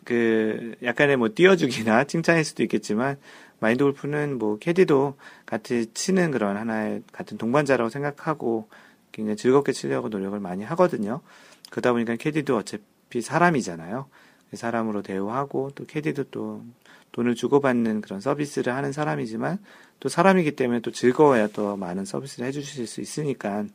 그 0.09 0.73
약간의 0.81 1.17
뭐 1.17 1.29
띄워주기나 1.35 2.05
칭찬일 2.09 2.43
수도 2.43 2.63
있겠지만 2.63 3.17
마인드 3.59 3.83
골프는 3.83 4.39
뭐 4.39 4.57
캐디도 4.57 5.15
같이 5.45 5.85
치는 5.93 6.31
그런 6.31 6.57
하나의 6.57 7.03
같은 7.11 7.37
동반자라고 7.37 7.89
생각하고 7.89 8.69
굉장히 9.11 9.37
즐겁게 9.37 9.71
치려고 9.71 10.09
노력을 10.09 10.39
많이 10.39 10.63
하거든요. 10.63 11.21
그러다 11.69 11.91
보니까 11.91 12.15
캐디도 12.15 12.57
어차피 12.57 13.21
사람이잖아요. 13.21 14.07
그 14.49 14.57
사람으로 14.57 15.01
대우하고 15.01 15.71
또 15.75 15.85
캐디도 15.85 16.25
또 16.25 16.63
돈을 17.11 17.35
주고받는 17.35 18.01
그런 18.01 18.21
서비스를 18.21 18.75
하는 18.75 18.91
사람이지만 18.91 19.59
또 19.99 20.09
사람이기 20.09 20.55
때문에 20.55 20.79
또 20.81 20.91
즐거워야 20.91 21.47
또 21.47 21.75
많은 21.75 22.05
서비스를 22.05 22.47
해주실 22.47 22.87
수 22.87 23.01
있으니까 23.01 23.65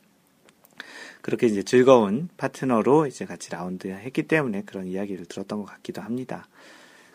그렇게 1.21 1.47
이제 1.47 1.63
즐거운 1.63 2.29
파트너로 2.37 3.07
이제 3.07 3.25
같이 3.25 3.49
라운드 3.51 3.87
했기 3.87 4.23
때문에 4.23 4.63
그런 4.63 4.85
이야기를 4.85 5.25
들었던 5.25 5.59
것 5.59 5.65
같기도 5.65 6.01
합니다. 6.01 6.47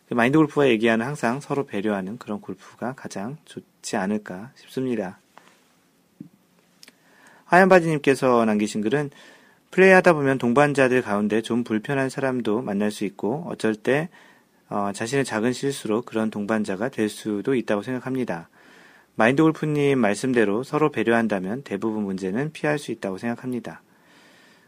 그 0.08 0.14
마인드 0.14 0.36
골프가 0.36 0.68
얘기하는 0.68 1.06
항상 1.06 1.40
서로 1.40 1.64
배려하는 1.64 2.18
그런 2.18 2.40
골프가 2.40 2.94
가장 2.94 3.36
좋지 3.44 3.96
않을까 3.96 4.50
싶습니다. 4.56 5.20
하얀바지님께서 7.44 8.44
남기신 8.44 8.80
글은 8.80 9.10
플레이하다 9.70 10.14
보면 10.14 10.38
동반자들 10.38 11.02
가운데 11.02 11.42
좀 11.42 11.62
불편한 11.62 12.08
사람도 12.08 12.62
만날 12.62 12.90
수 12.90 13.04
있고 13.04 13.44
어쩔 13.48 13.74
때 13.74 14.08
어, 14.68 14.90
자신의 14.94 15.24
작은 15.24 15.52
실수로 15.52 16.02
그런 16.02 16.30
동반자가 16.30 16.88
될 16.88 17.08
수도 17.08 17.54
있다고 17.54 17.82
생각합니다. 17.82 18.48
마인드 19.16 19.42
골프님 19.42 19.98
말씀대로 19.98 20.62
서로 20.62 20.90
배려한다면 20.90 21.62
대부분 21.62 22.04
문제는 22.04 22.52
피할 22.52 22.78
수 22.78 22.90
있다고 22.92 23.18
생각합니다. 23.18 23.82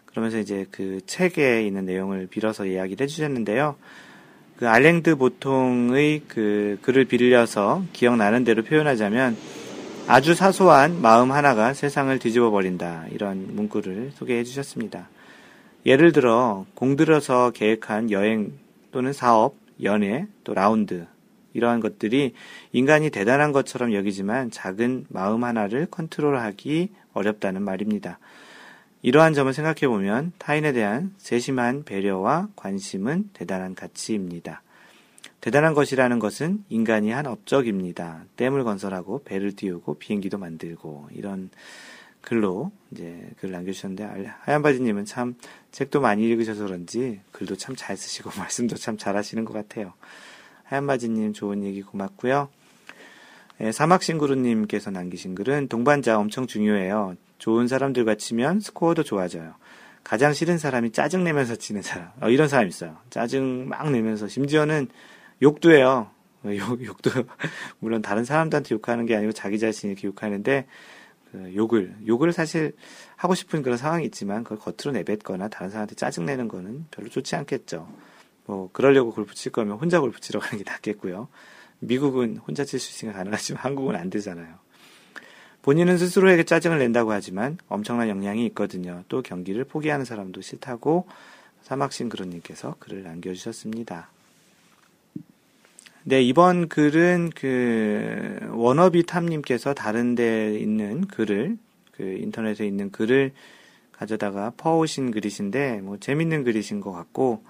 그러면서 0.07 0.39
이제 0.39 0.67
그 0.71 1.01
책에 1.07 1.65
있는 1.67 1.87
내용을 1.87 2.27
빌어서 2.27 2.67
이야기를 2.67 3.05
해주셨는데요. 3.05 3.77
그 4.57 4.69
알랭드 4.69 5.17
보통의 5.17 6.23
그 6.29 6.79
글을 6.83 7.07
빌려서 7.07 7.85
기억나는 7.93 8.45
대로 8.45 8.63
표현하자면 8.63 9.37
아주 10.09 10.35
사소한 10.35 11.01
마음 11.01 11.31
하나가 11.33 11.73
세상을 11.75 12.19
뒤집어 12.19 12.51
버린다. 12.51 13.07
이런 13.13 13.55
문구를 13.55 14.13
소개해 14.15 14.45
주셨습니다. 14.45 15.09
예를 15.87 16.13
들어 16.13 16.67
공들여서 16.75 17.53
계획한 17.53 18.11
여행 18.11 18.53
또는 18.91 19.13
사업, 19.13 19.55
연애, 19.83 20.27
또 20.45 20.55
라운드 20.55 21.07
이러한 21.55 21.81
것들이 21.81 22.35
인간이 22.73 23.11
대단한 23.11 23.53
것처럼 23.53 23.95
여기지만 23.95 24.51
작은 24.51 25.07
마음 25.09 25.45
하나를 25.45 25.87
컨트롤하기 25.91 26.91
어렵다는 27.13 27.63
말입니다. 27.63 28.19
이러한 29.03 29.35
점을 29.35 29.53
생각해 29.53 29.89
보면 29.89 30.33
타인에 30.39 30.73
대한 30.73 31.13
세심한 31.19 31.85
배려와 31.85 32.49
관심은 32.57 33.31
대단한 33.33 33.75
가치입니다. 33.75 34.63
대단한 35.43 35.75
것이라는 35.75 36.21
것은 36.21 36.65
인간이 36.69 37.11
한 37.11 37.27
업적입니다. 37.27 38.25
댐을 38.37 38.63
건설하고 38.63 39.25
배를 39.25 39.57
띄우고 39.57 39.95
비행기도 39.95 40.39
만들고 40.39 41.09
이런 41.11 41.51
글로 42.21 42.71
이제 42.93 43.29
글을 43.41 43.51
남겨주셨는데 43.51 44.31
하얀바지님은 44.43 45.05
참 45.05 45.35
책도 45.73 46.01
많이 46.01 46.23
읽으셔서 46.29 46.65
그런지 46.65 47.21
글도 47.33 47.57
참 47.57 47.75
잘 47.75 47.97
쓰시고 47.97 48.31
말씀도 48.39 48.77
참 48.77 48.97
잘하시는 48.97 49.45
것 49.45 49.53
같아요. 49.53 49.95
하얀바지님 50.63 51.33
좋은 51.33 51.65
얘기 51.65 51.83
고맙고요. 51.83 52.49
예, 53.63 53.73
사막싱구루님께서 53.73 54.93
남기신 54.93 55.35
글은 55.35 55.67
동반자 55.67 56.21
엄청 56.21 56.47
중요해요. 56.47 57.17
좋은 57.39 57.67
사람들과 57.67 58.15
치면 58.15 58.61
스코어도 58.61 59.03
좋아져요. 59.03 59.55
가장 60.05 60.33
싫은 60.33 60.59
사람이 60.59 60.93
짜증내면서 60.93 61.57
치는 61.57 61.83
사람. 61.83 62.11
어, 62.21 62.29
이런 62.29 62.47
사람 62.47 62.69
있어요. 62.69 62.97
짜증 63.11 63.69
막 63.69 63.91
내면서 63.91 64.29
심지어는 64.29 64.87
욕도 65.43 65.73
해요. 65.73 66.11
어, 66.45 66.57
욕, 66.57 66.85
욕도 66.85 67.11
물론 67.79 68.01
다른 68.01 68.25
사람들한테 68.25 68.75
욕하는 68.75 69.07
게 69.07 69.17
아니고 69.17 69.33
자기 69.33 69.59
자신이 69.59 69.97
욕하는데 70.03 70.67
그 71.31 71.53
욕을 71.55 71.95
욕을 72.07 72.33
사실 72.33 72.73
하고 73.17 73.35
싶은 73.35 73.63
그런 73.63 73.77
상황이 73.77 74.05
있지만 74.07 74.45
그걸 74.45 74.59
겉으로 74.59 74.93
내뱉거나 74.99 75.49
다른 75.49 75.71
사람한테 75.71 75.95
짜증 75.95 76.27
내는 76.27 76.49
거는 76.49 76.87
별로 76.91 77.09
좋지 77.09 77.37
않겠죠. 77.37 77.89
뭐 78.45 78.71
그러려고 78.73 79.13
골프 79.13 79.35
칠 79.35 79.53
거면 79.53 79.79
혼자 79.79 80.01
골프 80.01 80.21
치러 80.21 80.41
가는 80.41 80.63
게 80.63 80.71
낫겠고요. 80.71 81.29
미국은 81.81 82.37
혼자 82.39 82.65
칠 82.65 82.79
수 82.79 82.91
있으니까 82.91 83.19
가능하지만 83.19 83.63
한국은 83.63 83.97
안 83.97 84.11
되잖아요. 84.11 84.55
본인은 85.63 85.97
스스로에게 85.97 86.43
짜증을 86.43 86.79
낸다고 86.79 87.13
하지만 87.13 87.57
엄청난 87.69 88.09
영향이 88.09 88.45
있거든요. 88.47 89.05
또 89.09 89.23
경기를 89.23 89.65
포기하는 89.65 90.05
사람도 90.05 90.41
싫다고 90.41 91.07
사막신 91.63 92.09
그런님께서 92.09 92.75
글을 92.81 93.05
남겨주셨습니다. 93.05 94.11
네, 96.05 96.21
이번 96.21 96.69
글은 96.69 97.31
그 97.31 98.37
워너비 98.51 99.07
탐님께서 99.07 99.73
다른 99.73 100.17
데 100.17 100.59
있는 100.59 101.07
글을 101.07 101.57
그 101.93 102.03
인터넷에 102.03 102.67
있는 102.67 102.91
글을 102.91 103.31
가져다가 103.93 104.53
퍼오신 104.57 105.13
글이신데 105.13 105.81
뭐 105.83 105.99
재밌는 105.99 106.43
글이신 106.43 106.81
것 106.81 106.91
같고 106.91 107.45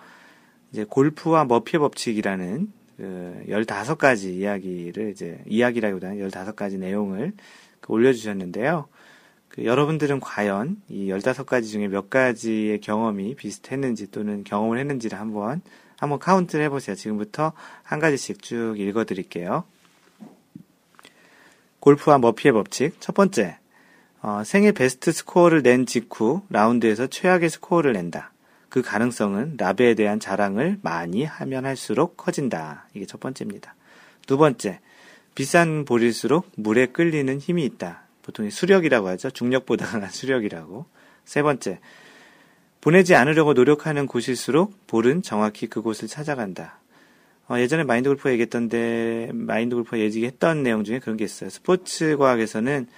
이제 0.71 0.85
골프와 0.85 1.47
머피의 1.47 1.81
법칙이라는 1.81 2.71
그 2.99 3.45
15가지 3.49 4.35
이야기를 4.35 5.11
이제 5.13 5.43
이야기라기보다는 5.47 6.19
15가지 6.29 6.79
내용을 6.79 7.33
그 7.81 7.91
올려주셨는데요. 7.91 8.87
그 9.49 9.65
여러분들은 9.65 10.21
과연 10.21 10.77
이 10.91 11.09
15가지 11.09 11.71
중에 11.71 11.89
몇 11.89 12.11
가지의 12.11 12.83
경험이 12.83 13.35
비슷했는지 13.35 14.11
또는 14.11 14.45
경험을 14.45 14.79
했는지를 14.79 15.19
한번 15.19 15.63
한번 16.03 16.19
카운트를 16.19 16.65
해보세요. 16.65 16.97
지금부터 16.97 17.53
한 17.85 18.01
가지씩 18.01 18.43
쭉 18.43 18.75
읽어드릴게요. 18.77 19.63
골프와 21.79 22.19
머피의 22.19 22.53
법칙. 22.53 22.97
첫 22.99 23.15
번째, 23.15 23.59
어, 24.21 24.43
생애 24.45 24.73
베스트 24.73 25.13
스코어를 25.13 25.63
낸 25.63 25.87
직후 25.87 26.43
라운드에서 26.51 27.07
최악의 27.07 27.51
스코어를 27.51 27.93
낸다. 27.93 28.33
그 28.69 28.83
가능성은 28.83 29.59
라베에 29.59 29.95
대한 29.95 30.19
자랑을 30.19 30.81
많이 30.83 31.25
하면 31.25 31.67
할수록 31.67 32.17
커진다. 32.17 32.89
이게 32.95 33.07
첫 33.07 33.21
번째입니다. 33.21 33.77
두 34.27 34.37
번째, 34.37 34.81
비싼 35.37 35.85
볼일수록 35.85 36.51
물에 36.57 36.87
끌리는 36.87 37.39
힘이 37.39 37.65
있다. 37.65 38.03
보통 38.23 38.51
수력이라고 38.51 39.07
하죠. 39.11 39.31
중력보다 39.31 39.87
강한 39.87 40.11
수력이라고. 40.11 40.85
세 41.25 41.43
번째, 41.43 41.79
보내지 42.83 43.15
않으려고 43.15 43.53
노력하는 43.53 44.09
곳일수록 44.09 44.89
볼은 44.89 45.23
정확히 45.23 45.69
그곳을 45.69 46.09
찾아간다. 46.09 46.81
어, 47.49 47.57
예전에 47.59 47.85
마인드 47.85 48.09
골프 48.09 48.29
얘기했던데 48.31 49.31
마인드 49.33 49.77
골프 49.77 50.01
얘기했던 50.01 50.65
내용 50.65 50.83
중에 50.83 50.99
그런 50.99 51.17
게 51.17 51.25
있어요. 51.25 51.49
스포츠 51.49 52.17
과학에서는 52.17 52.89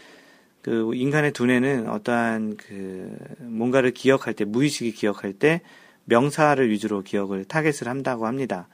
그 0.62 0.94
인간의 0.94 1.32
두뇌는 1.32 1.90
어떠한 1.90 2.56
그 2.56 3.14
뭔가를 3.40 3.90
기억할 3.90 4.32
때 4.32 4.46
무의식이 4.46 4.92
기억할 4.92 5.34
때 5.34 5.60
명사를 6.06 6.66
위주로 6.70 7.02
기억을 7.02 7.44
target을 7.44 7.86
한다고 7.86 8.26
합니다. 8.26 8.68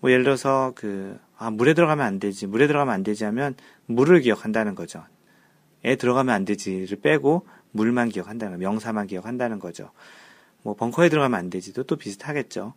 뭐 0.00 0.10
예를 0.10 0.24
들어서 0.24 0.72
그 0.76 1.18
아, 1.38 1.50
물에 1.50 1.72
들어가면 1.72 2.04
안 2.04 2.20
되지, 2.20 2.46
물에 2.46 2.66
들어가면 2.66 2.92
안 2.92 3.02
되지 3.02 3.24
하면 3.24 3.54
물을 3.86 4.20
기억한다는 4.20 4.74
거죠. 4.74 5.04
에 5.84 5.96
들어가면 5.96 6.34
안 6.34 6.44
되지를 6.44 6.98
빼고 7.00 7.46
물만 7.70 8.10
기억한다는 8.10 8.58
명사만 8.58 9.06
기억한다는 9.06 9.58
거죠. 9.58 9.90
뭐 10.62 10.74
벙커에 10.74 11.08
들어가면 11.08 11.38
안 11.38 11.50
되지도 11.50 11.84
또 11.84 11.96
비슷하겠죠. 11.96 12.74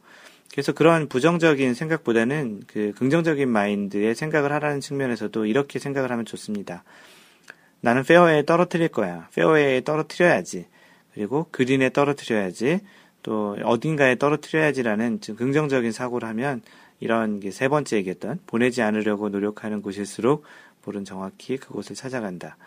그래서 0.51 0.71
그런 0.71 1.07
부정적인 1.09 1.73
생각보다는 1.73 2.61
그 2.67 2.93
긍정적인 2.97 3.49
마인드의 3.49 4.13
생각을 4.13 4.51
하라는 4.51 4.81
측면에서도 4.81 5.45
이렇게 5.45 5.79
생각을 5.79 6.11
하면 6.11 6.25
좋습니다. 6.25 6.83
나는 7.81 8.03
페어웨이에 8.03 8.45
떨어뜨릴 8.45 8.89
거야. 8.89 9.27
페어웨이에 9.33 9.81
떨어뜨려야지. 9.81 10.67
그리고 11.13 11.47
그린에 11.51 11.89
떨어뜨려야지. 11.89 12.81
또 13.23 13.57
어딘가에 13.63 14.17
떨어뜨려야지라는 14.17 15.21
긍정적인 15.37 15.91
사고를 15.91 16.27
하면 16.29 16.61
이런 16.99 17.41
세 17.51 17.67
번째 17.67 17.97
얘기했던 17.97 18.39
보내지 18.45 18.81
않으려고 18.81 19.29
노력하는 19.29 19.81
곳일수록 19.81 20.43
볼은 20.83 21.03
정확히 21.03 21.57
그곳을 21.57 21.95
찾아간다. 21.95 22.57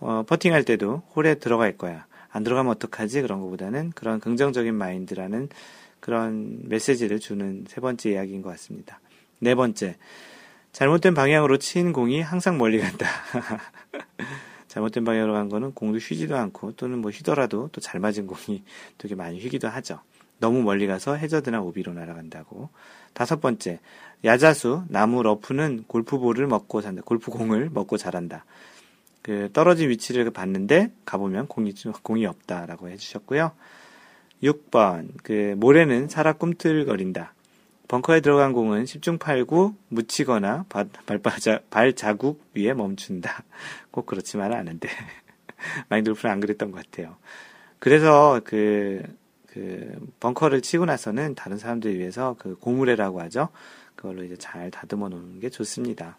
어, 0.00 0.22
퍼팅할 0.26 0.64
때도 0.64 1.02
홀에 1.14 1.34
들어갈 1.34 1.76
거야. 1.76 2.06
안 2.30 2.44
들어가면 2.44 2.70
어떡하지? 2.72 3.22
그런 3.22 3.40
것보다는 3.40 3.92
그런 3.94 4.20
긍정적인 4.20 4.74
마인드라는 4.74 5.48
그런 6.00 6.60
메시지를 6.68 7.20
주는 7.20 7.64
세 7.68 7.80
번째 7.80 8.10
이야기인 8.10 8.42
것 8.42 8.50
같습니다. 8.50 9.00
네 9.38 9.54
번째. 9.54 9.96
잘못된 10.72 11.14
방향으로 11.14 11.58
친 11.58 11.92
공이 11.92 12.20
항상 12.22 12.56
멀리 12.56 12.78
간다. 12.78 13.06
잘못된 14.68 15.04
방향으로 15.04 15.32
간 15.32 15.48
거는 15.48 15.72
공도 15.74 15.98
휘지도 15.98 16.36
않고 16.36 16.72
또는 16.76 17.00
뭐 17.00 17.10
휘더라도 17.10 17.68
또 17.72 17.80
잘 17.80 18.00
맞은 18.00 18.28
공이 18.28 18.62
되게 18.98 19.14
많이 19.16 19.40
휘기도 19.40 19.68
하죠. 19.68 20.00
너무 20.38 20.62
멀리 20.62 20.86
가서 20.86 21.16
해저드나 21.16 21.60
오비로 21.60 21.92
날아간다고. 21.92 22.70
다섯 23.12 23.40
번째. 23.40 23.80
야자수, 24.24 24.84
나무 24.88 25.22
러프는 25.22 25.84
골프볼을 25.86 26.46
먹고 26.46 26.80
산다. 26.82 27.02
골프공을 27.04 27.70
먹고 27.72 27.96
자란다. 27.96 28.44
그 29.22 29.50
떨어진 29.52 29.90
위치를 29.90 30.30
봤는데 30.30 30.92
가보면 31.04 31.46
공이 31.46 31.74
공이 32.02 32.26
없다라고 32.26 32.88
해주셨고요. 32.88 33.52
6번 34.42 35.10
그 35.22 35.54
모래는 35.58 36.08
살아 36.08 36.32
꿈틀거린다. 36.32 37.34
벙커에 37.88 38.20
들어간 38.20 38.52
공은 38.52 38.84
10중 38.84 39.18
8구 39.18 39.74
묻히거나 39.88 40.64
발바자, 41.06 41.62
발자국 41.70 42.40
위에 42.54 42.72
멈춘다. 42.72 43.42
꼭 43.90 44.06
그렇지만은 44.06 44.56
않은데 44.56 44.88
마인드 45.90 46.10
골프는 46.10 46.32
안 46.32 46.40
그랬던 46.40 46.70
것 46.70 46.84
같아요. 46.84 47.16
그래서 47.80 48.40
그, 48.44 49.02
그 49.46 49.92
벙커를 50.20 50.60
치고 50.60 50.84
나서는 50.84 51.34
다른 51.34 51.58
사람들 51.58 51.98
위해서 51.98 52.36
그 52.38 52.54
고무래라고 52.54 53.20
하죠. 53.22 53.48
그걸로 53.96 54.22
이제 54.22 54.36
잘 54.36 54.70
다듬어 54.70 55.08
놓는 55.08 55.40
게 55.40 55.50
좋습니다. 55.50 56.16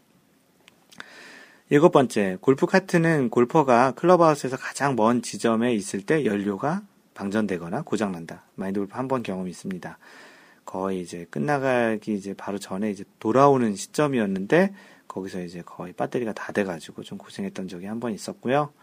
일곱 1.74 1.94
번째, 1.94 2.38
골프 2.42 2.66
카트는 2.66 3.30
골퍼가 3.30 3.92
클럽하우스에서 3.92 4.58
가장 4.58 4.98
먼 4.98 5.22
지점에 5.22 5.74
있을 5.74 6.02
때 6.02 6.26
연료가 6.26 6.82
방전되거나 7.14 7.84
고장난다. 7.84 8.44
마인드 8.56 8.82
골프 8.82 8.94
한 8.94 9.08
번 9.08 9.24
경험이 9.24 9.52
있습니다. 9.52 9.98
거의 10.66 11.00
이제 11.00 11.26
끝나가기 11.30 12.14
이제 12.14 12.34
바로 12.34 12.60
전에 12.60 12.92
이제 12.92 13.06
돌아오는 13.20 13.74
시점이었는데 13.74 14.74
거기서 15.08 15.44
이제 15.44 15.64
거의 15.66 15.94
배터리가 15.94 16.34
다 16.34 16.52
돼가지고 16.52 17.04
좀 17.04 17.18
고생했던 17.18 17.70
적이 17.70 17.86
한 17.86 18.02
번 18.02 18.12
있었고요. 18.12 18.74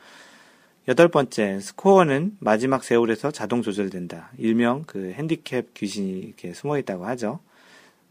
여덟 0.89 1.09
번째, 1.09 1.61
스코어는 1.61 2.39
마지막 2.41 2.83
세월에서 2.85 3.33
자동 3.33 3.61
조절된다. 3.61 4.31
일명 4.39 4.85
그 4.87 5.13
핸디캡 5.13 5.65
귀신이 5.75 6.21
이렇게 6.21 6.55
숨어 6.55 6.79
있다고 6.79 7.05
하죠. 7.05 7.41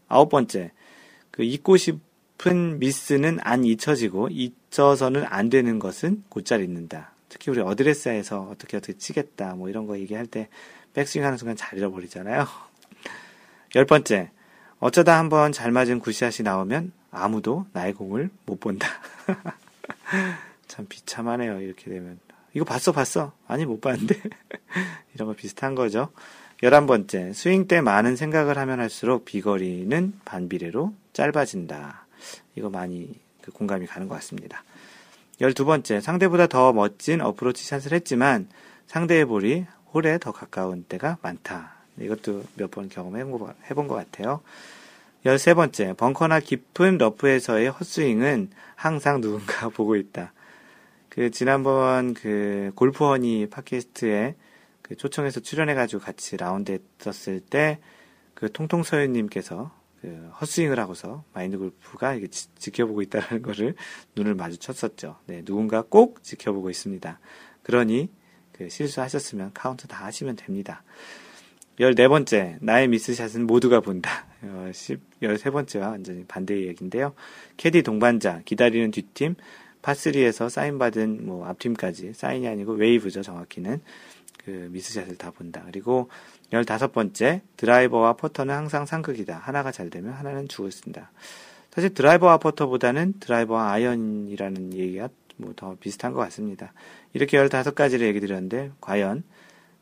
아홉 0.06 0.28
번째, 0.28 0.70
그 1.32 1.42
잊고 1.42 1.76
싶 1.76 1.98
은 2.46 2.78
미스는 2.78 3.38
안 3.42 3.64
잊혀지고 3.64 4.28
잊혀서는 4.30 5.24
안 5.26 5.50
되는 5.50 5.78
것은 5.78 6.22
곧잘 6.28 6.62
잊는다. 6.62 7.12
특히 7.28 7.50
우리 7.50 7.60
어드레스에서 7.60 8.42
어떻게 8.42 8.76
어떻게 8.76 8.96
치겠다 8.96 9.54
뭐 9.54 9.68
이런 9.68 9.86
거 9.86 9.98
얘기할 9.98 10.26
때 10.26 10.48
백스윙 10.94 11.24
하는 11.24 11.36
순간 11.36 11.56
잘 11.56 11.78
잃어버리잖아요. 11.78 12.46
열 13.74 13.84
번째, 13.84 14.30
어쩌다 14.78 15.18
한번 15.18 15.52
잘 15.52 15.72
맞은 15.72 15.98
굿샷이 15.98 16.44
나오면 16.44 16.92
아무도 17.10 17.66
나의 17.72 17.92
공을 17.94 18.30
못 18.46 18.60
본다. 18.60 18.88
참 20.68 20.86
비참하네요. 20.88 21.60
이렇게 21.60 21.90
되면. 21.90 22.18
이거 22.54 22.64
봤어, 22.64 22.92
봤어? 22.92 23.32
아니, 23.46 23.66
못 23.66 23.80
봤는데. 23.80 24.14
이런 25.14 25.28
거 25.28 25.34
비슷한 25.34 25.74
거죠. 25.74 26.10
열한 26.62 26.86
번째, 26.86 27.32
스윙 27.32 27.66
때 27.66 27.80
많은 27.80 28.16
생각을 28.16 28.58
하면 28.58 28.80
할수록 28.80 29.24
비거리는 29.24 30.20
반비례로 30.24 30.94
짧아진다. 31.12 32.06
이거 32.58 32.68
많이 32.68 33.14
그 33.40 33.52
공감이 33.52 33.86
가는 33.86 34.08
것 34.08 34.16
같습니다. 34.16 34.64
열두 35.40 35.64
번째, 35.64 36.00
상대보다 36.00 36.48
더 36.48 36.72
멋진 36.72 37.20
어프로치 37.20 37.64
샷을 37.64 37.92
했지만 37.92 38.48
상대의 38.86 39.24
볼이 39.24 39.64
홀에 39.94 40.18
더 40.18 40.32
가까운 40.32 40.84
때가 40.84 41.18
많다. 41.22 41.74
이것도 42.00 42.44
몇 42.56 42.70
번 42.70 42.88
경험해본 42.88 43.88
것 43.88 43.94
같아요. 43.94 44.40
열세 45.24 45.54
번째, 45.54 45.94
벙커나 45.94 46.40
깊은 46.40 46.98
러프에서의 46.98 47.70
헛스윙은 47.70 48.50
항상 48.74 49.20
누군가 49.20 49.68
보고 49.70 49.96
있다. 49.96 50.32
그, 51.08 51.30
지난번 51.30 52.14
그, 52.14 52.72
골프원이 52.74 53.48
팟캐스트에 53.50 54.34
그 54.82 54.96
초청해서 54.96 55.40
출연해가지고 55.40 56.02
같이 56.02 56.36
라운드 56.36 56.78
했었을 57.00 57.40
때, 57.40 57.78
그 58.34 58.52
통통서연님께서 58.52 59.72
그 60.00 60.30
헛스윙을 60.40 60.78
하고서 60.78 61.24
마인드 61.32 61.58
골프가 61.58 62.14
이게 62.14 62.28
지, 62.28 62.54
지켜보고 62.54 63.02
있다는 63.02 63.42
거를 63.42 63.74
눈을 64.16 64.34
마주쳤었죠. 64.34 65.16
네, 65.26 65.42
누군가 65.44 65.82
꼭 65.82 66.22
지켜보고 66.22 66.70
있습니다. 66.70 67.18
그러니 67.62 68.08
그 68.52 68.68
실수하셨으면 68.68 69.52
카운트 69.54 69.86
다 69.86 70.04
하시면 70.04 70.36
됩니다. 70.36 70.82
14번째, 71.78 72.56
나의 72.60 72.88
미스샷은 72.88 73.46
모두가 73.46 73.80
본다. 73.80 74.26
어, 74.42 74.70
10, 74.72 75.20
13번째와 75.22 75.90
완전히 75.90 76.24
반대의 76.24 76.66
얘기인데요. 76.66 77.14
캐디 77.56 77.82
동반자, 77.82 78.42
기다리는 78.44 78.90
뒷팀, 78.90 79.36
파3에서 79.82 80.50
사인받은 80.50 81.24
뭐 81.24 81.46
앞팀까지, 81.46 82.14
사인이 82.14 82.48
아니고 82.48 82.72
wave죠, 82.72 83.22
정확히는. 83.22 83.80
그 84.44 84.68
미스샷을 84.72 85.16
다 85.16 85.30
본다. 85.30 85.62
그리고 85.66 86.08
15번째, 86.52 87.42
드라이버와 87.56 88.14
퍼터는 88.14 88.54
항상 88.54 88.86
상극이다. 88.86 89.36
하나가 89.36 89.70
잘 89.70 89.90
되면 89.90 90.12
하나는 90.12 90.48
죽을 90.48 90.72
쑨다. 90.72 91.10
사실 91.70 91.94
드라이버와 91.94 92.38
퍼터보다는 92.38 93.14
드라이버와 93.20 93.72
아이언이라는 93.72 94.74
얘기가 94.74 95.08
뭐 95.38 95.52
더 95.54 95.76
비슷한 95.80 96.12
것 96.12 96.20
같습니다. 96.20 96.72
이렇게 97.12 97.38
15가지를 97.38 98.02
얘기 98.02 98.20
드렸는데, 98.20 98.72
과연 98.80 99.22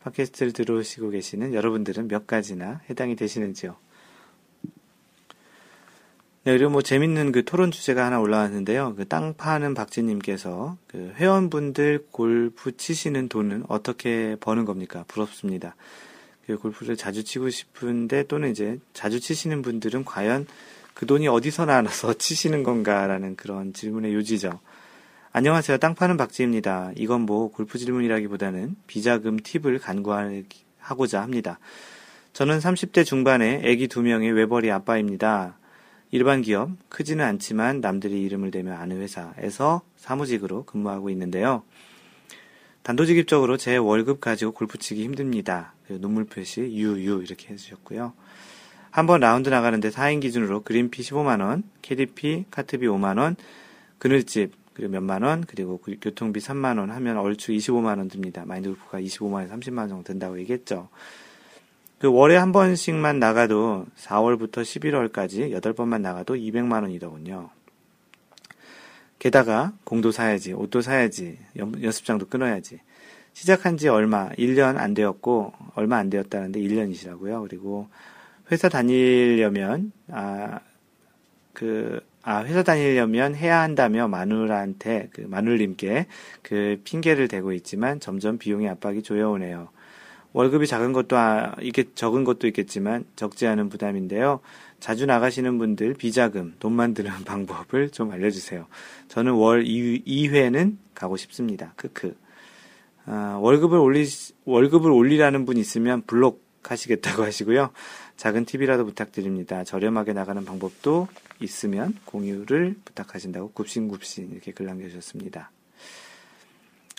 팟캐스트를 0.04 0.52
들어오시고 0.52 1.10
계시는 1.10 1.54
여러분들은 1.54 2.08
몇 2.08 2.26
가지나 2.26 2.80
해당이 2.88 3.16
되시는지요? 3.16 3.76
네, 6.44 6.52
그리고 6.56 6.70
뭐 6.70 6.80
재밌는 6.80 7.32
그 7.32 7.44
토론 7.44 7.72
주제가 7.72 8.06
하나 8.06 8.20
올라왔는데요. 8.20 8.94
그 8.94 9.04
땅 9.04 9.34
파는 9.34 9.74
박지님께서 9.74 10.76
그 10.86 11.12
회원분들 11.16 12.06
골프 12.12 12.76
치시는 12.76 13.28
돈은 13.28 13.64
어떻게 13.68 14.36
버는 14.38 14.64
겁니까? 14.64 15.04
부럽습니다. 15.08 15.74
그 16.47 16.57
골프를 16.57 16.97
자주 16.97 17.24
치고 17.24 17.51
싶은데 17.51 18.24
또는 18.28 18.51
이제 18.51 18.78
자주 18.92 19.18
치시는 19.18 19.62
분들은 19.62 20.05
과연 20.05 20.47
그 20.94 21.05
돈이 21.05 21.26
어디서 21.28 21.66
나와서 21.66 22.14
치시는 22.18 22.62
건가라는 22.62 23.36
그런 23.36 23.72
질문의 23.72 24.14
요지죠. 24.14 24.61
안녕하세요. 25.32 25.78
땅 25.78 25.94
파는 25.94 26.16
박지입니다. 26.16 26.92
이건 26.97 27.22
뭐 27.22 27.51
골프 27.51 27.78
질문이라기보다는 27.78 28.76
비자금 28.86 29.38
팁을 29.42 29.78
간구하고자 29.80 31.20
합니다. 31.20 31.59
저는 32.32 32.59
30대 32.59 33.05
중반에 33.05 33.62
아기 33.64 33.88
두 33.88 34.03
명의 34.03 34.30
외벌이 34.30 34.70
아빠입니다. 34.70 35.59
일반 36.11 36.40
기업, 36.40 36.70
크지는 36.88 37.24
않지만 37.24 37.80
남들이 37.80 38.22
이름을 38.22 38.51
대며 38.51 38.74
아는 38.74 39.01
회사에서 39.01 39.82
사무직으로 39.97 40.64
근무하고 40.64 41.11
있는데요. 41.11 41.64
단도직입적으로 42.84 43.57
제 43.57 43.76
월급 43.76 44.20
가지고 44.20 44.53
골프 44.53 44.78
치기 44.78 45.03
힘듭니다. 45.03 45.76
그 45.87 46.01
눈물 46.01 46.24
표시 46.24 46.61
유유 46.62 47.22
이렇게 47.22 47.53
해주셨고요. 47.53 48.12
한번 48.91 49.20
라운드 49.20 49.49
나가는데 49.49 49.91
4인 49.91 50.20
기준으로 50.20 50.62
그린피 50.62 51.03
15만원, 51.03 51.64
캐디피, 51.82 52.47
카트비 52.51 52.87
5만원, 52.87 53.37
그늘집 53.99 54.53
그리고 54.72 54.93
몇만원, 54.93 55.45
그리고 55.47 55.78
교통비 55.78 56.41
3만원 56.41 56.89
하면 56.89 57.16
얼추 57.16 57.53
25만원 57.53 58.11
듭니다. 58.11 58.45
마인드 58.45 58.68
골프가 58.68 59.01
25만원, 59.01 59.51
30만원 59.51 59.89
정도 59.89 60.12
든다고 60.12 60.39
얘기했죠. 60.41 60.91
그 61.99 62.12
월에 62.12 62.37
한 62.37 62.53
번씩만 62.53 63.18
나가도 63.18 63.87
4월부터 63.97 64.62
11월까지 64.62 65.51
8번만 65.62 66.03
나가도 66.03 66.34
200만 66.34 66.82
원이더군요. 66.82 67.49
게다가 69.18 69.72
공도 69.84 70.12
사야지, 70.12 70.53
옷도 70.53 70.82
사야지, 70.82 71.39
연습장도 71.57 72.26
끊어야지. 72.26 72.80
시작한 73.37 73.76
지 73.76 73.87
얼마, 73.89 74.30
1년 74.30 74.78
안 74.78 74.95
되었고, 74.95 75.53
얼마 75.74 75.99
안 75.99 76.09
되었다는데 76.09 76.59
1년이시라고요. 76.59 77.47
그리고 77.47 77.87
회사 78.51 78.70
다니려면, 78.70 79.93
아, 80.09 80.61
그, 81.53 82.01
아, 82.22 82.43
회사 82.45 82.62
다니려면 82.62 83.34
해야 83.34 83.61
한다며 83.61 84.09
마누라한테, 84.09 85.11
그 85.12 85.20
마눌님께 85.20 86.07
그 86.41 86.80
핑계를 86.82 87.28
대고 87.28 87.53
있지만 87.53 88.01
점점 88.01 88.39
비용의 88.39 88.70
압박이 88.70 89.03
조여오네요. 89.03 89.68
월급이 90.32 90.66
작은 90.66 90.95
것도 90.95 91.18
아, 91.18 91.55
이게 91.61 91.84
적은 91.95 92.24
것도 92.24 92.47
있겠지만 92.47 93.05
적지 93.16 93.47
않은 93.47 93.68
부담인데요. 93.68 94.41
자주 94.80 95.05
나가시는 95.05 95.59
분들 95.59 95.93
비자금 95.93 96.55
돈 96.59 96.72
만드는 96.72 97.11
방법을 97.26 97.91
좀 97.91 98.12
알려주세요. 98.12 98.66
저는 99.09 99.32
월 99.32 99.62
2, 99.66 100.28
회는 100.28 100.78
가고 100.95 101.18
싶습니다. 101.18 101.74
크크. 101.76 102.14
아, 103.07 103.38
월급을 103.40 103.78
올리 103.78 104.07
월급을 104.44 104.90
올리라는 104.90 105.46
분 105.46 105.57
있으면 105.57 106.02
블록 106.02 106.44
하시겠다고 106.62 107.22
하시고요. 107.24 107.70
작은 108.16 108.44
팁이라도 108.44 108.84
부탁드립니다. 108.84 109.62
저렴하게 109.64 110.12
나가는 110.12 110.44
방법도 110.44 111.09
있으면 111.40 111.94
공유를 112.04 112.76
부탁하신다고 112.84 113.52
굽신굽신 113.52 114.32
이렇게 114.32 114.52
글 114.52 114.66
남겨주셨습니다. 114.66 115.50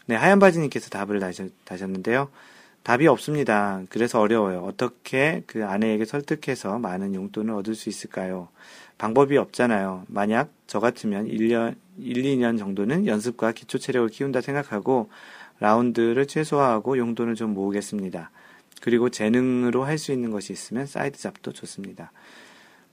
네, 0.06 0.16
하얀 0.16 0.40
바지님께서 0.40 0.90
답을 0.90 1.20
다셨, 1.20 1.52
다셨는데요. 1.66 2.30
답이 2.84 3.08
없습니다. 3.08 3.82
그래서 3.90 4.22
어려워요. 4.22 4.64
어떻게 4.64 5.44
그 5.46 5.66
아내에게 5.66 6.06
설득해서 6.06 6.80
많은 6.80 7.16
용돈을 7.16 7.54
얻을 7.54 7.76
수 7.76 7.90
있을까요? 7.90 8.48
방법이 8.98 9.38
없잖아요. 9.38 10.06
만약 10.08 10.52
저 10.68 10.80
같으면 10.80 11.28
1년, 11.28 11.76
1, 11.98 12.24
2년 12.24 12.58
정도는 12.58 13.06
연습과 13.06 13.52
기초 13.52 13.78
체력을 13.78 14.08
키운다 14.08 14.40
생각하고 14.40 15.10
라운드를 15.60 16.26
최소화하고 16.28 16.98
용돈을 16.98 17.36
좀 17.36 17.54
모으겠습니다. 17.54 18.32
그리고 18.82 19.10
재능으로 19.10 19.84
할 19.84 19.98
수 19.98 20.12
있는 20.12 20.32
것이 20.32 20.54
있으면 20.54 20.86
side 20.86 21.20
job도 21.20 21.52
좋습니다. 21.52 22.12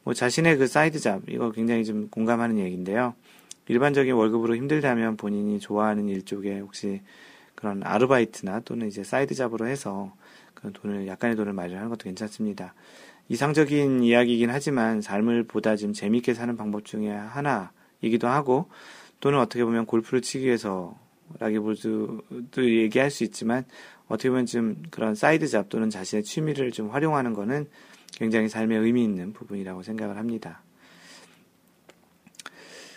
뭐 0.02 0.14
자신의 0.14 0.56
그 0.58 0.66
side 0.66 0.98
job, 0.98 1.22
이거 1.28 1.50
굉장히 1.50 1.84
좀 1.84 2.08
공감하는 2.08 2.58
얘기인데요. 2.58 3.14
일반적인 3.68 4.14
월급으로 4.14 4.56
힘들다면 4.56 5.16
본인이 5.16 5.58
좋아하는 5.58 6.08
일 6.08 6.24
쪽에 6.24 6.58
혹시 6.58 7.00
그런 7.54 7.82
아르바이트나 7.82 8.60
또는 8.60 8.88
이제 8.88 9.04
side 9.04 9.34
job으로 9.34 9.66
해서 9.66 10.12
그 10.54 10.72
돈을 10.72 11.06
약간의 11.06 11.36
돈을 11.36 11.52
마련하는 11.52 11.88
것도 11.88 12.04
괜찮습니다. 12.04 12.74
이상적인 13.28 14.02
이야기이긴 14.02 14.50
하지만 14.50 15.00
삶을 15.00 15.44
보다 15.44 15.76
좀 15.76 15.94
재밌게 15.94 16.34
사는 16.34 16.56
방법 16.56 16.84
중에 16.84 17.10
하나이기도 17.10 18.28
하고 18.28 18.68
또는 19.20 19.38
어떻게 19.38 19.64
보면 19.64 19.86
골프를 19.86 20.20
치기 20.20 20.44
위해서 20.44 20.98
라기보다도 21.38 22.58
얘기할 22.58 23.10
수 23.10 23.24
있지만 23.24 23.64
어떻게 24.08 24.28
보면 24.28 24.46
좀 24.46 24.82
그런 24.90 25.14
side 25.14 25.48
job 25.48 25.68
또는 25.68 25.90
자신의 25.90 26.24
취미를 26.24 26.70
좀 26.70 26.90
활용하는 26.90 27.32
거는 27.34 27.66
굉장히 28.12 28.48
삶에 28.48 28.76
의미 28.76 29.02
있는 29.02 29.32
부분이라고 29.32 29.82
생각을 29.82 30.16
합니다. 30.16 30.62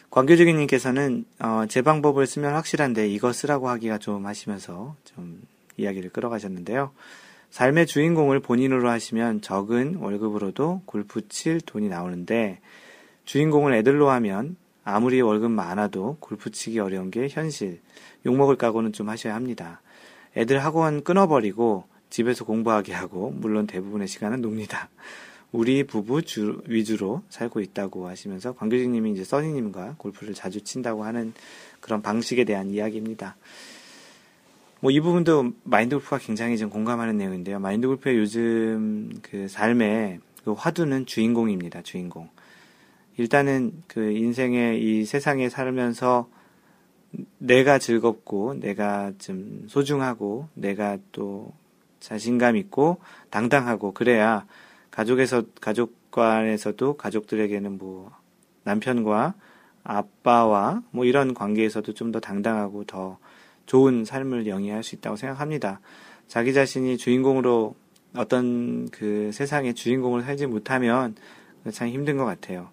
광교적인님께서는 0.09 1.25
어, 1.39 1.65
제 1.67 1.81
방법을 1.81 2.25
쓰면 2.25 2.53
확실한데 2.53 3.07
이거 3.07 3.33
쓰라고 3.33 3.69
하기가 3.69 3.97
좀 3.97 4.25
하시면서 4.25 4.95
좀 5.03 5.41
이야기를 5.77 6.11
끌어가셨는데요. 6.11 6.91
삶의 7.49 7.87
주인공을 7.87 8.39
본인으로 8.39 8.89
하시면 8.89 9.41
적은 9.41 9.95
월급으로도 9.95 10.83
골프 10.85 11.27
칠 11.27 11.61
돈이 11.61 11.89
나오는데 11.89 12.59
주인공을 13.25 13.73
애들로 13.73 14.09
하면 14.09 14.55
아무리 14.83 15.21
월급 15.21 15.51
많아도 15.51 16.17
골프 16.19 16.49
치기 16.49 16.79
어려운 16.79 17.11
게 17.11 17.27
현실. 17.29 17.81
욕먹을 18.27 18.57
각오는 18.57 18.93
좀 18.93 19.09
하셔야 19.09 19.33
합니다. 19.33 19.81
애들 20.35 20.63
학원 20.63 21.03
끊어버리고 21.03 21.85
집에서 22.09 22.45
공부하게 22.45 22.93
하고 22.93 23.31
물론 23.31 23.65
대부분의 23.65 24.07
시간은 24.07 24.41
놉니다. 24.41 24.89
우리 25.51 25.83
부부 25.85 26.23
주, 26.23 26.61
위주로 26.67 27.23
살고 27.29 27.61
있다고 27.61 28.07
하시면서 28.07 28.53
광교직님이 28.53 29.13
이제 29.13 29.23
써니님과 29.23 29.95
골프를 29.97 30.33
자주 30.33 30.61
친다고 30.61 31.05
하는 31.05 31.33
그런 31.79 32.01
방식에 32.01 32.43
대한 32.43 32.69
이야기입니다. 32.69 33.37
뭐 34.81 34.91
이 34.91 34.99
부분도 34.99 35.53
마인드 35.63 35.95
골프가 35.95 36.17
굉장히 36.19 36.57
좀 36.57 36.69
공감하는 36.69 37.17
내용인데요. 37.17 37.59
마인드 37.59 37.87
골프의 37.87 38.17
요즘 38.17 39.09
그 39.21 39.47
삶의 39.47 40.19
그 40.43 40.51
화두는 40.51 41.05
주인공입니다. 41.05 41.81
주인공. 41.81 42.29
일단은 43.17 43.83
그 43.87 44.11
인생의 44.11 44.81
이 44.81 45.05
세상에 45.05 45.49
살면서 45.49 46.29
내가 47.37 47.79
즐겁고 47.79 48.55
내가 48.59 49.11
좀 49.17 49.65
소중하고 49.67 50.47
내가 50.53 50.97
또 51.11 51.51
자신감 51.99 52.55
있고 52.57 52.97
당당하고 53.29 53.93
그래야 53.93 54.45
가족에서 54.91 55.43
가족 55.61 56.11
간에서도 56.11 56.97
가족들에게는 56.97 57.77
뭐 57.77 58.11
남편과 58.63 59.35
아빠와 59.83 60.81
뭐 60.91 61.05
이런 61.05 61.33
관계에서도 61.33 61.93
좀 61.93 62.11
더 62.11 62.19
당당하고 62.19 62.83
더 62.85 63.17
좋은 63.65 64.05
삶을 64.05 64.47
영위할 64.47 64.83
수 64.83 64.95
있다고 64.95 65.15
생각합니다. 65.15 65.79
자기 66.27 66.53
자신이 66.53 66.97
주인공으로 66.97 67.75
어떤 68.15 68.89
그 68.89 69.31
세상의 69.33 69.75
주인공을 69.75 70.23
살지 70.23 70.47
못하면 70.47 71.15
참 71.71 71.89
힘든 71.89 72.17
것 72.17 72.25
같아요. 72.25 72.69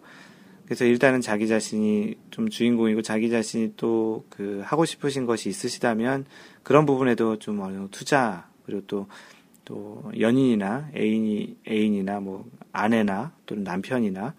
그래서 0.65 0.85
일단은 0.85 1.21
자기 1.21 1.47
자신이 1.49 2.15
좀 2.31 2.49
주인공이고 2.49 3.03
자기 3.03 3.31
자신이 3.31 3.75
또 3.77 4.25
그 4.31 4.63
하고 4.65 4.85
싶으신 4.85 5.27
것이 5.27 5.49
있으시다면 5.49 6.25
그런 6.63 6.87
부분에도 6.87 7.39
좀 7.39 7.61
어느 7.61 7.75
정도 7.75 7.91
투자 7.91 8.49
그리고 8.67 8.83
또또 8.87 10.13
연인이나 10.19 10.89
애인이 10.97 11.57
애인이나 11.69 12.21
뭐 12.21 12.47
아내나 12.73 13.33
또는 13.47 13.65
남편이나 13.65 14.35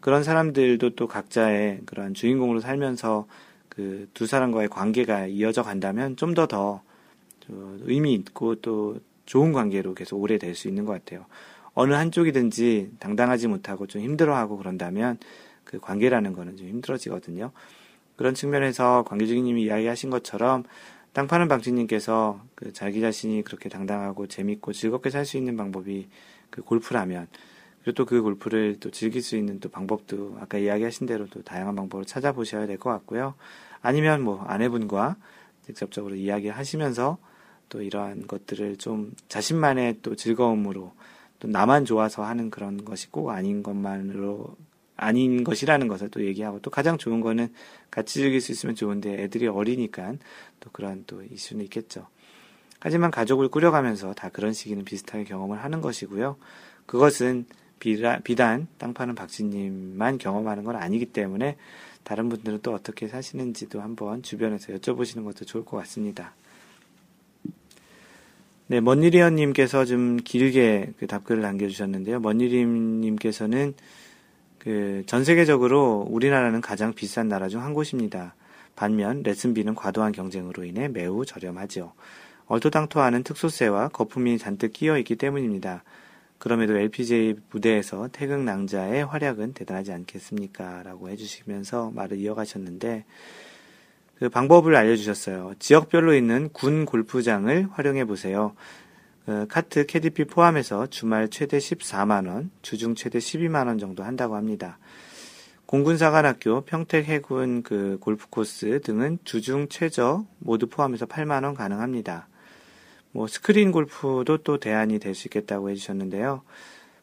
그런 0.00 0.22
사람들도 0.24 0.90
또 0.96 1.06
각자의 1.06 1.82
그런 1.86 2.14
주인공으로 2.14 2.60
살면서 2.60 3.26
그 3.68 4.08
두 4.14 4.26
사람과의 4.26 4.68
관계가 4.68 5.26
이어져 5.28 5.62
간다면 5.62 6.16
좀 6.16 6.34
더 6.34 6.46
더 6.46 6.82
의미 7.82 8.14
있고 8.14 8.56
또 8.56 8.98
좋은 9.26 9.52
관계로 9.52 9.94
계속 9.94 10.20
오래 10.20 10.36
될 10.38 10.54
수 10.54 10.68
있는 10.68 10.84
것 10.84 10.92
같아요. 10.92 11.24
어느 11.74 11.94
한쪽이든지 11.94 12.92
당당하지 12.98 13.46
못하고 13.48 13.86
좀 13.86 14.02
힘들어하고 14.02 14.56
그런다면 14.58 15.18
그 15.68 15.78
관계라는 15.78 16.32
거는 16.32 16.56
좀 16.56 16.66
힘들어지거든요. 16.66 17.52
그런 18.16 18.34
측면에서 18.34 19.04
관계주기님이 19.06 19.62
이야기하신 19.64 20.08
것처럼 20.10 20.64
땅 21.12 21.26
파는 21.28 21.46
방치님께서 21.48 22.40
그 22.54 22.72
자기 22.72 23.00
자신이 23.00 23.42
그렇게 23.44 23.68
당당하고 23.68 24.26
재밌고 24.26 24.72
즐겁게 24.72 25.10
살 25.10 25.24
수 25.26 25.36
있는 25.36 25.56
방법이 25.56 26.08
그 26.50 26.62
골프라면 26.62 27.28
그리고 27.82 27.94
또 27.94 28.06
그 28.06 28.22
골프를 28.22 28.78
또 28.80 28.90
즐길 28.90 29.22
수 29.22 29.36
있는 29.36 29.60
또 29.60 29.68
방법도 29.68 30.38
아까 30.40 30.58
이야기하신 30.58 31.06
대로 31.06 31.26
또 31.28 31.42
다양한 31.42 31.76
방법을 31.76 32.06
찾아보셔야 32.06 32.66
될 32.66 32.78
것 32.78 32.90
같고요. 32.90 33.34
아니면 33.82 34.22
뭐 34.22 34.42
아내분과 34.42 35.16
직접적으로 35.64 36.14
이야기하시면서 36.14 37.18
또 37.68 37.82
이러한 37.82 38.26
것들을 38.26 38.76
좀 38.78 39.12
자신만의 39.28 39.98
또 40.02 40.16
즐거움으로 40.16 40.92
또 41.38 41.48
나만 41.48 41.84
좋아서 41.84 42.24
하는 42.24 42.50
그런 42.50 42.84
것이 42.84 43.10
꼭 43.10 43.30
아닌 43.30 43.62
것만으로 43.62 44.56
아닌 44.98 45.44
것이라는 45.44 45.88
것을 45.88 46.10
또 46.10 46.24
얘기하고 46.24 46.60
또 46.60 46.70
가장 46.70 46.98
좋은 46.98 47.20
거는 47.20 47.48
같이 47.90 48.14
즐길 48.14 48.40
수 48.40 48.52
있으면 48.52 48.74
좋은데 48.74 49.22
애들이 49.22 49.46
어리니까 49.46 50.14
또 50.60 50.70
그런 50.70 51.04
또 51.06 51.22
이슈는 51.22 51.64
있겠죠. 51.64 52.06
하지만 52.80 53.10
가족을 53.10 53.48
꾸려가면서 53.48 54.12
다 54.12 54.28
그런 54.28 54.52
시기는 54.52 54.84
비슷하게 54.84 55.24
경험을 55.24 55.62
하는 55.62 55.80
것이고요. 55.80 56.36
그것은 56.86 57.46
비라, 57.78 58.18
비단 58.18 58.66
땅 58.76 58.92
파는 58.92 59.14
박쥐님만 59.14 60.18
경험하는 60.18 60.64
건 60.64 60.76
아니기 60.76 61.06
때문에 61.06 61.56
다른 62.02 62.28
분들은 62.28 62.60
또 62.62 62.74
어떻게 62.74 63.06
사시는지도 63.06 63.80
한번 63.80 64.22
주변에서 64.22 64.72
여쭤보시는 64.74 65.24
것도 65.24 65.44
좋을 65.44 65.64
것 65.64 65.76
같습니다. 65.78 66.34
네, 68.66 68.80
먼니리언님께서 68.80 69.84
좀 69.84 70.16
길게 70.16 70.94
그 70.98 71.06
답글을 71.06 71.40
남겨주셨는데요. 71.40 72.20
먼니리님께서는 72.20 73.74
그 74.58 75.02
전 75.06 75.24
세계적으로 75.24 76.06
우리나라는 76.10 76.60
가장 76.60 76.92
비싼 76.92 77.28
나라 77.28 77.48
중 77.48 77.60
한 77.62 77.74
곳입니다. 77.74 78.34
반면 78.76 79.22
레슨비는 79.22 79.74
과도한 79.74 80.12
경쟁으로 80.12 80.64
인해 80.64 80.88
매우 80.88 81.24
저렴하죠. 81.24 81.92
얼토당토하는 82.46 83.24
특수세와 83.24 83.88
거품이 83.88 84.38
잔뜩 84.38 84.72
끼어 84.72 84.96
있기 84.98 85.16
때문입니다. 85.16 85.82
그럼에도 86.38 86.76
LPGA 86.76 87.34
무대에서 87.50 88.08
태극 88.12 88.42
낭자의 88.44 89.04
활약은 89.04 89.54
대단하지 89.54 89.92
않겠습니까? 89.92 90.82
라고 90.84 91.08
해주시면서 91.08 91.90
말을 91.94 92.18
이어가셨는데, 92.18 93.04
그 94.20 94.28
방법을 94.28 94.76
알려주셨어요. 94.76 95.54
지역별로 95.58 96.14
있는 96.14 96.48
군 96.52 96.84
골프장을 96.84 97.68
활용해 97.72 98.04
보세요. 98.04 98.54
그 99.28 99.46
카트 99.46 99.84
caddie 99.84 100.11
fee 100.11 100.24
포함해서 100.24 100.86
주말 100.86 101.28
최대 101.28 101.58
14만원, 101.58 102.48
주중 102.62 102.94
최대 102.94 103.18
12만원 103.18 103.78
정도 103.78 104.02
한다고 104.02 104.36
합니다. 104.36 104.78
공군사관학교, 105.66 106.62
평택 106.62 107.04
해군 107.04 107.62
그 107.62 107.98
골프 108.00 108.26
코스 108.30 108.80
등은 108.80 109.18
주중 109.24 109.68
최저 109.68 110.24
모두 110.38 110.66
포함해서 110.66 111.04
8만원 111.04 111.54
가능합니다. 111.54 112.26
뭐 113.12 113.26
스크린 113.26 113.70
골프도 113.70 114.38
또 114.44 114.58
대안이 114.58 114.98
될 114.98 115.14
수 115.14 115.28
있겠다고 115.28 115.68
해주셨는데요. 115.68 116.40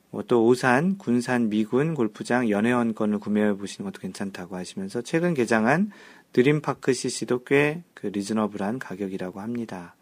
뭐 0.10 0.24
또 0.24 0.48
오산, 0.48 0.98
군산, 0.98 1.50
미군 1.50 1.94
골프장 1.94 2.50
연회원 2.50 2.96
권을 2.96 3.20
구매해 3.20 3.54
보시는 3.54 3.88
것도 3.92 4.02
괜찮다고 4.02 4.56
하시면서 4.56 5.04
최근 5.04 5.36
개장한 5.36 5.92
드림파크 6.34 6.92
CC도 6.92 7.44
꽤 7.44 7.84
그 7.94 8.08
리즈너블한 8.08 8.80
가격이라고 8.80 9.42
합니다. 9.42 9.96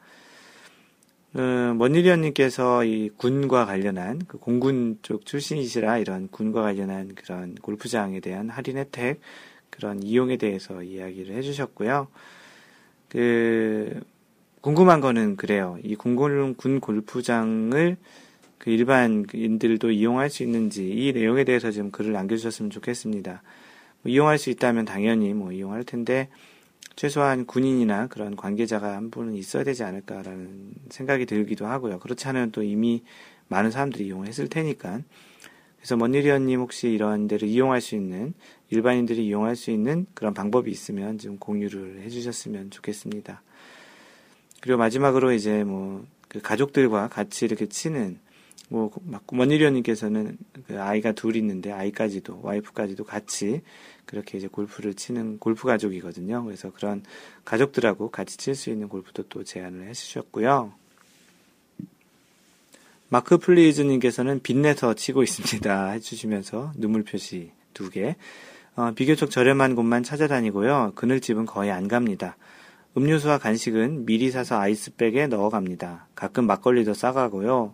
어, 1.35 1.73
먼니리언님께서 1.75 2.85
이 2.85 3.09
군과 3.17 3.65
관련한 3.65 4.21
그 4.27 4.37
공군 4.37 4.99
쪽 5.01 5.25
출신이시라 5.25 5.97
이런 5.97 6.27
군과 6.29 6.61
관련한 6.61 7.15
그런 7.15 7.55
골프장에 7.55 8.19
대한 8.19 8.49
할인 8.49 8.77
혜택 8.77 9.19
그런 9.71 10.03
이용에 10.03 10.37
대해서 10.37 10.83
이야기를 10.83 11.35
해주셨고요. 11.35 12.07
그 13.09 13.99
궁금한 14.61 15.01
거는 15.01 15.35
그래요. 15.35 15.77
이 15.83 15.95
공군 15.95 16.55
군 16.55 16.79
골프장을 16.79 17.97
그 18.59 18.69
일반인들도 18.69 19.91
이용할 19.91 20.29
수 20.29 20.43
있는지 20.43 20.87
이 20.87 21.11
내용에 21.13 21.43
대해서 21.43 21.71
좀 21.71 21.89
글을 21.89 22.13
남겨주셨으면 22.13 22.69
좋겠습니다. 22.69 23.41
뭐 24.03 24.11
이용할 24.11 24.37
수 24.37 24.51
있다면 24.51 24.85
당연히 24.85 25.33
뭐 25.33 25.51
이용할 25.51 25.83
텐데 25.83 26.29
최소한 26.95 27.45
군인이나 27.45 28.07
그런 28.07 28.35
관계자가 28.35 28.95
한 28.95 29.09
분은 29.09 29.33
있어야 29.33 29.63
되지 29.63 29.83
않을까라는 29.83 30.73
생각이 30.89 31.25
들기도 31.25 31.65
하고요. 31.65 31.99
그렇지 31.99 32.27
않으면 32.27 32.51
또 32.51 32.63
이미 32.63 33.03
많은 33.47 33.71
사람들이 33.71 34.05
이용했을 34.07 34.47
테니까. 34.47 35.01
그래서 35.77 35.97
먼니리언님 35.97 36.61
혹시 36.61 36.89
이런 36.89 37.27
데를 37.27 37.47
이용할 37.47 37.81
수 37.81 37.95
있는 37.95 38.33
일반인들이 38.69 39.25
이용할 39.27 39.55
수 39.55 39.69
있는 39.69 40.05
그런 40.13 40.33
방법이 40.33 40.71
있으면 40.71 41.17
좀 41.17 41.37
공유를 41.37 42.01
해주셨으면 42.03 42.71
좋겠습니다. 42.71 43.41
그리고 44.61 44.77
마지막으로 44.77 45.33
이제 45.33 45.65
뭐, 45.65 46.05
그 46.29 46.41
가족들과 46.41 47.09
같이 47.09 47.43
이렇게 47.43 47.65
치는, 47.65 48.17
뭐, 48.69 48.91
원일위원님께서는 49.27 50.37
그 50.67 50.81
아이가 50.81 51.11
둘 51.11 51.35
있는데 51.35 51.71
아이까지도, 51.71 52.39
와이프까지도 52.41 53.03
같이 53.03 53.61
그렇게 54.05 54.37
이제 54.37 54.47
골프를 54.47 54.93
치는 54.93 55.39
골프 55.39 55.67
가족이거든요. 55.67 56.43
그래서 56.43 56.71
그런 56.71 57.03
가족들하고 57.45 58.09
같이 58.09 58.37
칠 58.37 58.55
수 58.55 58.69
있는 58.69 58.89
골프도 58.89 59.23
또 59.29 59.43
제안을 59.43 59.87
해주셨고요. 59.89 60.73
마크 63.09 63.37
플리즈님께서는 63.37 64.41
빛내서 64.41 64.95
치고 64.95 65.21
있습니다. 65.23 65.91
해주시면서 65.93 66.73
눈물 66.75 67.03
표시 67.03 67.51
두 67.73 67.89
개. 67.89 68.15
어, 68.75 68.91
비교적 68.95 69.29
저렴한 69.29 69.75
곳만 69.75 70.01
찾아다니고요. 70.01 70.93
그늘집은 70.95 71.45
거의 71.45 71.69
안 71.69 71.87
갑니다. 71.87 72.37
음료수와 72.97 73.37
간식은 73.37 74.05
미리 74.05 74.31
사서 74.31 74.59
아이스백에 74.59 75.27
넣어갑니다. 75.27 76.07
가끔 76.15 76.47
막걸리도 76.47 76.93
싸가고요. 76.93 77.73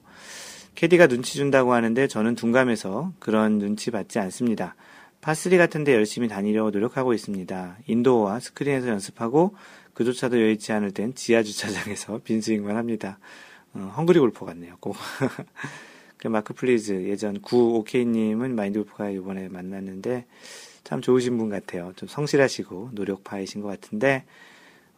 캐디가 0.76 1.08
눈치 1.08 1.34
준다고 1.34 1.74
하는데 1.74 2.08
저는 2.08 2.36
둔감해서 2.36 3.14
그런 3.20 3.60
눈치 3.60 3.92
받지 3.92 4.20
않습니다. 4.20 4.76
par 5.22 5.35
three 5.35 5.58
같은데 5.58 5.94
열심히 5.94 6.28
다니려고 6.28 6.72
노력하고 6.72 7.14
있습니다. 7.14 7.78
indoor와 7.88 8.40
스크린에서 8.40 8.88
연습하고 8.88 9.56
그조차도 9.94 10.40
여의치 10.40 10.72
않을 10.72 10.92
땐 10.92 11.14
지하 11.14 11.44
주차장에서 11.44 12.22
빈스윙만 12.24 12.78
합니다. 12.78 13.20
어, 13.74 13.94
hungry 13.98 14.20
골퍼 14.20 14.46
같네요. 14.46 14.78
꼭. 14.80 14.96
그 16.18 16.28
mark 16.28 16.54
please 16.54 16.92
예전 17.08 17.40
9오케이님은 17.42 18.52
마인드 18.52 18.80
골프가 18.80 19.10
이번에 19.10 19.48
만났는데 19.48 20.26
참 20.84 21.02
좋으신 21.02 21.38
분 21.38 21.50
같아요. 21.50 21.94
좀 21.96 22.10
성실하시고 22.10 22.90
노력파이신 22.94 23.62
것 23.62 23.68
같은데 23.68 24.26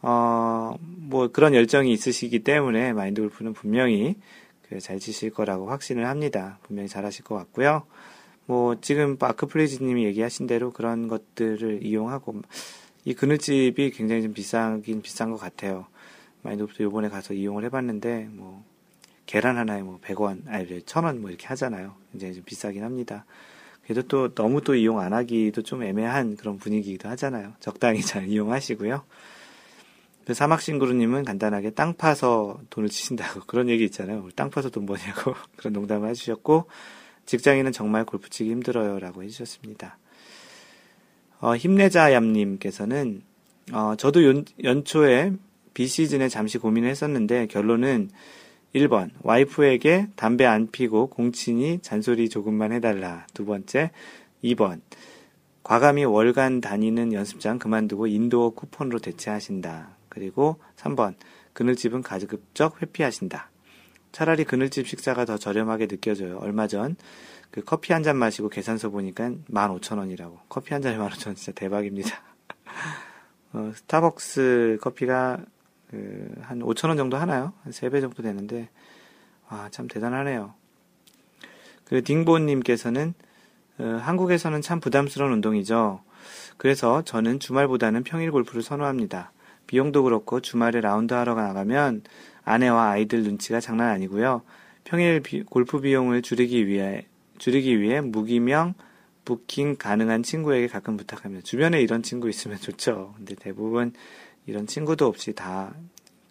어, 0.02 0.76
뭐 0.80 1.28
그런 1.28 1.54
열정이 1.54 1.92
있으시기 1.92 2.40
때문에 2.40 2.94
마인드 2.94 3.22
골프는 3.22 3.54
분명히 3.54 4.16
그 4.16 4.41
잘 4.80 5.00
치실 5.00 5.32
거라고 5.32 5.70
확신을 5.70 6.08
합니다. 6.08 6.60
분명히 6.64 6.88
잘하실 6.88 7.24
것 7.26 7.36
같고요. 7.36 7.84
뭐 8.46 8.80
지금 8.82 9.18
아크플레이즈님이 9.20 10.06
얘기하신 10.06 10.48
대로 10.48 10.72
그런 10.72 11.08
것들을 11.08 11.84
이용하고 11.84 12.42
이 13.06 13.14
그늘집이 13.14 13.92
굉장히 13.92 14.22
좀 14.22 14.34
비싸긴 14.34 15.02
비싼 15.02 15.32
것 15.32 15.38
같아요. 15.38 15.88
마인드 16.44 16.64
골프도 16.64 16.84
요번에 16.84 17.10
가서 17.10 17.34
이용을 17.34 17.64
해봤는데 17.66 18.30
뭐 18.32 18.64
계란 19.26 19.58
하나에 19.58 19.82
뭐 19.82 20.00
100원, 20.02 20.48
아니 20.48 20.68
1000원 20.68 21.20
뭐 21.20 21.30
이렇게 21.30 21.48
하잖아요. 21.48 21.96
굉장히 22.12 22.34
좀 22.34 22.44
비싸긴 22.44 22.84
합니다. 22.84 23.26
그래도 23.84 24.08
또 24.08 24.34
너무 24.34 24.62
또 24.62 24.76
이용 24.76 25.00
안 25.00 25.14
하기도 25.14 25.62
좀 25.64 25.84
애매한 25.84 26.36
그런 26.36 26.58
분위기이기도 26.58 27.10
하잖아요. 27.10 27.54
적당히 27.60 28.02
잘 28.02 28.28
이용하시고요. 28.28 29.04
그 30.26 30.34
사막싱그루님은 30.34 31.24
간단하게 31.26 31.72
땅 31.72 31.96
파서 31.96 32.60
돈을 32.70 32.90
치신다고 32.90 33.42
그런 33.48 33.70
얘기 33.70 33.84
있잖아요. 33.86 34.28
땅 34.36 34.50
파서 34.50 34.70
돈 34.70 34.86
버냐고 34.86 35.34
그런 35.58 35.74
농담을 35.74 36.10
해주셨고 36.10 36.66
직장인은 37.26 37.72
정말 37.72 38.06
골프 38.06 38.30
치기 38.30 38.50
힘들어요라고 38.52 39.24
해주셨습니다. 39.24 39.98
어, 41.40 41.56
힘내자 41.56 42.14
얌님께서는 42.14 43.24
어, 43.74 43.96
저도 43.98 44.24
연, 44.26 44.46
연초에 44.64 45.34
비시즌에 45.74 46.30
잠시 46.30 46.58
고민을 46.58 46.90
했었는데 46.90 47.48
결론은 47.48 48.10
1번 48.76 49.10
와이프에게 49.22 50.10
담배 50.16 50.46
안 50.46 50.68
피고 50.72 51.08
공친이 51.08 51.80
잔소리 51.82 52.30
조금만 52.30 52.72
해달라. 52.72 53.26
두 53.34 53.46
번째 53.46 53.92
2번 54.44 54.82
과감히 55.64 56.04
월간 56.04 56.62
다니는 56.62 57.14
연습장 57.14 57.60
그만두고 57.60 58.08
인도어 58.08 58.52
쿠폰으로 58.52 59.00
대체하신다. 59.00 60.01
그리고 60.12 60.60
3번 60.76 61.16
그늘집은 61.54 62.04
가급적 62.04 62.80
회피하신다. 62.84 63.50
차라리 64.12 64.44
그늘집 64.44 64.88
식사가 64.88 65.26
더 65.26 65.38
저렴하게 65.38 65.88
느껴져요. 65.88 66.38
얼마 66.38 66.68
전 66.68 66.96
그 67.52 67.62
커피 67.62 67.92
한 67.94 68.02
잔 68.02 68.16
마시고 68.18 68.50
계산서 68.50 68.90
보니까 68.90 69.30
15,000원이라고. 69.50 70.40
커피 70.50 70.74
한 70.74 70.82
잔에 70.82 70.98
15,000원 70.98 71.36
진짜 71.36 71.52
대박입니다. 71.52 72.10
어, 73.54 73.72
스타벅스 73.76 74.78
커피가 74.82 75.40
그 75.90 76.32
한 76.42 76.60
5,000원 76.60 76.96
정도 76.96 77.18
하나요? 77.18 77.52
한 77.64 77.74
3배 77.74 78.00
정도 78.00 78.24
되는데 78.24 78.70
와, 79.50 79.68
참 79.70 79.88
대단하네요. 79.90 80.54
그 81.84 82.02
딩보님께서는 82.02 83.14
어, 83.80 83.84
한국에서는 84.02 84.62
참 84.62 84.80
부담스러운 84.80 85.34
운동이죠. 85.34 86.02
그래서 86.56 87.02
저는 87.04 87.40
주말보다는 87.42 88.04
평일 88.04 88.32
골프를 88.32 88.64
선호합니다. 88.64 89.34
비용도 89.72 90.04
그렇고 90.04 90.42
주말에 90.42 90.82
라운드 90.82 91.14
하러 91.14 91.34
나가면 91.34 92.02
아내와 92.44 92.90
아이들 92.90 93.24
눈치가 93.24 93.62
장난 93.62 93.88
아니고요. 93.88 94.42
평일 94.84 95.22
비, 95.22 95.44
골프 95.44 95.80
비용을 95.80 96.22
줄이기 96.22 96.68
위해 96.68 97.08
줄이기 97.38 97.80
위해 97.80 98.02
무기명 98.02 98.74
부킹 99.24 99.78
가능한 99.78 100.24
친구에게 100.24 100.68
가끔 100.68 100.98
부탁합니다. 100.98 101.42
주변에 101.46 101.80
이런 101.82 102.04
친구 102.04 102.28
있으면 102.28 102.58
좋죠. 102.60 103.14
근데 103.16 103.34
대부분 103.36 103.94
이런 104.46 104.68
친구도 104.68 105.08
없이 105.08 105.32
다 105.32 105.74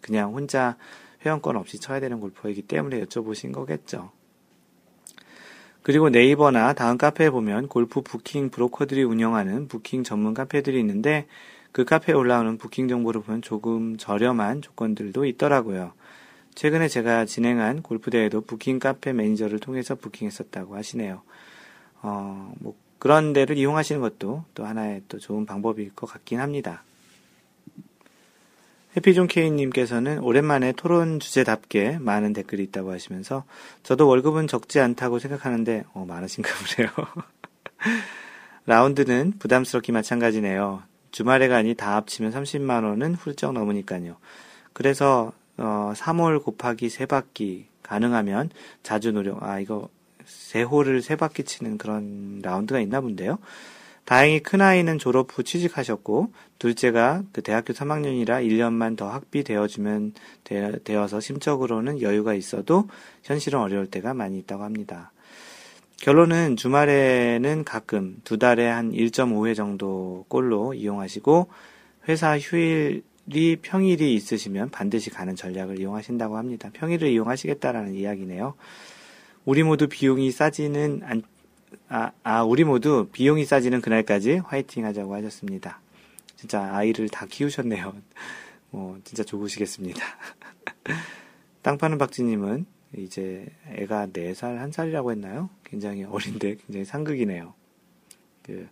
그냥 0.01 0.35
혼자 0.35 0.77
회원권 1.25 1.55
없이 1.55 1.79
쳐야 1.79 1.99
되는 1.99 2.19
골퍼이기 2.19 2.61
때문에 2.61 3.01
여쭤보신 3.01 3.53
거겠죠. 3.53 4.11
그리고 5.81 6.09
네이버나 6.09 6.73
다음 6.73 6.99
카페에 6.99 7.31
보면 7.31 7.69
골프 7.69 8.01
부킹 8.01 8.51
브로커들이 8.51 9.01
운영하는 9.01 9.67
부킹 9.67 10.03
전문 10.03 10.35
카페들이 10.35 10.79
있는데 10.79 11.25
그 11.71 11.85
카페에 11.85 12.13
올라오는 12.13 12.57
부킹 12.57 12.87
정보를 12.87 13.21
보면 13.21 13.41
조금 13.41 13.97
저렴한 13.97 14.61
조건들도 14.61 15.25
있더라고요. 15.25 15.93
최근에 16.55 16.87
제가 16.87 17.25
진행한 17.25 17.81
골프대회도 17.81 18.41
부킹 18.41 18.79
카페 18.79 19.13
매니저를 19.13 19.59
통해서 19.59 19.95
부킹했었다고 19.95 20.75
하시네요. 20.75 21.21
어, 22.01 22.53
뭐 22.59 22.75
그런 22.99 23.33
데를 23.33 23.57
이용하시는 23.57 24.01
것도 24.01 24.43
또 24.53 24.65
하나의 24.65 25.01
또 25.07 25.17
좋은 25.17 25.45
방법일 25.45 25.95
것 25.95 26.07
같긴 26.07 26.39
합니다. 26.39 26.83
해피존 28.97 29.27
케이님께서는 29.27 30.19
오랜만에 30.19 30.73
토론 30.73 31.21
주제답게 31.21 31.99
많은 31.99 32.33
댓글이 32.33 32.61
있다고 32.63 32.91
하시면서 32.91 33.45
저도 33.83 34.07
월급은 34.07 34.47
적지 34.47 34.81
않다고 34.81 35.19
생각하는데 35.19 35.85
어, 35.93 36.05
많으신가 36.05 36.49
보네요. 36.75 36.91
라운드는 38.67 39.33
부담스럽기 39.39 39.93
마찬가지네요. 39.93 40.83
주말에 41.11 41.47
가니 41.47 41.75
다 41.75 41.95
합치면 41.95 42.31
30만 42.31 42.83
원은 42.83 43.15
훌쩍 43.15 43.53
넘으니까요. 43.53 44.17
그래서 44.73 45.33
어, 45.57 45.93
3월 45.95 46.43
곱하기 46.43 46.87
3바퀴 46.87 47.65
가능하면 47.83 48.49
자주 48.83 49.11
노력. 49.11 49.43
아 49.43 49.59
이거 49.59 49.89
세 50.25 50.63
홀을 50.63 51.01
세 51.01 51.15
바퀴 51.15 51.43
치는 51.43 51.77
그런 51.77 52.39
라운드가 52.41 52.79
있나 52.79 53.01
본데요. 53.01 53.37
다행히 54.05 54.39
큰아이는 54.39 54.97
졸업 54.97 55.29
후 55.31 55.43
취직하셨고 55.43 56.33
둘째가 56.59 57.23
그 57.31 57.41
대학교 57.41 57.73
3학년이라 57.73 58.45
1년만 58.45 58.97
더 58.97 59.09
학비되어주면 59.09 60.13
되어서 60.83 61.19
심적으로는 61.19 62.01
여유가 62.01 62.33
있어도 62.33 62.89
현실은 63.23 63.59
어려울 63.59 63.87
때가 63.87 64.13
많이 64.13 64.39
있다고 64.39 64.63
합니다. 64.63 65.11
결론은 66.01 66.55
주말에는 66.55 67.63
가끔 67.63 68.17
두 68.23 68.39
달에 68.39 68.67
한 68.67 68.91
1.5회 68.91 69.55
정도 69.55 70.25
꼴로 70.29 70.73
이용하시고 70.73 71.47
회사 72.09 72.39
휴일이 72.39 73.57
평일이 73.61 74.15
있으시면 74.15 74.71
반드시 74.71 75.11
가는 75.11 75.35
전략을 75.35 75.79
이용하신다고 75.79 76.37
합니다. 76.37 76.71
평일을 76.73 77.09
이용하시겠다라는 77.09 77.93
이야기네요. 77.93 78.55
우리 79.45 79.61
모두 79.61 79.87
비용이 79.87 80.31
싸지는 80.31 81.01
안, 81.03 81.21
아, 81.87 82.11
아, 82.23 82.41
우리 82.41 82.63
모두 82.63 83.07
비용이 83.11 83.45
싸지는 83.45 83.81
그날까지 83.81 84.37
화이팅 84.37 84.85
하자고 84.85 85.13
하셨습니다. 85.13 85.81
진짜 86.35 86.75
아이를 86.75 87.09
다 87.09 87.27
키우셨네요. 87.29 87.93
뭐, 88.71 88.97
진짜 89.03 89.23
좋으시겠습니다. 89.23 90.03
땅 91.61 91.77
파는 91.77 91.99
박지님은 91.99 92.65
이제 92.97 93.45
애가 93.69 94.07
4살, 94.07 94.59
1살이라고 94.69 95.11
했나요? 95.11 95.49
굉장히 95.63 96.03
어린데 96.03 96.57
굉장히 96.67 96.85
상극이네요. 96.85 97.53
그, 98.43 98.67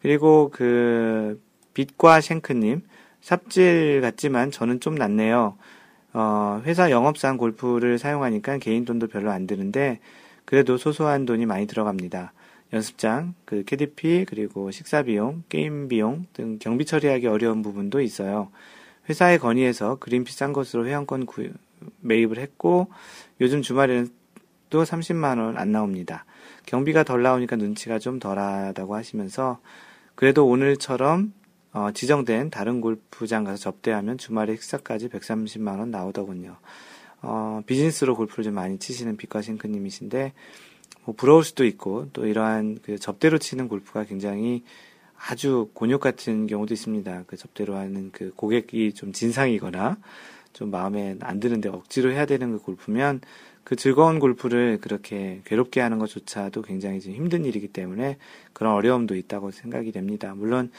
그리고 0.00 0.50
그, 0.52 1.40
빛과 1.74 2.20
쉔크님, 2.20 2.82
삽질 3.20 4.00
같지만 4.00 4.50
저는 4.50 4.80
좀 4.80 4.94
낫네요. 4.94 5.56
어, 6.12 6.62
회사 6.64 6.90
영업상 6.90 7.36
골프를 7.36 7.98
사용하니까 7.98 8.58
개인 8.58 8.84
돈도 8.84 9.08
별로 9.08 9.30
안 9.30 9.46
드는데, 9.46 10.00
그래도 10.44 10.78
소소한 10.78 11.26
돈이 11.26 11.44
많이 11.44 11.66
들어갑니다. 11.66 12.32
연습장, 12.72 13.34
그 13.44 13.62
KDP, 13.64 14.24
그리고 14.28 14.70
식사 14.70 15.02
비용, 15.02 15.42
게임 15.48 15.88
비용 15.88 16.26
등 16.32 16.58
경비 16.58 16.84
처리하기 16.84 17.26
어려운 17.26 17.62
부분도 17.62 18.00
있어요. 18.00 18.50
회사의 19.08 19.38
건의에서 19.38 19.96
그린 19.96 20.24
비싼 20.24 20.52
것으로 20.52 20.86
회원권 20.86 21.26
구, 21.26 21.50
매입을 22.00 22.38
했고, 22.38 22.88
요즘 23.40 23.62
주말에는 23.62 24.08
또 24.70 24.82
30만 24.82 25.38
원 25.38 25.56
안 25.56 25.72
나옵니다. 25.72 26.24
경비가 26.66 27.04
덜 27.04 27.22
나오니까 27.22 27.56
눈치가 27.56 27.98
좀 27.98 28.18
덜하다고 28.18 28.94
하시면서, 28.94 29.60
그래도 30.14 30.46
오늘처럼 30.46 31.32
어, 31.72 31.90
지정된 31.92 32.48
다른 32.48 32.80
골프장 32.80 33.44
가서 33.44 33.58
접대하면 33.58 34.16
주말에 34.16 34.56
식사까지 34.56 35.10
130만 35.10 35.78
원 35.78 35.90
나오더군요. 35.90 36.56
어, 37.20 37.60
비즈니스로 37.66 38.16
골프를 38.16 38.44
좀 38.44 38.54
많이 38.54 38.78
치시는 38.78 39.18
빛과 39.18 39.42
싱크님이신데, 39.42 40.32
뭐 41.04 41.14
부러울 41.14 41.44
수도 41.44 41.66
있고, 41.66 42.08
또 42.14 42.26
이러한 42.26 42.78
그 42.82 42.98
접대로 42.98 43.36
치는 43.36 43.68
골프가 43.68 44.04
굉장히 44.04 44.64
아주 45.18 45.68
곤욕 45.74 46.00
같은 46.00 46.46
경우도 46.46 46.72
있습니다. 46.72 47.24
그 47.26 47.36
접대로 47.36 47.76
하는 47.76 48.10
그 48.10 48.32
고객이 48.34 48.94
좀 48.94 49.12
진상이거나, 49.12 49.98
좀 50.56 50.70
마음에 50.70 51.16
안 51.20 51.38
드는데 51.38 51.68
억지로 51.68 52.12
해야 52.12 52.24
되는 52.24 52.50
그 52.50 52.58
골프면 52.58 53.20
그 53.62 53.76
즐거운 53.76 54.18
골프를 54.18 54.78
그렇게 54.80 55.42
괴롭게 55.44 55.82
하는 55.82 55.98
것조차도 55.98 56.62
굉장히 56.62 57.00
좀 57.00 57.12
힘든 57.12 57.44
일이기 57.44 57.68
때문에 57.68 58.16
그런 58.54 58.72
어려움도 58.72 59.16
있다고 59.16 59.50
생각이 59.50 59.92
됩니다. 59.92 60.32
물론 60.34 60.72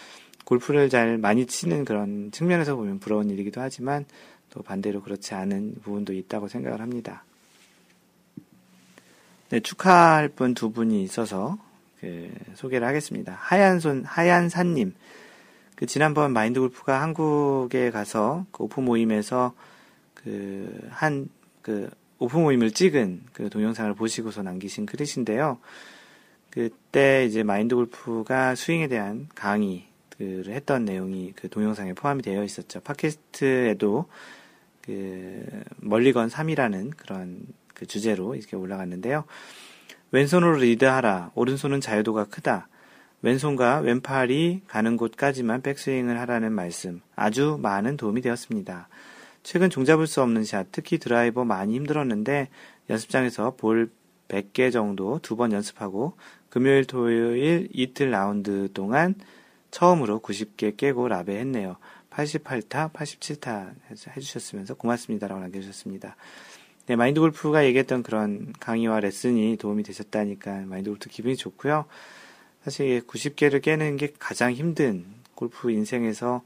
골프를 0.46 0.90
잘 0.90 1.20
많이 1.20 1.46
치는 1.46 1.86
그런 1.86 2.32
측면에서 2.32 2.76
보면 2.76 2.98
부러운 2.98 3.30
일이기도 3.30 3.62
하지만 3.62 4.06
또 4.50 4.64
반대로 4.64 5.04
그렇지 5.04 5.36
않은 5.36 5.76
부분도 5.84 6.12
있다고 6.14 6.48
생각을 6.48 6.82
합니다. 6.82 7.24
네, 9.50 9.60
축하할 9.60 10.30
분 10.30 10.56
두 10.56 10.72
분이 10.72 11.04
있어서 11.04 11.60
그 12.00 12.32
소개를 12.56 12.88
하겠습니다. 12.88 13.38
하얀손 13.40 14.06
하얀산님 14.06 14.96
그 15.78 15.86
지난번 15.86 16.34
마인드 16.34 16.60
골프가 16.60 17.04
한국에 17.04 17.92
가서 17.92 18.48
그 18.52 18.64
오프 18.64 18.82
모임에서 18.82 19.54
그 20.16 20.88
한그 20.90 21.30
그 21.62 21.90
오프 22.18 22.36
모임을 22.36 22.72
찍은 22.72 23.22
그 23.32 23.52
동영상을 23.52 23.94
보시고서 23.94 24.42
남기신 24.42 24.88
글이신데요. 24.88 25.60
그때 26.50 27.26
이제 27.26 27.44
마인드 27.44 27.76
골프가 27.76 28.56
스윙에 28.56 28.88
대한 28.88 29.28
강의를 29.36 30.48
했던 30.48 30.84
내용이 30.84 31.34
그 31.36 31.48
동영상에 31.48 31.94
포함이 31.94 32.24
되어 32.24 32.44
있었죠. 32.44 32.80
팟캐스트에도 32.80 34.08
그 34.82 35.46
멀리건 35.78 36.30
3이라는 36.30 36.98
그런 36.98 37.42
그 37.76 37.86
주제로 37.86 38.34
이렇게 38.34 38.56
올라갔는데요. 38.56 39.26
왼손으로 40.10 40.56
리드하라. 40.56 41.34
오른손은 41.36 41.82
자유도가 41.82 42.26
크다. 42.26 42.68
왼손과 43.22 43.80
왼팔이 43.80 44.62
가는 44.68 44.98
곳까지만 44.98 45.62
백스윙을 45.62 46.20
하라는 46.22 46.52
말씀 46.52 47.02
아주 47.16 47.58
많은 47.62 47.98
도움이 47.98 48.22
되었습니다. 48.22 48.90
최근 49.44 49.70
종잡을 49.70 50.08
수 50.08 50.22
없는 50.22 50.44
샷, 50.44 50.68
특히 50.72 50.98
드라이버 50.98 51.46
많이 51.46 51.76
힘들었는데 51.76 52.50
연습장에서 52.90 53.56
볼 53.56 53.90
100개 54.28 54.72
정도 54.72 55.20
두 55.20 55.36
번 55.36 55.52
연습하고 55.52 56.18
금요일, 56.50 56.86
토요일 56.86 57.70
이틀 57.74 58.12
라운드 58.12 58.70
동안 58.74 59.16
처음으로 59.72 60.20
90개 60.20 60.76
깨고 60.76 61.08
라베 61.08 61.38
했네요. 61.40 61.78
88타, 62.10 62.92
87타 62.92 63.74
해주셨으면서 64.16 64.74
고맙습니다라고 64.74 65.40
남겨주셨습니다. 65.42 66.16
네, 66.88 66.96
마인드 66.96 67.20
골프가 67.20 67.66
얘기했던 67.66 68.02
그런 68.02 68.54
강의와 68.60 69.02
레슨이 69.02 69.58
도움이 69.58 69.84
되셨다니까 69.84 70.62
마인드 70.66 70.90
골프 70.90 71.10
기분이 71.10 71.36
좋고요. 71.36 71.86
사실 72.68 73.00
90개를 73.08 73.62
깨는 73.62 73.96
게 73.96 74.12
가장 74.20 74.52
힘든 74.52 75.06
골프 75.36 75.72
인생에서 75.72 76.42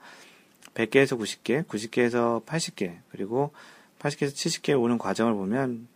100개에서 0.76 1.19
90개, 1.19 1.65
90개에서 1.65 2.45
80개, 2.45 2.95
그리고 3.09 3.51
80개에서 3.97 4.32
70개 4.32 4.80
오는 4.80 4.99
과정을 4.99 5.34
보면 5.34 5.88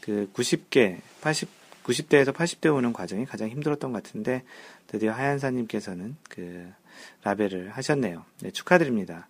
그 0.00 0.28
90개, 0.34 0.98
80, 1.20 1.48
90대에서 1.84 2.34
80대 2.34 2.74
오는 2.74 2.92
과정이 2.92 3.24
가장 3.24 3.48
힘들었던 3.48 3.92
것 3.92 4.02
같은데 4.02 4.42
드디어 4.88 5.12
하얀사님께서는 5.12 6.16
그 6.28 6.68
라베를 7.22 7.70
하셨네요. 7.70 8.24
네, 8.40 8.50
축하드립니다. 8.50 9.28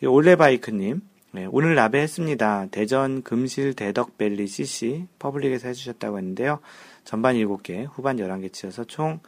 올레바이크님, 0.00 1.02
네, 1.32 1.48
오늘 1.50 1.74
라베 1.74 2.02
했습니다. 2.02 2.68
대전 2.70 3.24
금실 3.24 3.74
대덕밸리 3.74 4.46
CC 4.46 5.08
public에서 5.18 5.66
해주셨다고 5.66 6.18
했는데요. 6.18 6.60
전반 7.04 7.34
7개, 7.34 7.88
후반 7.90 8.18
11개 8.18 8.52
치어서 8.52 8.84
총 8.84 9.18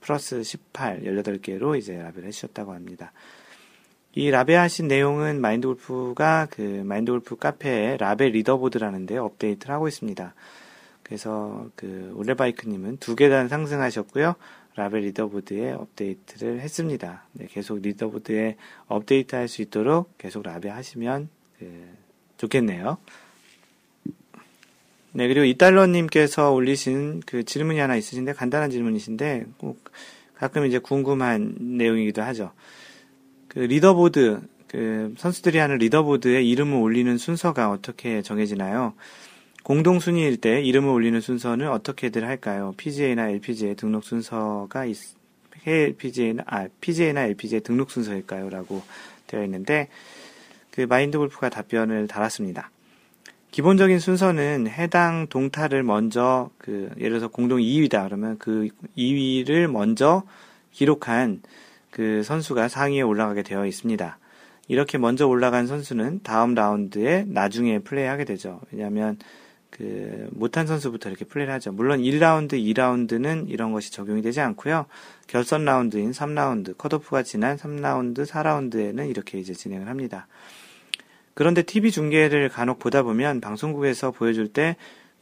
플러스 0.00 0.42
18, 0.42 1.02
18개로 1.02 1.76
이제 1.76 1.96
라베 1.96 2.24
해주셨다고 2.24 2.72
합니다. 2.72 3.12
이 4.14 4.30
라베 4.30 4.58
하신 4.58 4.88
내용은 4.88 5.40
마인드 5.40 5.66
골프가 5.66 6.46
그 6.50 6.62
마인드 6.84 7.12
골프 7.12 7.36
카페에 7.36 7.98
라베 7.98 8.32
leaderboard라는데 8.32 9.18
업데이트를 9.18 9.74
하고 9.74 9.88
있습니다. 9.88 10.34
그래서 11.02 11.68
그 11.76 12.12
올레바이크님은 12.16 12.96
두 12.96 13.14
계단 13.14 13.48
상승하셨고요. 13.48 14.34
라베 14.74 15.02
leaderboard에 15.02 15.72
업데이트를 15.72 16.60
했습니다. 16.60 17.24
네, 17.32 17.46
계속 17.50 17.78
leaderboard에 17.80 18.56
업데이트 18.86 19.34
할 19.36 19.48
수 19.48 19.62
있도록 19.62 20.16
계속 20.18 20.42
라베 20.42 20.72
하시면 20.72 21.28
그 21.58 21.88
좋겠네요. 22.38 22.98
네, 25.16 25.28
그리고 25.28 25.46
이달러님께서 25.46 26.52
올리신 26.52 27.22
그 27.24 27.42
질문이 27.42 27.78
하나 27.78 27.96
있으신데, 27.96 28.34
간단한 28.34 28.68
질문이신데, 28.68 29.46
꼭 29.56 29.82
가끔 30.34 30.66
이제 30.66 30.78
궁금한 30.78 31.54
내용이기도 31.58 32.20
하죠. 32.20 32.52
그 33.48 33.60
leaderboard, 33.60 34.42
그 34.68 35.14
선수들이 35.16 35.56
하는 35.56 35.78
leaderboard에 35.78 36.42
이름을 36.42 36.76
올리는 36.76 37.16
순서가 37.16 37.70
어떻게 37.70 38.20
정해지나요? 38.20 38.92
공동 39.62 40.00
순위일 40.00 40.36
때 40.36 40.60
이름을 40.60 40.90
올리는 40.90 41.18
순서는 41.18 41.70
어떻게들 41.70 42.26
할까요? 42.26 42.74
PGA나 42.76 43.30
LPGA 43.30 43.74
등록 43.74 44.04
순서가 44.04 44.84
있, 44.84 44.98
PGA나 45.96 46.42
아 46.46 46.68
PGA나 46.82 47.22
LPGA 47.22 47.62
등록 47.62 47.90
순서일까요? 47.90 48.50
라고 48.50 48.82
되어 49.26 49.42
있는데 49.44 49.88
그 50.70 50.82
마인드 50.82 51.16
골프가 51.16 51.48
답변을 51.48 52.06
달았습니다. 52.06 52.70
기본적인 53.56 54.00
순서는 54.00 54.68
해당 54.68 55.28
동타를 55.28 55.82
먼저 55.82 56.50
그 56.58 56.90
예를 56.98 57.12
들어서 57.12 57.28
공동 57.28 57.58
2위다 57.58 58.04
그러면 58.04 58.36
그 58.36 58.68
2위를 58.98 59.66
먼저 59.66 60.24
기록한 60.72 61.40
그 61.90 62.22
선수가 62.22 62.68
상위에 62.68 63.00
올라가게 63.00 63.42
되어 63.42 63.64
있습니다. 63.64 64.18
이렇게 64.68 64.98
먼저 64.98 65.26
올라간 65.26 65.68
선수는 65.68 66.20
다음 66.22 66.52
라운드에 66.52 67.24
나중에 67.28 67.78
플레이하게 67.78 68.26
되죠. 68.26 68.60
왜냐하면 68.72 69.16
그 69.70 70.28
못한 70.32 70.66
선수부터 70.66 71.08
이렇게 71.08 71.24
플레이를 71.24 71.54
하죠. 71.54 71.72
물론 71.72 72.02
1라운드, 72.02 72.62
2라운드는 72.62 73.48
이런 73.48 73.72
것이 73.72 73.90
적용이 73.90 74.20
되지 74.20 74.42
않고요. 74.42 74.84
결선 75.28 75.64
라운드인 75.64 76.10
3라운드, 76.10 76.76
컷오프가 76.76 77.22
지난 77.22 77.56
3라운드, 77.56 78.26
4라운드에는 78.26 79.08
이렇게 79.08 79.38
이제 79.38 79.54
진행을 79.54 79.88
합니다. 79.88 80.26
그런데 81.36 81.60
TV 81.60 81.90
중계를 81.90 82.48
간혹 82.48 82.78
보다 82.78 83.02
보면 83.02 83.42
방송국에서 83.42 84.10
보여줄 84.10 84.48
때 84.48 84.74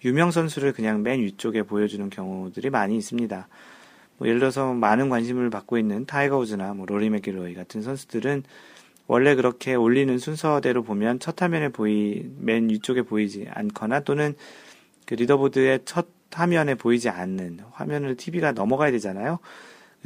유명 0.04 0.30
선수를 0.30 0.72
그냥 0.72 1.02
맨 1.02 1.18
위쪽에 1.18 1.64
보여주는 1.64 2.08
경우들이 2.08 2.70
많이 2.70 2.96
있습니다. 2.96 3.48
뭐 4.18 4.28
예를 4.28 4.38
들어서 4.38 4.72
많은 4.72 5.08
관심을 5.08 5.50
받고 5.50 5.76
있는 5.76 6.06
타이거 6.06 6.38
우즈나 6.38 6.72
뭐 6.74 6.86
로리 6.86 7.10
맥길로이 7.10 7.54
같은 7.54 7.82
선수들은 7.82 8.44
원래 9.08 9.34
그렇게 9.34 9.74
올리는 9.74 10.16
순서대로 10.16 10.84
보면 10.84 11.18
첫 11.18 11.42
화면에 11.42 11.70
보이 11.70 12.30
맨 12.38 12.68
위쪽에 12.70 13.02
보이지 13.02 13.48
않거나 13.50 14.00
또는 14.00 14.36
그 15.06 15.14
leaderboard의 15.14 15.80
첫 15.84 16.06
화면에 16.30 16.76
보이지 16.76 17.08
않는 17.08 17.58
화면을 17.72 18.16
TV가 18.16 18.52
넘어가야 18.52 18.92
되잖아요. 18.92 19.40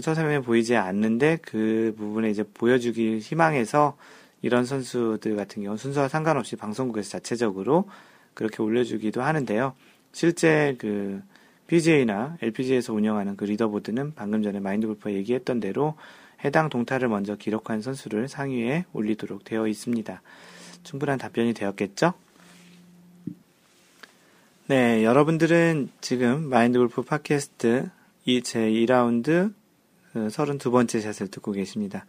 첫 0.01 0.17
화면에 0.17 0.41
보이지 0.41 0.75
않는데 0.75 1.37
그 1.43 1.95
부분에 1.99 2.31
이제 2.31 2.45
보여주기 2.55 3.19
희망해서 3.19 3.99
이런 4.43 4.64
선수들 4.64 5.36
같은 5.36 5.62
경우 5.62 5.76
순서와 5.76 6.09
상관없이 6.09 6.57
방송국에서 6.57 7.11
자체적으로 7.11 7.89
그렇게 8.34 8.62
올려주기도 8.62 9.22
하는데요. 9.22 9.74
실제 10.12 10.76
그 10.78 11.22
PGA나 11.66 12.39
LPGA에서 12.41 12.95
운영하는 12.95 13.36
그 13.36 13.45
leaderboard는 13.45 14.14
방금 14.14 14.43
전에 14.43 14.61
마인드 14.61 14.86
골프가 14.86 15.12
얘기했던 15.12 15.61
대로 15.61 15.97
해당 16.45 16.68
동타를 16.70 17.09
먼저 17.09 17.36
기록한 17.36 17.82
선수를 17.82 18.28
상위에 18.28 18.84
올리도록 18.93 19.45
되어 19.45 19.66
있습니다. 19.66 20.22
충분한 20.84 21.18
답변이 21.18 21.53
되었겠죠? 21.53 22.14
네, 24.66 25.05
여러분들은 25.05 25.91
지금 26.01 26.49
마인드 26.49 26.78
골프 26.78 27.03
팟캐스트 27.03 27.91
제 28.45 28.61
2라운드 28.70 29.53
32번째 30.14 31.01
샷을 31.01 31.28
듣고 31.28 31.53
계십니다. 31.53 32.07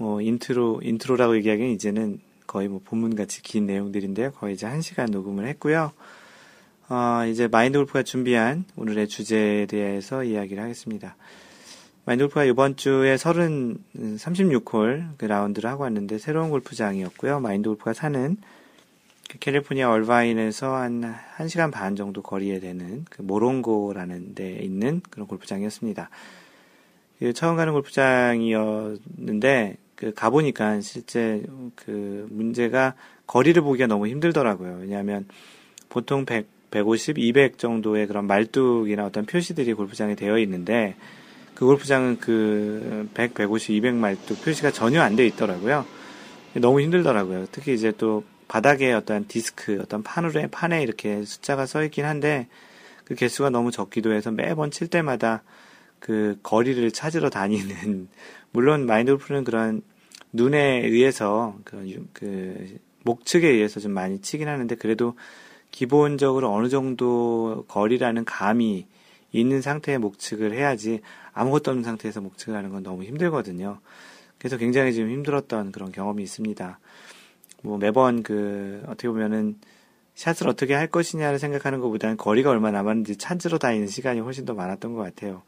뭐 0.00 0.20
intro 0.22 0.80
intro라고 0.82 1.36
얘기하기엔 1.36 1.72
이제는 1.72 2.20
거의 2.46 2.68
뭐 2.68 2.80
본문같이 2.82 3.42
긴 3.42 3.66
내용들인데요. 3.66 4.32
거의 4.32 4.54
이제 4.54 4.66
한 4.66 4.80
시간 4.80 5.10
녹음을 5.10 5.46
했고요. 5.46 5.92
어, 6.88 7.26
이제 7.26 7.48
마인드 7.48 7.78
골프가 7.78 8.02
준비한 8.02 8.64
오늘의 8.76 9.08
주제에 9.08 9.66
대해서 9.66 10.24
이야기를 10.24 10.62
하겠습니다. 10.62 11.16
마인드 12.06 12.24
골프가 12.24 12.44
이번 12.44 12.76
주에 12.76 13.18
30, 13.18 14.16
36홀 14.16 15.18
그 15.18 15.26
라운드를 15.26 15.68
하고 15.68 15.82
왔는데 15.82 16.16
새로운 16.16 16.48
골프장이었고요. 16.48 17.40
마인드 17.40 17.68
골프가 17.68 17.92
사는 17.92 18.38
그 19.28 19.38
캘리포니아 19.38 19.90
얼바인에서 19.90 20.76
한 20.76 21.14
1시간 21.36 21.70
반 21.70 21.94
정도 21.94 22.22
거리에 22.22 22.58
되는 22.58 23.04
그 23.10 23.20
모롱고라는 23.20 24.34
데 24.34 24.60
있는 24.62 25.02
그런 25.10 25.28
골프장이었습니다. 25.28 26.08
그 27.18 27.34
처음 27.34 27.56
가는 27.56 27.74
골프장이었는데 27.74 29.76
그 30.00 30.14
가보니까 30.14 30.80
실제 30.80 31.42
그 31.76 32.26
문제가 32.30 32.94
거리를 33.26 33.60
보기가 33.62 33.86
너무 33.86 34.06
힘들더라고요. 34.06 34.78
왜냐하면 34.80 35.26
보통 35.90 36.24
100, 36.24 36.48
150, 36.70 37.18
200 37.18 37.58
정도의 37.58 38.06
그런 38.06 38.26
말뚝이나 38.26 39.04
어떤 39.04 39.26
표시들이 39.26 39.74
골프장에 39.74 40.14
되어 40.14 40.38
있는데 40.38 40.96
그 41.54 41.66
골프장은 41.66 42.18
그 42.18 43.10
100, 43.12 43.34
150, 43.34 43.74
200 43.76 43.94
말뚝 43.94 44.42
표시가 44.42 44.70
전혀 44.70 45.02
안 45.02 45.16
되어 45.16 45.26
있더라고요. 45.26 45.84
너무 46.54 46.80
힘들더라고요. 46.80 47.46
특히 47.52 47.74
이제 47.74 47.92
또 47.98 48.24
바닥에 48.48 48.92
어떤 48.92 49.28
디스크, 49.28 49.78
어떤 49.82 50.02
판에, 50.02 50.46
판에 50.46 50.82
이렇게 50.82 51.24
숫자가 51.26 51.66
써 51.66 51.84
있긴 51.84 52.06
한데 52.06 52.48
그 53.04 53.14
개수가 53.14 53.50
너무 53.50 53.70
적기도 53.70 54.14
해서 54.14 54.30
매번 54.30 54.70
칠 54.70 54.88
때마다 54.88 55.42
그 55.98 56.38
거리를 56.42 56.90
찾으러 56.90 57.28
다니는 57.28 58.08
물론 58.52 58.86
마인드 58.86 59.12
골프는 59.12 59.44
그런 59.44 59.82
눈에 60.32 60.80
의해서 60.84 61.56
그, 61.64 62.08
그 62.12 62.78
목측에 63.04 63.48
의해서 63.48 63.80
좀 63.80 63.92
많이 63.92 64.20
치긴 64.20 64.48
하는데 64.48 64.74
그래도 64.74 65.14
기본적으로 65.70 66.52
어느 66.52 66.68
정도 66.68 67.64
거리라는 67.68 68.24
감이 68.24 68.86
있는 69.32 69.62
상태의 69.62 69.98
목측을 69.98 70.52
해야지 70.52 71.00
아무것도 71.32 71.70
없는 71.70 71.84
상태에서 71.84 72.20
목측을 72.20 72.56
하는 72.56 72.70
건 72.70 72.82
너무 72.82 73.04
힘들거든요. 73.04 73.78
그래서 74.38 74.56
굉장히 74.56 74.94
좀 74.94 75.10
힘들었던 75.10 75.70
그런 75.70 75.92
경험이 75.92 76.22
있습니다. 76.22 76.78
뭐 77.62 77.78
매번 77.78 78.22
그 78.22 78.82
어떻게 78.86 79.08
보면은 79.08 79.58
샷을 80.14 80.48
어떻게 80.48 80.74
할 80.74 80.86
것이냐를 80.88 81.38
생각하는 81.38 81.80
것보다는 81.80 82.16
거리가 82.16 82.50
얼마 82.50 82.70
남았는지 82.70 83.16
찾으러 83.16 83.58
다니는 83.58 83.86
시간이 83.86 84.20
훨씬 84.20 84.44
더 84.44 84.54
많았던 84.54 84.94
것 84.94 85.02
같아요. 85.02 85.42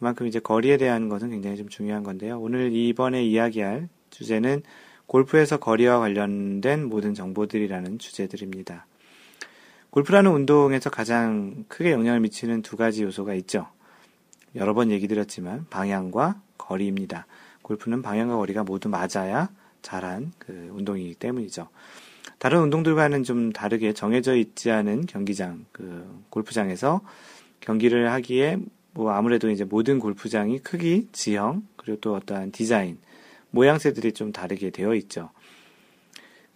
그만큼 0.00 0.26
이제 0.26 0.40
거리에 0.40 0.78
대한 0.78 1.10
것은 1.10 1.28
굉장히 1.28 1.58
좀 1.58 1.68
중요한 1.68 2.02
건데요. 2.02 2.40
오늘 2.40 2.72
이번에 2.72 3.22
이야기할 3.22 3.90
주제는 4.08 4.62
골프에서 5.04 5.58
거리와 5.58 5.98
관련된 5.98 6.86
모든 6.86 7.12
정보들이라는 7.12 7.98
주제들입니다. 7.98 8.86
골프라는 9.90 10.30
운동에서 10.30 10.88
가장 10.88 11.66
크게 11.68 11.92
영향을 11.92 12.20
미치는 12.20 12.62
두 12.62 12.78
가지 12.78 13.02
요소가 13.02 13.34
있죠. 13.34 13.66
여러 14.54 14.72
번 14.72 14.90
얘기 14.90 15.06
드렸지만 15.06 15.66
방향과 15.68 16.40
거리입니다. 16.56 17.26
골프는 17.60 18.00
방향과 18.00 18.36
거리가 18.36 18.64
모두 18.64 18.88
맞아야 18.88 19.50
잘한 19.82 20.32
그 20.38 20.70
운동이기 20.72 21.16
때문이죠. 21.16 21.68
다른 22.38 22.60
운동들과는 22.60 23.22
좀 23.22 23.52
다르게 23.52 23.92
정해져 23.92 24.34
있지 24.34 24.70
않은 24.70 25.04
경기장, 25.04 25.66
그 25.72 26.24
골프장에서 26.30 27.02
경기를 27.60 28.10
하기에 28.12 28.60
뭐 28.92 29.12
아무래도 29.12 29.50
이제 29.50 29.64
모든 29.64 29.98
골프장이 29.98 30.58
크기, 30.60 31.08
지형, 31.12 31.66
그리고 31.76 32.00
또 32.00 32.14
어떠한 32.14 32.52
디자인, 32.52 32.98
모양새들이 33.50 34.12
좀 34.12 34.32
다르게 34.32 34.70
되어 34.70 34.94
있죠. 34.94 35.30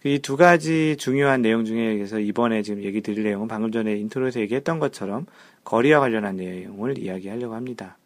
그 0.01 0.09
이두 0.09 0.37
가지 0.37 0.97
중요한 0.97 1.41
내용 1.41 1.65
중에서 1.65 2.19
이번에 2.19 2.61
지금 2.61 2.83
얘기 2.83 3.01
드릴 3.01 3.23
내용은 3.23 3.47
방금 3.47 3.71
전에 3.71 3.95
intro에서 3.95 4.39
얘기했던 4.41 4.77
것처럼 4.79 5.25
거리와 5.63 5.99
관련한 5.99 6.35
내용을 6.35 6.99
이야기하려고 6.99 7.55
합니다. 7.55 7.97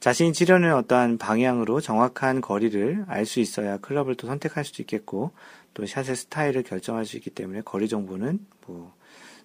자신이 0.00 0.32
치려는 0.32 0.74
어떠한 0.74 1.16
방향으로 1.16 1.80
정확한 1.80 2.40
거리를 2.40 3.04
알 3.06 3.24
수 3.24 3.38
있어야 3.38 3.78
클럽을 3.78 4.16
또 4.16 4.26
선택할 4.26 4.64
수도 4.64 4.82
있겠고 4.82 5.30
또 5.74 5.86
샷의 5.86 6.16
스타일을 6.16 6.64
결정할 6.64 7.06
수 7.06 7.16
있기 7.16 7.30
때문에 7.30 7.62
거리 7.62 7.88
정보는 7.88 8.40
뭐 8.66 8.92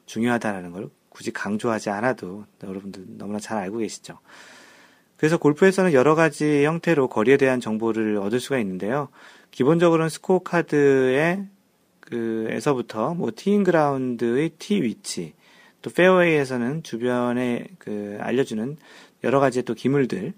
중요하다라는 0.08 0.72
걸 0.72 0.90
굳이 1.18 1.32
강조하지 1.32 1.90
않아도 1.90 2.46
여러분들 2.64 3.04
너무나 3.18 3.40
잘 3.40 3.58
알고 3.58 3.80
계시죠. 3.80 4.20
그래서 5.18 5.40
골프에서는 5.40 5.94
여러 5.94 6.14
가지 6.14 6.64
형태로 6.64 7.08
거리에 7.08 7.38
대한 7.38 7.60
정보를 7.60 8.18
얻을 8.18 8.40
수가 8.40 8.60
있는데요. 8.60 9.10
기본적으로는 9.50 10.10
스코어 10.10 10.44
카드에 10.44 11.44
그 12.02 12.46
에서부터 12.52 13.16
뭐 13.16 13.32
티인 13.36 13.64
그라운드의 13.64 14.52
티 14.60 14.84
위치, 14.84 15.34
또 15.82 15.90
페어웨이에서는 15.90 16.84
주변에 16.84 17.66
그 17.80 18.20
알려주는 18.22 18.78
여러 19.24 19.40
가지의 19.40 19.64
또 19.64 19.74
기물들, 19.74 20.34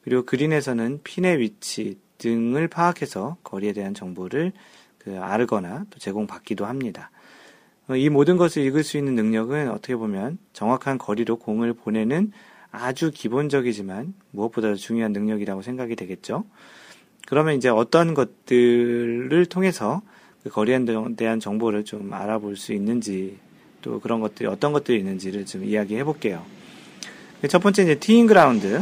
그리고 0.00 0.24
그린에서는 0.24 1.00
핀의 1.04 1.40
위치 1.40 1.98
등을 2.16 2.68
파악해서 2.68 3.36
거리에 3.44 3.74
대한 3.74 3.92
정보를 3.92 4.52
그 4.96 5.18
알거나 5.20 5.84
또 5.90 5.98
제공받기도 5.98 6.64
합니다. 6.64 7.10
어, 7.92 7.96
이 7.96 8.08
모든 8.08 8.38
것을 8.38 8.62
읽을 8.64 8.84
수 8.84 8.96
있는 8.96 9.14
능력은 9.14 9.70
어떻게 9.70 9.94
보면 9.96 10.38
정확한 10.54 10.96
거리로 10.96 11.36
공을 11.36 11.74
보내는 11.74 12.32
아주 12.70 13.10
기본적이지만 13.12 14.14
무엇보다도 14.30 14.76
중요한 14.76 15.12
능력이라고 15.12 15.60
생각이 15.60 15.94
되겠죠. 15.94 16.44
그러면 17.26 17.54
이제 17.54 17.68
어떤 17.68 18.14
것들을 18.14 19.44
통해서 19.46 20.00
그 20.42 20.48
거리에 20.48 20.80
대한 21.16 21.38
정보를 21.38 21.84
좀 21.84 22.14
알아볼 22.14 22.56
수 22.56 22.72
있는지 22.72 23.36
또 23.82 24.00
그런 24.00 24.20
것들이 24.20 24.48
어떤 24.48 24.72
것들이 24.72 24.98
있는지를 24.98 25.44
좀 25.44 25.64
이야기해 25.64 26.02
볼게요. 26.04 26.42
첫 27.48 27.62
번째 27.62 27.82
이제 27.82 27.94
티잉 27.96 28.26
그라운드. 28.26 28.80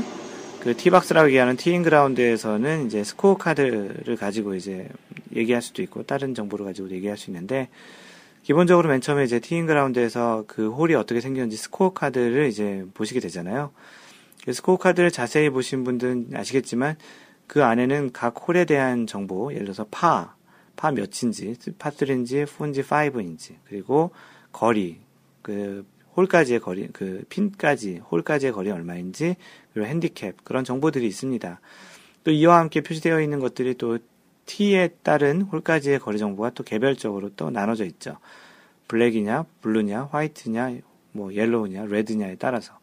그 0.61 0.77
티박스라고 0.77 1.29
얘기하는 1.29 1.57
티잉 1.57 1.83
그라운드에서는 1.83 2.87
이제 2.87 3.03
스코어 3.03 3.39
카드를 3.39 4.17
가지고 4.17 4.55
이제 4.55 4.89
얘기할 5.35 5.63
수도 5.63 5.83
있고 5.83 6.03
다른 6.05 6.35
정보를 6.35 6.67
가지고 6.67 6.91
얘기할 6.91 7.17
수 7.17 7.31
있는데 7.31 7.69
기본적으로 8.43 8.89
맨 8.89 9.01
처음에 9.01 9.25
이제 9.25 9.39
티잉 9.39 9.67
그라운드에서 9.67 10.45
그 10.47 10.71
홀이 10.71 10.95
어떻게 10.95 11.21
생겼는지 11.21 11.57
스코어 11.57 11.93
카드를 11.93 12.49
이제 12.49 12.85
보시게 12.95 13.21
되잖아요. 13.21 13.73
그 14.45 14.53
스코어 14.53 14.79
카드를 14.79 15.11
자세히 15.11 15.51
보신 15.51 15.85
분들은 15.85 16.31
아시겠지만 16.35 16.97
그 17.47 17.65
안에는 17.65 18.13
각 18.13 18.49
홀에 18.49 18.65
대한 18.65 19.07
정보, 19.07 19.53
예를 19.53 19.65
들어서 19.65 19.87
파, 19.91 20.37
파 20.77 20.93
몇인지, 20.93 21.55
파3인지, 21.79 22.47
4인지, 22.47 22.85
5인지, 22.85 23.57
그리고 23.67 24.13
거리, 24.53 25.01
그 25.43 25.85
홀까지의 26.17 26.61
거리, 26.61 26.89
그 26.93 27.25
핀까지, 27.29 27.99
홀까지의 28.11 28.53
거리 28.53 28.71
얼마인지, 28.71 29.37
그리고 29.73 29.89
핸디캡, 29.89 30.35
그런 30.45 30.65
정보들이 30.65 31.07
있습니다. 31.07 31.61
또 32.25 32.31
이와 32.31 32.59
함께 32.59 32.83
표시되어 32.83 33.21
있는 33.21 33.41
것들이 33.41 33.75
또 33.75 33.99
티에 34.47 34.89
따른 35.03 35.43
홀까지의 35.43 35.99
거리 36.01 36.19
정보가 36.19 36.51
또 36.51 36.65
개별적으로 36.65 37.31
또 37.37 37.51
나눠져 37.51 37.85
있죠. 37.87 38.17
블랙이냐, 38.89 39.45
블루냐, 39.63 40.09
화이트냐, 40.11 40.79
뭐 41.13 41.33
옐로우냐, 41.33 41.87
레드냐에 41.87 42.37
따라서. 42.37 42.79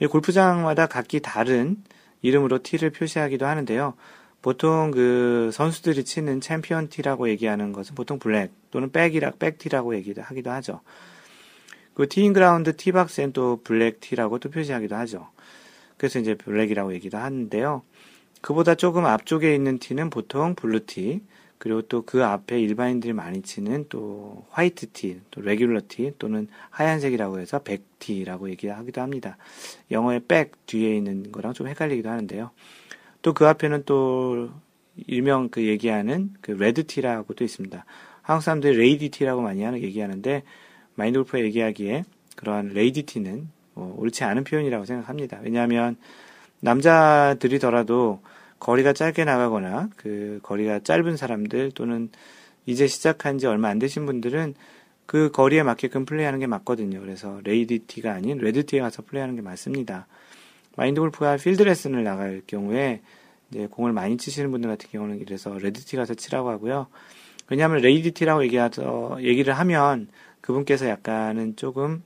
이 0.00 0.06
골프장마다 0.06 0.86
각기 0.86 1.20
다른 1.20 1.76
이름으로 2.20 2.62
티를 2.62 2.90
표시하기도 2.90 3.46
하는데요. 3.46 3.94
보통 4.42 4.90
그 4.90 5.50
선수들이 5.52 6.04
치는 6.04 6.40
챔피언 6.40 6.88
티라고 6.88 7.28
얘기하는 7.28 7.72
것은 7.72 7.94
보통 7.94 8.18
black 8.18 8.50
또는 8.70 8.90
back이라 8.90 9.32
back티라고 9.38 9.94
얘기하기도 9.94 10.50
하죠. 10.50 10.80
그 11.94 12.08
티잉 12.08 12.32
그라운드 12.32 12.76
티박스엔 12.76 13.32
또 13.32 13.60
black 13.62 14.00
티라고 14.00 14.38
또 14.38 14.50
표시하기도 14.50 14.96
하죠. 14.96 15.28
그래서 15.96 16.18
이제 16.18 16.34
black이라고 16.34 16.92
얘기도 16.94 17.18
하는데요. 17.18 17.82
그보다 18.42 18.74
조금 18.74 19.06
앞쪽에 19.06 19.54
있는 19.54 19.78
티는 19.78 20.10
보통 20.10 20.54
blue 20.54 20.84
티, 20.86 21.22
그리고 21.58 21.80
또 21.82 22.02
그 22.02 22.24
앞에 22.24 22.60
일반인들이 22.60 23.12
많이 23.12 23.40
치는 23.40 23.86
또 23.88 24.44
white 24.50 24.90
티, 24.92 25.20
또 25.30 25.40
regular 25.40 25.82
티 25.88 26.12
또는 26.18 26.48
하얀색이라고 26.70 27.38
해서 27.38 27.60
백티라고 27.62 28.50
얘기하기도 28.50 29.00
합니다. 29.00 29.36
영어의 29.92 30.22
back 30.26 30.66
뒤에 30.66 30.96
있는 30.96 31.30
거랑 31.32 31.52
좀 31.54 31.68
헷갈리기도 31.68 32.10
하는데요. 32.10 32.50
또 33.22 33.32
그 33.32 33.46
앞에는 33.46 33.84
또 33.86 34.50
일명 35.06 35.48
그 35.48 35.64
얘기하는 35.64 36.34
그 36.40 36.50
red 36.50 36.84
티라고도 36.86 37.44
있습니다. 37.44 37.84
한국 38.22 38.42
사람들이 38.42 38.76
lady 38.76 39.10
티라고 39.10 39.40
많이 39.40 39.62
하는 39.62 39.80
얘기하는데 39.80 40.42
마인드 40.96 41.18
골프가 41.18 41.38
얘기하기에 41.40 42.04
그러한 42.36 42.70
lady 42.74 43.04
티는 43.04 43.48
뭐 43.74 43.94
옳지 43.98 44.24
않은 44.24 44.44
표현이라고 44.44 44.84
생각합니다. 44.84 45.38
왜냐하면 45.42 45.96
남자들이더라도 46.62 48.22
거리가 48.58 48.92
짧게 48.92 49.24
나가거나 49.24 49.90
그 49.96 50.38
거리가 50.42 50.80
짧은 50.80 51.16
사람들 51.16 51.72
또는 51.72 52.10
이제 52.64 52.86
시작한 52.86 53.38
지 53.38 53.46
얼마 53.46 53.68
안 53.68 53.78
되신 53.80 54.06
분들은 54.06 54.54
그 55.04 55.30
거리에 55.32 55.64
맞게끔 55.64 56.04
플레이하는 56.04 56.38
게 56.38 56.46
맞거든요. 56.46 57.00
그래서 57.00 57.40
lady티가 57.42 58.12
아닌 58.12 58.38
red티에 58.38 58.80
가서 58.80 59.02
플레이하는 59.02 59.34
게 59.34 59.42
맞습니다. 59.42 60.06
마인드 60.76 61.00
골프가 61.00 61.36
필드 61.36 61.62
레슨을 61.64 62.04
나갈 62.04 62.42
경우에 62.46 63.02
이제 63.50 63.66
공을 63.66 63.92
많이 63.92 64.16
치시는 64.16 64.50
분들 64.52 64.70
같은 64.70 64.88
경우는 64.90 65.20
이래서 65.20 65.58
red티 65.58 65.96
가서 65.96 66.14
치라고 66.14 66.48
하고요. 66.48 66.86
왜냐하면 67.50 67.82
lady티라고 67.82 68.44
얘기하서 68.44 69.18
얘기를 69.22 69.52
하면 69.54 70.08
그분께서 70.40 70.88
약간은 70.88 71.56
조금 71.56 72.04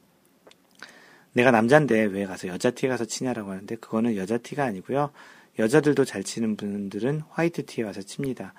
내가 1.37 1.51
남잔데 1.51 2.05
왜 2.05 2.24
가서 2.24 2.49
여자 2.49 2.70
티에 2.70 2.89
가서 2.89 3.05
치냐라고 3.05 3.51
하는데 3.51 3.76
그거는 3.76 4.16
여자 4.16 4.39
티가 4.39 4.64
아니고요. 4.64 5.11
여자들도 5.59 6.07
잘 6.07 6.24
치는 6.24 6.57
분들은 6.57 7.20
white 7.28 7.66
티에 7.66 7.84
와서 7.84 8.01
칩니다. 8.01 8.55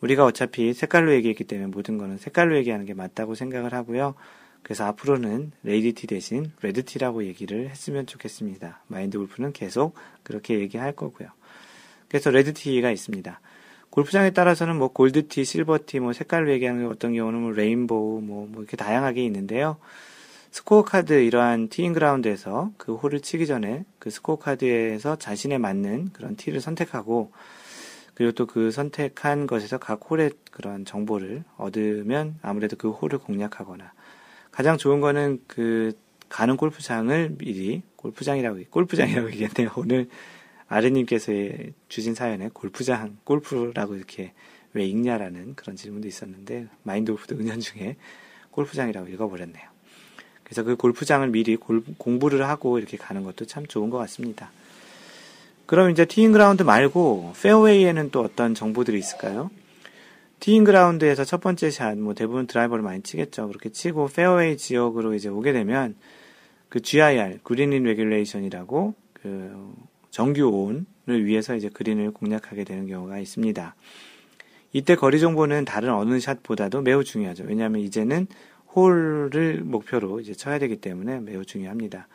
우리가 0.00 0.24
어차피 0.24 0.72
색깔로 0.72 1.12
얘기했기 1.14 1.42
때문에 1.42 1.66
모든 1.66 1.98
거는 1.98 2.18
색깔로 2.18 2.56
얘기하는 2.58 2.86
게 2.86 2.94
맞다고 2.94 3.34
생각을 3.34 3.74
하고요. 3.74 4.14
그래서 4.62 4.84
앞으로는 4.84 5.50
lady 5.64 5.92
티 5.92 6.06
대신 6.06 6.52
red 6.62 6.84
티라고 6.84 7.24
얘기를 7.24 7.68
했으면 7.68 8.06
좋겠습니다. 8.06 8.84
마인드 8.86 9.18
골프는 9.18 9.52
계속 9.52 9.94
그렇게 10.22 10.60
얘기할 10.60 10.92
거고요. 10.92 11.30
그래서 12.06 12.30
red 12.30 12.54
티가 12.54 12.92
있습니다. 12.92 13.40
골프장에 13.90 14.30
따라서는 14.30 14.76
뭐 14.76 14.92
골드 14.92 15.26
티, 15.26 15.44
실버 15.44 15.80
티, 15.84 15.98
뭐 15.98 16.12
색깔로 16.12 16.52
얘기하는 16.52 16.86
어떤 16.86 17.12
경우는 17.12 17.40
뭐 17.40 17.50
rainbow, 17.50 18.20
뭐, 18.20 18.46
뭐 18.46 18.62
이렇게 18.62 18.76
다양하게 18.76 19.24
있는데요. 19.24 19.78
스코어 20.50 20.82
카드 20.84 21.12
이러한 21.12 21.68
티잉 21.68 21.92
그라운드에서 21.92 22.72
그 22.76 22.94
홀을 22.94 23.20
치기 23.20 23.46
전에 23.46 23.84
그 23.98 24.10
스코어 24.10 24.38
카드에서 24.38 25.16
자신에 25.16 25.58
맞는 25.58 26.10
그런 26.12 26.36
티를 26.36 26.60
선택하고 26.60 27.32
그리고 28.14 28.32
또 28.32 28.46
그 28.46 28.70
선택한 28.70 29.46
것에서 29.46 29.78
각 29.78 30.00
홀의 30.10 30.32
그런 30.50 30.84
정보를 30.84 31.44
얻으면 31.56 32.38
아무래도 32.42 32.76
그 32.76 32.90
홀을 32.90 33.18
공략하거나 33.18 33.92
가장 34.50 34.76
좋은 34.76 35.00
거는 35.00 35.40
그 35.46 35.92
가는 36.28 36.56
골프장을 36.56 37.36
미리 37.38 37.82
골프장이라고 37.96 38.58
골프장이라고 38.70 39.30
얘기했네요. 39.30 39.70
오늘 39.76 40.08
아르님께서 40.68 41.32
주신 41.88 42.14
사연에 42.14 42.50
골프장 42.52 43.18
골프라고 43.24 43.96
이렇게 43.96 44.32
왜 44.72 44.84
읽냐라는 44.84 45.54
그런 45.54 45.76
질문도 45.76 46.06
있었는데 46.06 46.68
마인드 46.82 47.12
골프도 47.12 47.36
은연 47.36 47.60
중에 47.60 47.96
골프장이라고 48.50 49.08
읽어버렸네요. 49.08 49.69
그래서 50.50 50.64
그 50.64 50.74
골프장을 50.74 51.26
미리 51.28 51.54
골, 51.54 51.84
공부를 51.96 52.48
하고 52.48 52.78
이렇게 52.78 52.96
가는 52.96 53.22
것도 53.22 53.44
참 53.44 53.66
좋은 53.66 53.88
것 53.88 53.98
같습니다. 53.98 54.50
그럼 55.66 55.90
이제 55.90 56.04
티잉 56.04 56.32
그라운드 56.32 56.64
말고 56.64 57.34
페어웨이에는 57.40 58.10
또 58.10 58.20
어떤 58.22 58.56
정보들이 58.56 58.98
있을까요? 58.98 59.52
티잉 60.40 60.64
그라운드에서 60.64 61.24
첫 61.24 61.40
번째 61.40 61.70
샷, 61.70 61.96
뭐 61.96 62.14
대부분 62.14 62.48
드라이버를 62.48 62.82
많이 62.82 63.00
치겠죠. 63.00 63.46
그렇게 63.46 63.70
치고 63.70 64.08
페어웨이 64.08 64.56
지역으로 64.56 65.14
이제 65.14 65.28
오게 65.28 65.52
되면 65.52 65.94
그 66.68 66.80
GIR, 66.80 67.38
green 67.44 67.73
in 67.73 67.84
regulation이라고 67.84 68.94
그 69.12 69.72
정규 70.10 70.48
온을 70.48 71.26
위해서 71.26 71.54
이제 71.54 71.68
그린을 71.68 72.10
공략하게 72.10 72.64
되는 72.64 72.88
경우가 72.88 73.20
있습니다. 73.20 73.76
이때 74.72 74.96
거리 74.96 75.20
정보는 75.20 75.64
다른 75.64 75.92
어느 75.92 76.18
샷보다도 76.18 76.82
매우 76.82 77.04
중요하죠. 77.04 77.44
왜냐하면 77.46 77.82
이제는 77.82 78.26
홀을 78.74 79.62
목표로 79.64 80.20
이제 80.20 80.34
쳐야 80.34 80.58
되기 80.58 80.76
때문에 80.76 81.20
매우 81.20 81.44
중요합니다. 81.44 82.08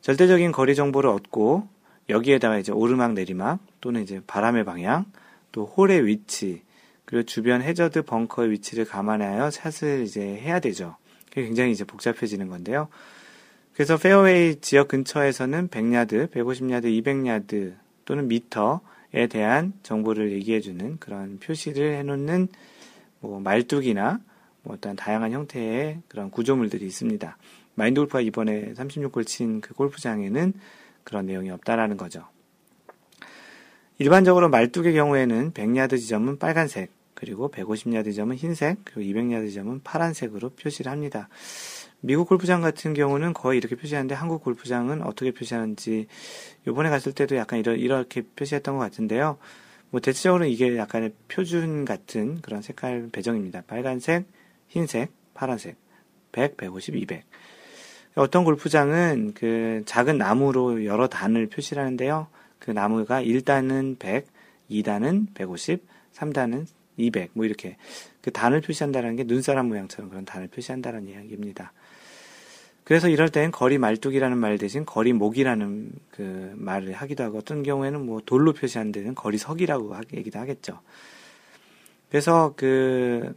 절대적인 0.00 0.52
거리 0.52 0.74
정보를 0.74 1.10
얻고 1.10 1.68
여기에다가 2.08 2.58
이제 2.58 2.72
오르막 2.72 3.14
내리막 3.14 3.60
또는 3.80 4.02
이제 4.02 4.20
바람의 4.26 4.64
방향 4.64 5.06
또 5.52 5.64
홀의 5.64 6.06
위치 6.06 6.62
그리고 7.04 7.24
주변 7.24 7.62
해저드 7.62 8.02
벙커의 8.02 8.50
위치를 8.50 8.84
감안하여 8.84 9.50
샷을 9.50 10.02
이제 10.02 10.22
해야 10.22 10.60
되죠. 10.60 10.96
그게 11.28 11.44
굉장히 11.44 11.72
이제 11.72 11.84
복잡해지는 11.84 12.48
건데요. 12.48 12.88
그래서 13.74 13.96
페어웨이 13.96 14.60
지역 14.60 14.88
근처에서는 14.88 15.68
100야드, 15.68 16.30
150야드, 16.30 16.84
200야드 17.02 17.74
또는 18.04 18.28
미터에 18.28 19.26
대한 19.30 19.72
정보를 19.82 20.32
얘기해주는 20.32 20.98
그런 20.98 21.38
표시를 21.38 21.94
해놓는 21.96 22.48
뭐 23.20 23.40
말뚝이나 23.40 24.20
뭐 24.62 24.76
어떤 24.76 24.96
다양한 24.96 25.32
형태의 25.32 26.02
그런 26.08 26.30
구조물들이 26.30 26.86
있습니다. 26.86 27.36
마인드 27.74 28.00
골프가 28.00 28.20
이번에 28.20 28.72
36골 28.74 29.26
친 29.26 29.60
그 29.60 29.74
골프장에는 29.74 30.52
그런 31.04 31.26
내용이 31.26 31.50
없다라는 31.50 31.96
거죠. 31.96 32.26
일반적으로 33.98 34.48
말뚝의 34.48 34.94
경우에는 34.94 35.52
100야드 35.52 35.98
지점은 35.98 36.38
빨간색, 36.38 36.90
그리고 37.14 37.50
150야드 37.50 38.06
지점은 38.06 38.36
흰색, 38.36 38.78
그리고 38.84 39.00
200야드 39.00 39.48
지점은 39.48 39.80
파란색으로 39.84 40.50
표시를 40.50 40.90
합니다. 40.90 41.28
미국 42.00 42.28
골프장 42.28 42.60
같은 42.62 42.94
경우는 42.94 43.32
거의 43.32 43.58
이렇게 43.58 43.76
표시하는데 43.76 44.14
한국 44.14 44.42
골프장은 44.42 45.02
어떻게 45.02 45.30
표시하는지 45.30 46.08
요번에 46.66 46.90
갔을 46.90 47.12
때도 47.12 47.36
약간 47.36 47.60
이렇게 47.60 48.22
표시했던 48.22 48.76
것 48.76 48.80
같은데요. 48.82 49.38
뭐 49.90 50.00
대체적으로 50.00 50.46
이게 50.46 50.76
약간의 50.76 51.12
표준 51.28 51.84
같은 51.84 52.40
그런 52.40 52.60
색깔 52.60 53.08
배정입니다. 53.12 53.62
빨간색, 53.68 54.24
흰색, 54.72 55.12
파란색, 55.34 55.76
100, 56.32 56.56
150, 56.56 56.96
200. 56.96 57.24
어떤 58.14 58.44
골프장은 58.44 59.32
그 59.34 59.82
작은 59.84 60.16
나무로 60.16 60.86
여러 60.86 61.08
단을 61.08 61.46
표시를 61.46 61.82
하는데요. 61.82 62.28
그 62.58 62.70
나무가 62.70 63.22
1단은 63.22 63.98
100, 63.98 64.26
2단은 64.70 65.34
150, 65.34 65.86
3단은 66.14 66.66
200, 66.96 67.30
뭐 67.34 67.44
이렇게 67.44 67.76
그 68.22 68.30
단을 68.30 68.62
표시한다는 68.62 69.16
게 69.16 69.24
눈사람 69.24 69.68
모양처럼 69.68 70.08
그런 70.08 70.24
단을 70.24 70.48
표시한다는 70.48 71.06
이야기입니다. 71.06 71.72
그래서 72.84 73.08
이럴 73.08 73.28
땐 73.28 73.50
거리 73.50 73.76
말뚝이라는 73.76 74.38
말 74.38 74.56
대신 74.56 74.86
거리 74.86 75.12
목이라는 75.12 75.92
그 76.10 76.52
말을 76.56 76.94
하기도 76.94 77.24
하고 77.24 77.38
어떤 77.38 77.62
경우에는 77.62 78.06
뭐 78.06 78.22
돌로 78.24 78.54
표시하는 78.54 78.90
데는 78.90 79.14
거리 79.14 79.36
석이라고 79.36 79.94
얘기도 80.14 80.38
하겠죠. 80.38 80.80
그래서 82.08 82.54
그 82.56 83.34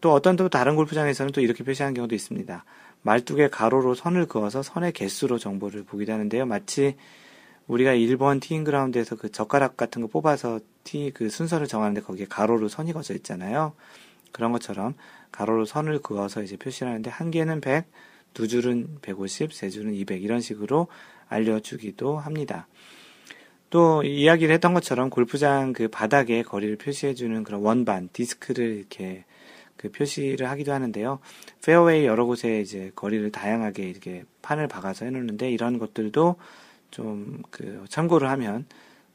또 0.00 0.12
어떤 0.12 0.36
또 0.36 0.48
다른 0.48 0.76
골프장에서는 0.76 1.32
또 1.32 1.40
이렇게 1.40 1.64
표시하는 1.64 1.94
경우도 1.94 2.14
있습니다. 2.14 2.64
말뚝에 3.02 3.48
가로로 3.48 3.94
선을 3.94 4.26
그어서 4.26 4.62
선의 4.62 4.92
개수로 4.92 5.38
정보를 5.38 5.84
보기도 5.84 6.12
하는데요. 6.12 6.46
마치 6.46 6.96
우리가 7.66 7.92
1번 7.92 8.40
티인 8.40 8.64
그라운드에서 8.64 9.16
그 9.16 9.30
젓가락 9.30 9.76
같은 9.76 10.02
거 10.02 10.08
뽑아서 10.08 10.60
티 10.84 11.10
그 11.12 11.28
순서를 11.28 11.66
정하는데 11.66 12.00
거기에 12.00 12.26
가로로 12.28 12.68
선이 12.68 12.92
거져 12.92 13.14
있잖아요. 13.14 13.74
그런 14.32 14.52
것처럼 14.52 14.94
가로로 15.32 15.64
선을 15.64 16.00
그어서 16.00 16.42
이제 16.42 16.56
표시를 16.56 16.88
하는데 16.88 17.10
한 17.10 17.30
개는 17.30 17.60
100, 17.60 17.86
두 18.32 18.48
줄은 18.48 18.98
150, 19.02 19.52
세 19.52 19.68
줄은 19.68 19.94
200 19.94 20.22
이런 20.22 20.40
식으로 20.40 20.88
알려주기도 21.28 22.18
합니다. 22.18 22.66
또 23.70 24.02
이야기를 24.02 24.54
했던 24.54 24.72
것처럼 24.72 25.10
골프장 25.10 25.74
그 25.74 25.88
바닥에 25.88 26.42
거리를 26.42 26.76
표시해주는 26.76 27.44
그런 27.44 27.60
원반 27.60 28.08
디스크를 28.12 28.76
이렇게 28.78 29.24
그 29.78 29.90
표시를 29.90 30.50
하기도 30.50 30.72
하는데요. 30.74 31.20
페어웨이 31.64 32.04
여러 32.04 32.26
곳에 32.26 32.60
이제 32.60 32.92
거리를 32.94 33.32
다양하게 33.32 33.88
이렇게 33.88 34.24
판을 34.42 34.68
박아서 34.68 35.06
해놓는데 35.06 35.50
이런 35.50 35.78
것들도 35.78 36.36
좀 36.90 37.42
그 37.50 37.84
참고를 37.88 38.28
하면 38.30 38.66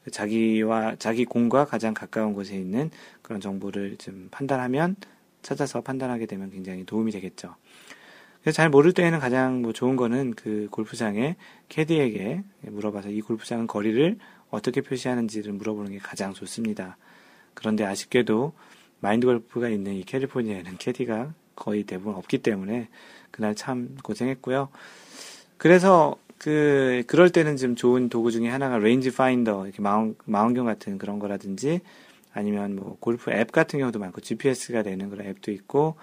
그 0.04 0.10
자기와 0.10 0.96
자기 0.98 1.24
공과 1.24 1.64
가장 1.64 1.94
가까운 1.94 2.34
곳에 2.34 2.56
있는 2.56 2.90
그런 3.22 3.40
정보를 3.40 3.96
좀 3.96 4.28
판단하면 4.30 4.96
찾아서 5.42 5.80
판단하게 5.80 6.26
되면 6.26 6.50
굉장히 6.50 6.84
도움이 6.84 7.10
되겠죠. 7.12 7.54
그래서 8.42 8.56
잘 8.56 8.68
모를 8.68 8.92
때에는 8.92 9.18
가장 9.20 9.62
뭐 9.62 9.72
좋은 9.72 9.96
거는 9.96 10.34
그 10.34 10.68
골프장의 10.70 11.36
캐디에게 11.70 12.42
물어봐서 12.62 13.08
이 13.08 13.22
골프장은 13.22 13.66
거리를 13.66 14.18
어떻게 14.50 14.82
표시하는지를 14.82 15.54
물어보는 15.54 15.92
게 15.92 15.98
가장 15.98 16.34
좋습니다. 16.34 16.98
그런데 17.54 17.84
아쉽게도 17.84 18.52
마인드 19.04 19.26
골프가 19.26 19.68
있는 19.68 19.92
이 19.92 20.02
캘리포니아에는 20.02 20.78
캐디가 20.78 21.34
거의 21.56 21.82
대부분 21.82 22.14
없기 22.14 22.38
때문에 22.38 22.88
그날 23.30 23.54
참 23.54 23.98
고생했고요. 24.02 24.70
그래서 25.58 26.16
그 26.38 27.02
그럴 27.06 27.28
때는 27.28 27.58
좀 27.58 27.76
좋은 27.76 28.08
도구 28.08 28.30
중에 28.30 28.48
하나가 28.48 28.78
range 28.78 29.14
finder 29.14 29.66
이렇게 29.66 29.82
망원, 29.82 30.16
망원경 30.24 30.64
같은 30.64 30.96
그런 30.96 31.18
거라든지 31.18 31.80
아니면 32.32 32.76
뭐 32.76 32.96
골프 32.98 33.30
앱 33.30 33.52
같은 33.52 33.78
경우도 33.78 33.98
많고 33.98 34.22
GPS가 34.22 34.82
되는 34.82 35.10
그런 35.10 35.26
앱도 35.26 35.52
있고 35.52 35.96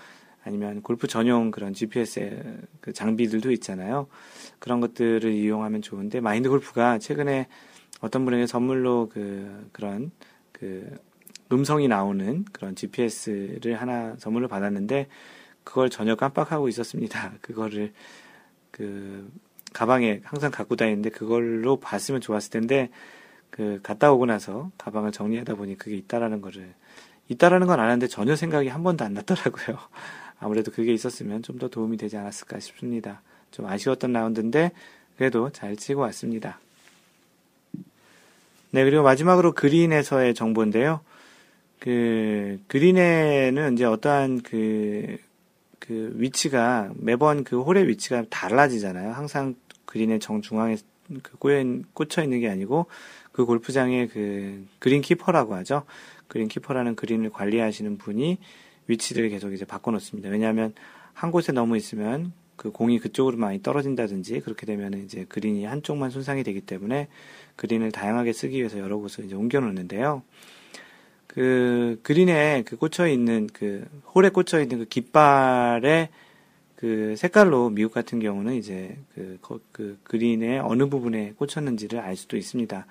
아니면 0.44 0.84
골프 0.84 1.07
전용 1.07 1.49
그런 1.49 1.73
GPS 1.73 2.68
그 2.82 2.94
장비들도 2.94 3.52
있잖아요. 3.53 4.06
그런 4.60 4.80
것들을 4.80 5.26
이용하면 5.32 5.82
좋은데 5.82 6.22
마인드 6.22 6.49
골프가 6.49 6.99
최근에 6.99 7.48
어떤 7.99 8.26
분에게 8.26 8.45
선물로 8.45 9.10
그 9.11 9.69
그런 9.72 10.11
그 10.52 10.99
음성이 11.52 11.88
나오는 11.88 12.45
그런 12.52 12.76
GPS를 12.76 13.80
하나 13.80 14.15
선물을 14.18 14.48
받았는데 14.48 15.07
그걸 15.64 15.90
전혀 15.90 16.15
깜빡하고 16.15 16.68
있었습니다. 16.69 17.34
그거를 17.41 17.94
그 18.72 19.30
가방에 19.73 20.22
항상 20.23 20.52
갖고 20.52 20.76
다니는데 20.76 21.10
그걸로 21.10 21.78
봤으면 21.80 22.22
좋았을 22.22 22.52
텐데 22.52 22.90
그 23.49 23.80
갔다 23.84 24.11
오고 24.11 24.26
나서 24.26 24.72
가방을 24.78 25.11
정리하다 25.11 25.56
보니 25.56 25.78
그게 25.78 25.95
있다라는 25.98 26.41
거를 26.41 26.73
있다라는 27.30 27.68
건 27.68 27.80
아는데 27.80 28.07
전혀 28.07 28.36
생각이 28.36 28.68
한 28.68 28.84
번도 28.84 29.06
안 29.06 29.14
났더라고요. 29.14 29.78
아무래도 30.40 30.72
그게 30.72 30.94
있었으면 30.94 31.44
좀 31.44 31.60
더 31.60 31.68
도움이 31.68 31.98
되지 31.98 32.18
않았을까 32.18 32.60
싶습니다. 32.60 33.22
좀 33.52 33.68
아쉬웠던 33.68 34.11
라운드인데 34.14 34.72
그래도 35.18 35.52
잘 35.52 35.76
치고 35.76 36.02
왔습니다. 36.02 36.60
네, 38.72 38.84
그리고 38.86 39.03
마지막으로 39.03 39.52
그린에서의 39.52 40.34
정보인데요. 40.34 41.02
그, 41.82 42.62
그린에는 42.68 43.74
이제 43.74 43.86
어떠한 43.86 44.44
그, 44.44 45.18
그 45.80 46.14
위치가 46.16 46.91
매번 46.95 47.44
그 47.44 47.60
홀의 47.60 47.88
위치가 47.88 48.24
달라지잖아요. 48.30 49.14
항상 49.14 49.56
그린의 49.86 50.20
정중앙에 50.20 50.78
그 51.24 51.38
꽂혀 51.38 52.22
있는 52.22 52.40
게 52.40 52.49
아니고 52.49 52.86
그 53.32 53.45
골프장의 53.45 54.10
그 54.10 54.64
그린 54.78 55.02
키퍼라고 55.02 55.56
하죠. 55.56 55.86
그린 56.28 56.48
키퍼라는 56.48 56.95
그린을 56.95 57.32
관리하시는 57.32 57.98
분이 57.98 58.38
위치를 58.86 59.30
계속 59.30 59.52
이제 59.52 59.66
바꿔놓습니다. 59.66 60.30
왜냐하면 60.30 60.76
한 61.14 61.32
곳에 61.32 61.52
너무 61.52 61.78
있으면 61.78 62.32
그 62.58 62.70
공이 62.70 62.99
그쪽으로 62.99 63.38
많이 63.38 63.64
떨어진다든지 63.64 64.41
그렇게 64.41 64.68
되면 64.68 64.94
이제 65.03 65.26
그린이 65.28 65.66
한쪽만 65.66 66.12
손상이 66.12 66.44
되기 66.44 66.62
때문에 66.62 67.08
그린을 67.56 67.91
다양하게 67.91 68.34
쓰기 68.34 68.58
위해서 68.58 68.78
여러 68.78 68.98
곳을 68.98 69.26
이제 69.26 69.34
옮겨 69.34 69.60
놓는데요. 69.60 70.22
그 71.34 71.98
그린에 72.03 72.64
그 72.66 72.76
꽂혀 72.76 73.08
있는 73.08 73.48
그 73.53 73.86
홀에 74.14 74.30
꽂혀 74.30 74.60
있는 74.60 74.80
그 74.80 74.86
깃발의 74.86 76.10
그 76.76 77.16
색깔로 77.16 77.70
미국 77.70 77.94
같은 77.94 78.20
경우는 78.20 78.56
이제 78.56 78.98
그, 79.16 79.40
그 79.72 79.98
그린의 80.03 80.60
어느 80.60 80.88
부분에 80.90 81.34
꽂혔는지를 81.38 81.99
알 81.99 82.18
수도 82.18 82.36
있습니다. 82.36 82.86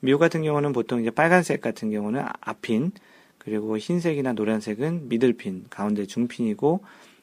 미국 0.00 0.18
같은 0.18 0.42
경우는 0.42 0.72
보통 0.72 1.00
이제 1.00 1.10
빨간색 1.10 1.60
같은 1.60 1.90
경우는 1.90 2.24
앞핀, 2.40 2.90
그리고 3.38 3.78
흰색이나 3.78 4.32
노란색은 4.32 5.08
미들핀, 5.08 5.66
가운데 5.70 6.04
중핀이고 6.04 6.80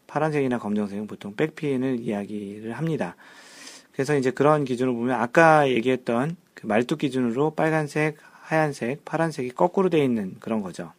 파란색이나 0.08 0.60
검정색은 0.60 1.08
보통 1.08 1.36
백핀을 1.36 2.00
이야기를 2.00 2.74
합니다. 2.74 3.18
그래서 3.92 4.16
이제 4.16 4.32
그런 4.32 4.64
기준으로 4.64 4.96
보면 4.96 5.20
아까 5.20 5.70
얘기했던 5.70 6.38
그 6.54 6.66
말뚝 6.66 7.00
기준으로 7.00 7.56
빨간색, 7.56 8.18
하얀색, 8.46 9.06
파란색이 9.06 9.52
거꾸로 9.52 9.90
되어 9.90 10.04
있는 10.04 10.36
그런 10.40 10.62
거죠. 10.62 10.94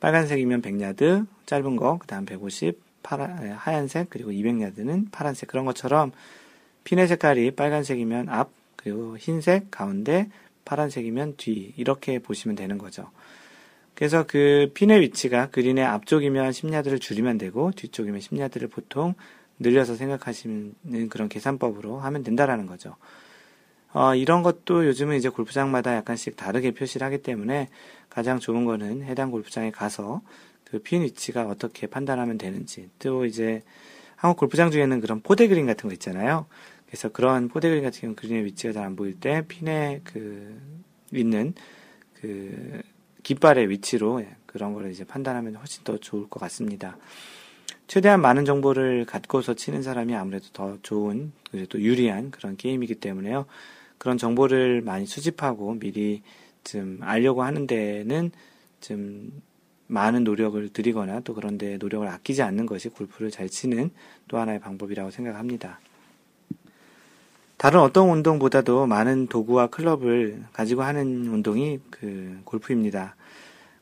빨간색이면 0.00 0.62
100야드, 0.62 1.26
짧은 1.46 1.76
거, 1.76 1.98
그 1.98 2.06
다음 2.06 2.24
150, 2.24 2.80
파란, 3.02 3.52
하얀색, 3.52 4.08
그리고 4.10 4.30
200야드는 4.30 5.12
파란색. 5.12 5.48
그런 5.48 5.64
것처럼 5.64 6.12
핀의 6.84 7.08
색깔이 7.08 7.52
빨간색이면 7.52 8.28
앞, 8.28 8.50
그리고 8.76 9.18
흰색, 9.18 9.70
가운데, 9.70 10.28
파란색이면 10.64 11.36
뒤. 11.36 11.72
이렇게 11.76 12.18
보시면 12.18 12.56
되는 12.56 12.78
거죠. 12.78 13.10
그래서 13.94 14.26
그 14.26 14.70
핀의 14.74 15.00
위치가 15.00 15.48
그린의 15.50 15.84
앞쪽이면 15.84 16.50
10야드를 16.50 17.00
줄이면 17.00 17.38
되고 17.38 17.70
뒤쪽이면 17.72 18.20
10야드를 18.20 18.70
보통 18.70 19.14
늘려서 19.58 19.94
생각하시는 19.96 21.08
그런 21.08 21.28
계산법으로 21.28 21.98
하면 21.98 22.22
된다라는 22.22 22.66
거죠. 22.66 22.96
어, 23.96 24.14
이런 24.14 24.42
것도 24.42 24.86
요즘은 24.88 25.16
이제 25.16 25.30
골프장마다 25.30 25.96
약간씩 25.96 26.36
다르게 26.36 26.72
표시를 26.72 27.06
하기 27.06 27.22
때문에 27.22 27.70
가장 28.10 28.38
좋은 28.38 28.66
거는 28.66 29.02
해당 29.04 29.30
골프장에 29.30 29.70
가서 29.70 30.20
그 30.64 30.80
핀 30.80 31.00
위치가 31.02 31.46
어떻게 31.46 31.86
판단하면 31.86 32.36
되는지 32.36 32.90
또 32.98 33.24
이제 33.24 33.62
한국 34.16 34.38
골프장 34.38 34.70
중에는 34.70 35.00
그런 35.00 35.22
포대 35.22 35.48
그린 35.48 35.64
같은 35.64 35.88
거 35.88 35.94
있잖아요. 35.94 36.44
그래서 36.86 37.08
그런 37.08 37.48
포대 37.48 37.70
그린 37.70 37.82
같은 37.84 38.02
경우 38.02 38.14
그린의 38.14 38.44
위치가 38.44 38.74
잘 38.74 38.84
안 38.84 38.96
보일 38.96 39.18
때 39.18 39.42
핀에 39.48 40.02
그 40.04 40.60
있는 41.10 41.54
그 42.20 42.82
깃발의 43.22 43.70
위치로 43.70 44.20
예, 44.20 44.36
그런 44.44 44.74
거를 44.74 44.90
이제 44.90 45.04
판단하면 45.04 45.56
훨씬 45.56 45.84
더 45.84 45.96
좋을 45.96 46.28
것 46.28 46.38
같습니다. 46.40 46.98
최대한 47.86 48.20
많은 48.20 48.44
정보를 48.44 49.06
갖고서 49.06 49.54
치는 49.54 49.82
사람이 49.82 50.14
아무래도 50.14 50.46
더 50.52 50.76
좋은, 50.82 51.32
또 51.70 51.80
유리한 51.80 52.30
그런 52.30 52.56
게임이기 52.58 52.96
때문에요. 52.96 53.46
그런 53.98 54.18
정보를 54.18 54.82
많이 54.82 55.06
수집하고 55.06 55.78
미리 55.78 56.22
좀 56.64 56.98
알려고 57.02 57.42
하는 57.42 57.66
데는 57.66 58.30
좀 58.80 59.42
많은 59.86 60.24
노력을 60.24 60.68
들이거나 60.70 61.20
또 61.20 61.34
그런데 61.34 61.76
노력을 61.78 62.06
아끼지 62.06 62.42
않는 62.42 62.66
것이 62.66 62.88
골프를 62.88 63.30
잘 63.30 63.48
치는 63.48 63.90
또 64.28 64.38
하나의 64.38 64.60
방법이라고 64.60 65.10
생각합니다. 65.10 65.80
다른 67.56 67.80
어떤 67.80 68.10
운동보다도 68.10 68.86
많은 68.86 69.28
도구와 69.28 69.68
클럽을 69.68 70.42
가지고 70.52 70.82
하는 70.82 71.26
운동이 71.26 71.80
그 71.90 72.38
골프입니다. 72.44 73.16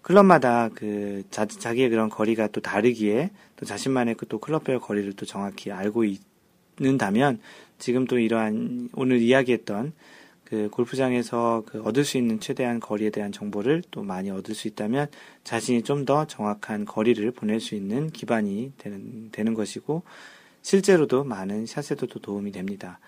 클럽마다 0.03 0.69
그 0.69 1.24
자, 1.31 1.47
자기의 1.47 1.89
그런 1.89 2.09
거리가 2.09 2.49
또 2.49 2.61
다르기에 2.61 3.31
또 3.57 3.66
자신만의 3.66 4.15
그 4.16 4.27
또 4.27 4.39
클럽별 4.39 4.78
거리를 4.78 5.15
또 5.15 5.27
정확히 5.27 5.73
알고 5.73 6.05
있 6.05 6.20
는다면 6.79 7.41
지금 7.79 8.07
또 8.07 8.19
이러한 8.19 8.91
오늘 8.95 9.19
이야기했던 9.21 9.93
그 10.45 10.69
골프장에서 10.71 11.63
그 11.67 11.83
얻을 11.83 12.05
수 12.05 12.19
있는 12.19 12.39
최대한 12.39 12.79
거리에 12.79 13.11
대한 13.11 13.33
정보를 13.33 13.83
또 13.91 14.03
많이 14.03 14.31
얻을 14.31 14.55
수 14.55 14.69
있다면 14.69 15.09
자신이 15.43 15.83
좀 15.83 16.05
더 16.05 16.27
정확한 16.27 16.85
거리를 16.85 17.31
보낼 17.31 17.61
수 17.61 17.75
있는 17.75 18.11
기반이 18.11 18.73
되는, 18.77 19.31
되는 19.33 19.55
것이고 19.55 20.03
실제로도 20.63 21.25
많은 21.25 21.67
샷에도 21.67 22.07
또 22.07 22.19
도움이 22.19 22.53
됩니다. 22.53 22.99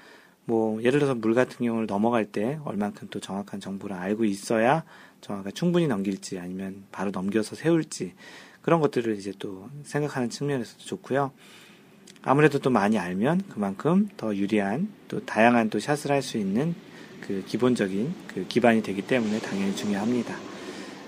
뭐 0.47 0.81
예를 0.83 0.99
들어서 1.01 1.15
물 1.15 1.35
같은 1.35 1.67
경우를 1.67 1.87
넘어갈 1.87 2.25
때 2.25 2.59
얼만큼 2.65 3.09
또 3.11 3.21
정확한 3.21 3.61
정보를 3.61 3.97
알고 3.97 4.25
있어야 4.25 4.85
정확하게 5.21 5.53
충분히 5.53 5.89
넘길지 5.89 6.39
아니면 6.39 6.85
바로 6.93 7.11
넘겨서 7.11 7.57
세울지 7.57 8.15
그런 8.63 8.81
것들을 8.81 9.17
이제 9.17 9.33
또 9.39 9.69
생각하는 9.85 10.31
측면에서도 10.31 10.85
좋고요. 10.85 11.33
아무래도 12.27 12.59
또 12.59 12.71
많이 12.71 12.99
알면 12.99 13.43
그만큼 13.53 14.09
더 14.17 14.35
유리한 14.35 14.89
또 15.07 15.25
다양한 15.25 15.71
또 15.71 15.79
샷을 15.79 16.11
할 16.11 16.23
수 16.23 16.39
있는 16.39 16.75
그 17.21 17.45
기본적인 17.47 18.15
그 18.27 18.47
기반이 18.49 18.83
되기 18.83 19.01
때문에 19.03 19.39
당연히 19.39 19.75
중요합니다. 19.77 20.37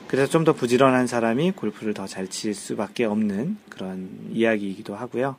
그래서 0.06 0.30
좀 0.30 0.44
더 0.44 0.52
부지런한 0.52 1.08
사람이 1.08 1.52
골프를 1.52 1.92
더 1.92 2.06
잘 2.06 2.28
칠 2.28 2.54
수밖에 2.54 3.04
없는 3.04 3.56
그런 3.68 4.08
이야기이기도 4.30 4.94
하고요. 4.94 5.34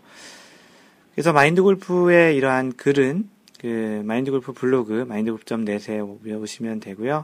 그래서 1.15 1.31
마인드 1.31 1.63
골프의 1.63 2.35
이러한 2.35 2.73
글은 2.73 3.29
그 3.59 4.01
마인드 4.05 4.31
골프 4.31 4.51
블로그 4.51 5.05
마인드 5.07 5.31
골프.net에 5.31 6.01
보시면 6.01 6.81
되고요. 6.81 7.23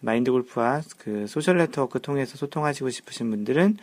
마인드 0.00 0.30
골프와 0.30 0.80
그 0.98 1.26
소셜 1.28 1.58
네트워크 1.58 2.00
통해서 2.00 2.38
소통하시고 2.38 2.88
싶으신 2.88 3.30
분들은 3.30 3.76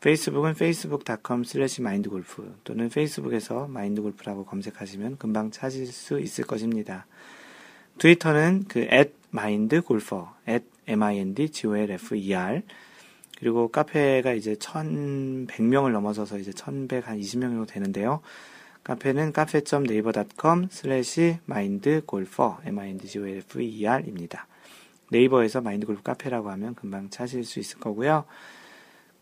페이스북은 0.00 0.50
facebook.com 0.50 1.42
slash 1.42 1.80
mindgolf 1.80 2.42
또는 2.62 2.88
페이스북에서 2.88 3.66
마인드골프라고 3.66 4.44
검색하시면 4.44 5.18
금방 5.18 5.50
찾을 5.50 5.86
수 5.86 6.20
있을 6.20 6.44
것입니다. 6.44 7.06
트위터는 7.98 8.66
그 8.68 8.80
at 8.80 9.12
mindgolfer, 9.32 10.26
m-i-n-d-g-o-l-f-e-r 10.86 12.62
그리고 13.38 13.68
카페가 13.68 14.32
이제 14.34 14.54
1100명을 14.54 15.92
넘어서서 15.92 16.38
이제 16.38 16.50
1120명 16.52 17.40
정도 17.40 17.66
되는데요. 17.66 18.20
카페는 18.84 19.32
cafe.naver.com 19.32 20.68
slash 20.70 21.38
mindgolfer 21.44 22.60
m-i-n-d-g-o-l-f-e-r입니다. 22.64 24.46
네이버에서 25.10 25.60
마인드골프 25.60 26.02
카페라고 26.02 26.50
하면 26.52 26.74
금방 26.74 27.10
찾을 27.10 27.44
수 27.44 27.58
있을 27.58 27.78
거고요. 27.78 28.24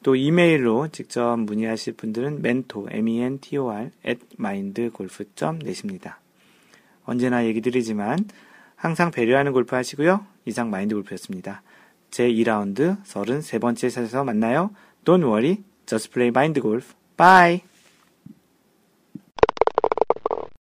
또 0.06 0.14
이메일로 0.14 0.86
직접 0.92 1.36
문의하실 1.36 1.94
분들은 1.94 2.34
mentor, 2.34 2.88
m-e-n-t-o-r, 2.92 3.90
at 4.06 4.20
mindgolf.net입니다. 4.38 6.20
언제나 7.04 7.44
얘기 7.44 7.60
드리지만 7.60 8.20
항상 8.76 9.10
배려하는 9.10 9.50
골프 9.50 9.74
하시고요. 9.74 10.24
이상 10.44 10.70
마인드 10.70 10.94
골프였습니다. 10.94 11.62
제 12.12 12.28
2라운드 12.28 13.02
33번째 13.02 13.90
샷에서 13.90 14.22
만나요. 14.22 14.70
Don't 15.04 15.24
worry, 15.24 15.64
just 15.86 16.12
play 16.12 16.28
mind 16.28 16.60
golf. 16.60 16.94
Bye! 17.16 17.75